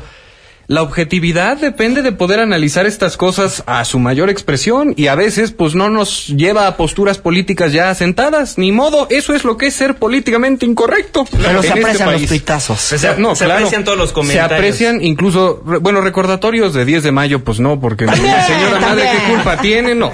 la 0.66 0.82
objetividad 0.82 1.56
depende 1.58 2.02
de 2.02 2.12
poder 2.12 2.40
analizar 2.40 2.86
estas 2.86 3.16
cosas 3.16 3.62
a 3.66 3.84
su 3.84 3.98
mayor 3.98 4.30
expresión 4.30 4.94
y 4.96 5.08
a 5.08 5.14
veces 5.14 5.50
pues 5.52 5.74
no 5.74 5.90
nos 5.90 6.28
lleva 6.28 6.66
a 6.66 6.76
posturas 6.76 7.18
políticas 7.18 7.72
ya 7.72 7.90
asentadas, 7.90 8.56
ni 8.58 8.72
modo, 8.72 9.06
eso 9.10 9.34
es 9.34 9.44
lo 9.44 9.56
que 9.56 9.66
es 9.66 9.74
ser 9.74 9.96
políticamente 9.96 10.64
incorrecto. 10.66 11.24
Pero 11.30 11.60
se 11.62 11.68
este 11.68 11.80
aprecian 11.80 12.10
los 12.10 12.16
país. 12.18 12.28
tuitazos. 12.28 12.80
Se- 12.80 12.98
se 12.98 13.08
aprecian 13.08 13.84
todos 13.84 13.98
los 13.98 14.12
comentarios. 14.12 14.48
Se 14.50 14.54
aprecian 14.54 15.02
incluso, 15.04 15.62
re- 15.66 15.78
bueno, 15.78 16.00
recordatorios 16.00 16.72
de 16.74 16.84
10 16.84 17.02
de 17.02 17.12
mayo, 17.12 17.44
pues 17.44 17.60
no, 17.60 17.78
porque 17.80 18.06
señora 18.46 18.80
madre, 18.80 19.04
¿qué 19.12 19.32
culpa 19.32 19.58
tiene? 19.58 19.94
No. 19.94 20.12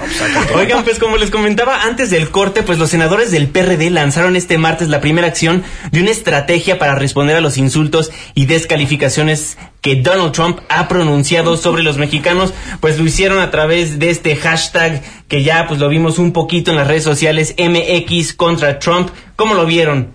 Oigan, 0.55 0.83
pues 0.83 0.99
como 0.99 1.17
les 1.17 1.31
comentaba 1.31 1.83
antes 1.83 2.09
del 2.09 2.29
corte, 2.29 2.63
pues 2.63 2.77
los 2.77 2.89
senadores 2.89 3.31
del 3.31 3.47
PRD 3.47 3.89
lanzaron 3.89 4.35
este 4.35 4.57
martes 4.57 4.89
la 4.89 4.99
primera 5.01 5.27
acción 5.27 5.63
de 5.91 6.01
una 6.01 6.11
estrategia 6.11 6.77
para 6.79 6.95
responder 6.95 7.35
a 7.37 7.41
los 7.41 7.57
insultos 7.57 8.11
y 8.35 8.45
descalificaciones 8.47 9.57
que 9.81 9.95
Donald 9.95 10.31
Trump 10.31 10.59
ha 10.69 10.87
pronunciado 10.87 11.57
sobre 11.57 11.81
los 11.83 11.97
mexicanos, 11.97 12.53
pues 12.79 12.97
lo 12.99 13.05
hicieron 13.05 13.39
a 13.39 13.49
través 13.51 13.97
de 13.99 14.09
este 14.11 14.35
hashtag 14.35 15.01
que 15.27 15.43
ya 15.43 15.65
pues 15.67 15.79
lo 15.79 15.89
vimos 15.89 16.19
un 16.19 16.33
poquito 16.33 16.71
en 16.71 16.77
las 16.77 16.87
redes 16.87 17.03
sociales 17.03 17.55
MX 17.57 18.33
contra 18.33 18.77
Trump. 18.79 19.09
¿Cómo 19.35 19.55
lo 19.55 19.65
vieron? 19.65 20.09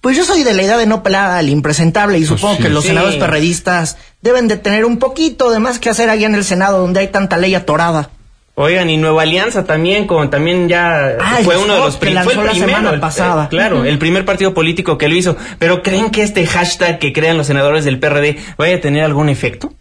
Pues 0.00 0.16
yo 0.16 0.24
soy 0.24 0.42
de 0.42 0.54
la 0.54 0.62
idea 0.62 0.76
de 0.78 0.86
no 0.86 1.02
pelar 1.02 1.32
al 1.32 1.48
impresentable 1.48 2.18
y 2.18 2.24
supongo 2.24 2.56
sí. 2.56 2.62
que 2.62 2.68
los 2.68 2.82
Sí. 2.84 2.88
senadores 2.90 3.16
perredistas 3.16 3.96
deben 4.22 4.48
de 4.48 4.56
tener 4.56 4.84
un 4.84 4.98
poquito 4.98 5.50
de 5.50 5.58
más 5.58 5.78
que 5.78 5.90
hacer 5.90 6.08
allá 6.10 6.26
en 6.26 6.34
el 6.34 6.44
Senado 6.44 6.78
donde 6.80 7.00
hay 7.00 7.08
tanta 7.08 7.36
ley 7.36 7.54
atorada. 7.54 8.10
Oigan, 8.56 8.88
y 8.88 8.96
Nueva 8.98 9.22
Alianza 9.22 9.64
también, 9.64 10.06
como 10.06 10.30
también 10.30 10.68
ya 10.68 11.16
Ah, 11.20 11.38
fue 11.42 11.56
uno 11.56 11.74
de 11.74 11.80
los 11.80 11.96
que 11.96 12.10
lanzó 12.10 12.30
fue 12.30 12.40
el 12.42 12.46
la 12.46 12.50
primero, 12.52 12.70
semana 12.70 12.90
el- 12.94 13.00
pasada. 13.00 13.44
eh, 13.44 13.48
claro, 13.50 13.84
el 13.84 13.98
primer 13.98 14.24
partido 14.24 14.54
político 14.54 14.96
que 14.96 15.08
lo 15.08 15.16
hizo. 15.16 15.36
Pero 15.58 15.82
¿creen 15.82 16.10
que 16.10 16.22
este 16.22 16.46
hashtag 16.46 17.00
que 17.00 17.12
crean 17.12 17.36
los 17.36 17.48
senadores 17.48 17.84
del 17.84 17.98
PRD 17.98 18.38
vaya 18.56 18.76
a 18.76 18.80
tener 18.80 19.02
algún 19.02 19.28
efecto? 19.28 19.72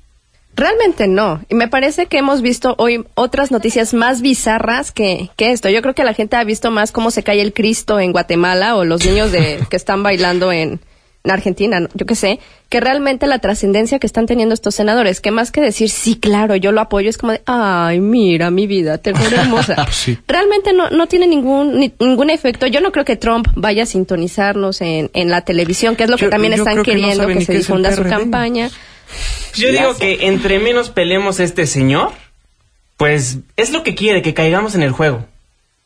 Realmente 0.55 1.07
no. 1.07 1.41
Y 1.49 1.55
me 1.55 1.67
parece 1.67 2.05
que 2.07 2.17
hemos 2.19 2.41
visto 2.43 2.76
hoy 2.78 3.05
otras 3.15 3.51
noticias 3.51 3.93
más 3.93 4.21
bizarras 4.21 4.91
que, 4.91 5.30
que 5.36 5.51
esto. 5.51 5.69
Yo 5.69 5.82
creo 5.82 5.95
que 5.95 6.03
la 6.03 6.13
gente 6.13 6.36
ha 6.36 6.43
visto 6.43 6.69
más 6.71 6.91
cómo 6.91 7.09
se 7.11 7.24
cae 7.24 7.41
el 7.41 7.53
Cristo 7.53 7.99
en 7.99 8.11
Guatemala 8.11 8.76
o 8.76 8.86
los 8.86 9.03
niños 9.05 9.32
de, 9.32 9.59
que 9.69 9.76
están 9.76 10.03
bailando 10.03 10.51
en, 10.51 10.69
en 10.69 10.80
Argentina, 11.32 11.80
¿no? 11.80 11.88
yo 11.93 12.05
qué 12.05 12.15
sé, 12.15 12.39
que 12.67 12.82
realmente 12.82 13.28
la 13.28 13.39
trascendencia 13.39 13.97
que 13.99 14.07
están 14.07 14.26
teniendo 14.26 14.53
estos 14.53 14.76
senadores, 14.76 15.21
que 15.21 15.32
más 15.32 15.51
que 15.51 15.61
decir, 15.61 15.89
sí, 15.89 16.17
claro, 16.19 16.55
yo 16.57 16.71
lo 16.74 16.82
apoyo, 16.82 17.09
es 17.09 17.17
como 17.17 17.32
de, 17.32 17.41
ay, 17.45 18.01
mira 18.01 18.51
mi 18.51 18.67
vida, 18.67 18.97
te 18.97 19.13
veo 19.13 19.30
hermosa. 19.41 19.86
Sí. 19.91 20.17
Realmente 20.28 20.74
no, 20.74 20.89
no 20.89 21.07
tiene 21.07 21.28
ningún, 21.28 21.80
ni- 21.80 21.93
ningún 21.99 22.30
efecto. 22.30 22.67
Yo 22.67 22.82
no 22.82 22.91
creo 22.91 23.05
que 23.05 23.15
Trump 23.15 23.47
vaya 23.55 23.84
a 23.84 23.86
sintonizarnos 23.86 24.82
en, 24.82 25.09
en 25.13 25.30
la 25.30 25.41
televisión, 25.41 25.95
que 25.95 26.03
es 26.03 26.09
lo 26.09 26.17
que 26.17 26.26
Yo- 26.26 26.30
también 26.30 26.53
yo 26.55 26.63
están 26.63 26.74
que 26.74 26.80
no 26.80 26.84
queriendo 26.84 27.28
que, 27.28 27.36
ni 27.36 27.45
se 27.45 27.53
difunda 27.53 27.95
su 27.95 28.03
campaña. 28.03 28.69
Yo 29.53 29.69
Ya 29.69 29.80
digo 29.82 29.93
sé. 29.93 29.99
que 30.17 30.28
entre 30.28 30.59
menos 30.59 30.89
pelemos 30.89 31.39
a 31.39 31.43
este 31.45 31.67
señor, 31.67 32.11
pues 32.97 33.38
es 33.55 33.71
lo 33.71 33.84
que 33.84 33.95
quiere, 33.95 34.21
que 34.21 34.34
caigamos 34.34 34.76
en 34.76 34.84
el 34.84 34.91
juego. 34.91 35.26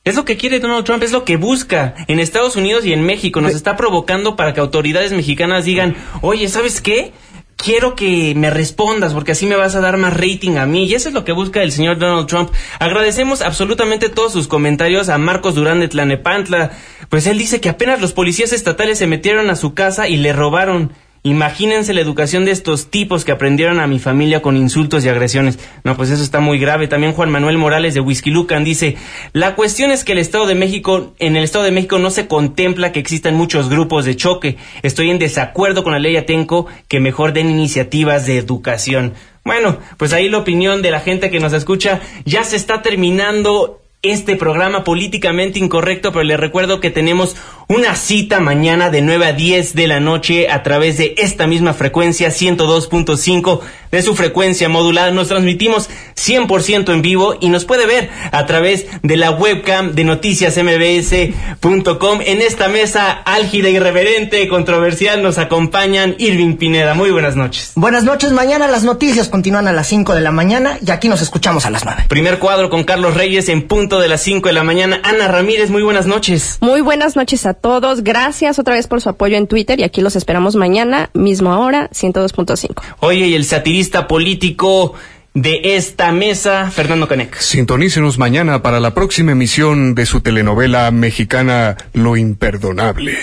Es 0.07 0.15
lo 0.15 0.23
que 0.23 0.37
quiere 0.37 0.61
Donald 0.61 0.85
Trump, 0.85 1.03
es 1.03 1.11
lo 1.11 1.25
que 1.25 1.35
busca 1.35 1.93
en 2.07 2.21
Estados 2.21 2.55
Unidos 2.55 2.85
y 2.85 2.93
en 2.93 3.03
México. 3.03 3.41
Nos 3.41 3.53
está 3.53 3.75
provocando 3.75 4.37
para 4.37 4.53
que 4.53 4.61
autoridades 4.61 5.11
mexicanas 5.11 5.65
digan, 5.65 5.97
oye, 6.21 6.47
¿sabes 6.47 6.79
qué? 6.79 7.11
Quiero 7.57 7.93
que 7.93 8.33
me 8.33 8.49
respondas 8.49 9.13
porque 9.13 9.33
así 9.33 9.47
me 9.47 9.57
vas 9.57 9.75
a 9.75 9.81
dar 9.81 9.97
más 9.97 10.15
rating 10.15 10.55
a 10.55 10.65
mí. 10.65 10.85
Y 10.85 10.93
eso 10.93 11.09
es 11.09 11.13
lo 11.13 11.25
que 11.25 11.33
busca 11.33 11.61
el 11.61 11.73
señor 11.73 11.97
Donald 11.97 12.25
Trump. 12.27 12.51
Agradecemos 12.79 13.41
absolutamente 13.41 14.07
todos 14.07 14.31
sus 14.31 14.47
comentarios 14.47 15.09
a 15.09 15.17
Marcos 15.17 15.55
Durán 15.55 15.81
de 15.81 15.89
Tlanepantla. 15.89 16.71
Pues 17.09 17.27
él 17.27 17.37
dice 17.37 17.59
que 17.59 17.67
apenas 17.67 17.99
los 17.99 18.13
policías 18.13 18.53
estatales 18.53 18.99
se 18.99 19.07
metieron 19.07 19.49
a 19.49 19.57
su 19.57 19.73
casa 19.73 20.07
y 20.07 20.15
le 20.15 20.31
robaron. 20.31 20.93
Imagínense 21.27 21.93
la 21.93 21.99
educación 21.99 22.45
de 22.45 22.51
estos 22.51 22.89
tipos 22.89 23.25
que 23.25 23.33
aprendieron 23.33 23.81
a 23.81 23.87
mi 23.87 23.99
familia 23.99 24.41
con 24.41 24.55
insultos 24.55 25.03
y 25.03 25.09
agresiones. 25.09 25.59
No, 25.83 25.97
pues 25.97 26.09
eso 26.09 26.23
está 26.23 26.39
muy 26.39 26.57
grave. 26.57 26.87
También 26.87 27.11
Juan 27.11 27.29
Manuel 27.29 27.57
Morales 27.57 27.93
de 27.93 27.99
Whisky 27.99 28.31
Lucan 28.31 28.63
dice, 28.63 28.95
la 29.33 29.53
cuestión 29.53 29.91
es 29.91 30.05
que 30.05 30.13
el 30.13 30.19
Estado 30.19 30.45
de 30.45 30.55
México, 30.55 31.13
en 31.19 31.35
el 31.35 31.43
Estado 31.43 31.65
de 31.65 31.71
México 31.71 31.99
no 31.99 32.11
se 32.11 32.27
contempla 32.27 32.93
que 32.93 33.01
existan 33.01 33.35
muchos 33.35 33.67
grupos 33.67 34.05
de 34.05 34.15
choque. 34.15 34.55
Estoy 34.83 35.09
en 35.09 35.19
desacuerdo 35.19 35.83
con 35.83 35.91
la 35.91 35.99
ley 35.99 36.15
Atenco 36.15 36.67
que 36.87 37.01
mejor 37.01 37.33
den 37.33 37.49
iniciativas 37.49 38.25
de 38.25 38.37
educación. 38.37 39.13
Bueno, 39.43 39.79
pues 39.97 40.13
ahí 40.13 40.29
la 40.29 40.37
opinión 40.37 40.81
de 40.81 40.91
la 40.91 41.01
gente 41.01 41.29
que 41.29 41.41
nos 41.41 41.51
escucha. 41.51 41.99
Ya 42.23 42.45
se 42.45 42.55
está 42.55 42.81
terminando 42.81 43.81
este 44.01 44.35
programa 44.35 44.83
políticamente 44.83 45.59
incorrecto, 45.59 46.11
pero 46.11 46.23
les 46.23 46.39
recuerdo 46.39 46.79
que 46.79 46.91
tenemos 46.91 47.35
una 47.69 47.95
cita 47.95 48.39
mañana 48.39 48.89
de 48.89 49.01
9 49.01 49.25
a 49.25 49.33
10 49.33 49.75
de 49.75 49.87
la 49.87 49.99
noche 49.99 50.49
a 50.49 50.63
través 50.63 50.97
de 50.97 51.15
esta 51.17 51.47
misma 51.47 51.73
frecuencia 51.73 52.29
102.5 52.29 53.59
de 53.91 54.01
su 54.01 54.15
frecuencia 54.15 54.69
modulada. 54.69 55.11
Nos 55.11 55.27
transmitimos 55.27 55.89
100% 56.15 56.93
en 56.93 57.01
vivo 57.01 57.35
y 57.41 57.49
nos 57.49 57.65
puede 57.65 57.85
ver 57.85 58.09
a 58.31 58.45
través 58.45 58.85
de 59.03 59.17
la 59.17 59.31
webcam 59.31 59.95
de 59.95 60.05
noticiasmbs.com. 60.05 62.21
En 62.25 62.41
esta 62.41 62.69
mesa 62.69 63.11
álgida, 63.11 63.67
irreverente, 63.69 64.47
controversial 64.47 65.21
nos 65.21 65.37
acompañan 65.37 66.15
Irving 66.19 66.55
Pineda. 66.55 66.93
Muy 66.93 67.11
buenas 67.11 67.35
noches. 67.35 67.73
Buenas 67.75 68.05
noches, 68.05 68.31
mañana 68.31 68.69
las 68.69 68.83
noticias 68.83 69.27
continúan 69.27 69.67
a 69.67 69.73
las 69.73 69.87
5 69.87 70.15
de 70.15 70.21
la 70.21 70.31
mañana 70.31 70.79
y 70.85 70.91
aquí 70.91 71.09
nos 71.09 71.21
escuchamos 71.21 71.65
a 71.65 71.69
las 71.69 71.83
9. 71.83 72.05
Primer 72.07 72.39
cuadro 72.39 72.69
con 72.69 72.85
Carlos 72.85 73.15
Reyes 73.15 73.49
en 73.49 73.67
punto 73.67 73.99
de 73.99 74.07
las 74.07 74.21
5 74.21 74.47
de 74.47 74.53
la 74.53 74.63
mañana. 74.63 75.01
Ana 75.03 75.27
Ramírez, 75.27 75.69
muy 75.69 75.83
buenas 75.83 76.05
noches. 76.05 76.59
Muy 76.61 76.79
buenas 76.79 77.17
noches 77.17 77.45
a 77.45 77.56
todos. 77.57 78.03
Gracias 78.03 78.59
otra 78.59 78.75
vez 78.75 78.87
por 78.87 79.01
su 79.01 79.09
apoyo 79.09 79.37
en 79.37 79.47
Twitter 79.47 79.79
y 79.79 79.83
aquí 79.83 80.01
los 80.01 80.15
esperamos 80.15 80.55
mañana, 80.55 81.09
mismo 81.13 81.59
hora, 81.59 81.89
102.5. 81.91 82.81
Oye, 82.99 83.27
y 83.27 83.35
el 83.35 83.45
satirista 83.45 84.07
político 84.07 84.93
de 85.41 85.75
esta 85.75 86.11
mesa, 86.11 86.71
Fernando 86.71 87.07
Caneca. 87.07 87.39
Sintonícenos 87.39 88.17
mañana 88.17 88.63
para 88.63 88.79
la 88.79 88.95
próxima 88.95 89.33
emisión 89.33 89.93
de 89.93 90.07
su 90.07 90.21
telenovela 90.21 90.89
mexicana 90.89 91.77
Lo 91.93 92.17
Imperdonable. 92.17 93.15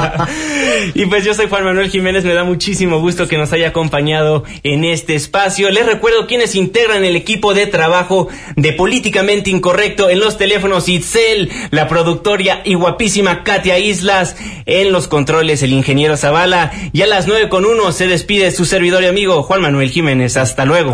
y 0.94 1.04
pues 1.04 1.24
yo 1.26 1.34
soy 1.34 1.48
Juan 1.48 1.64
Manuel 1.64 1.90
Jiménez, 1.90 2.24
me 2.24 2.32
da 2.32 2.44
muchísimo 2.44 3.00
gusto 3.00 3.28
que 3.28 3.36
nos 3.36 3.52
haya 3.52 3.68
acompañado 3.68 4.44
en 4.62 4.84
este 4.84 5.14
espacio. 5.14 5.68
Les 5.68 5.84
recuerdo 5.84 6.26
quienes 6.26 6.54
integran 6.54 7.04
el 7.04 7.16
equipo 7.16 7.52
de 7.52 7.66
trabajo 7.66 8.28
de 8.56 8.72
Políticamente 8.72 9.50
Incorrecto 9.50 10.08
en 10.08 10.20
los 10.20 10.38
teléfonos 10.38 10.88
Itzel, 10.88 11.50
la 11.70 11.86
productora 11.86 12.62
y 12.64 12.74
guapísima 12.74 13.44
Katia 13.44 13.78
Islas, 13.78 14.36
en 14.64 14.90
los 14.90 15.08
controles 15.08 15.62
el 15.62 15.74
ingeniero 15.74 16.16
Zavala 16.16 16.72
y 16.94 17.02
a 17.02 17.06
las 17.06 17.26
nueve 17.26 17.50
con 17.50 17.66
uno 17.66 17.92
se 17.92 18.06
despide 18.06 18.50
su 18.52 18.64
servidor 18.64 19.02
y 19.02 19.06
amigo 19.06 19.42
Juan 19.42 19.60
Manuel 19.60 19.90
Jiménez. 19.90 20.38
Hasta 20.38 20.64
luego. 20.64 20.93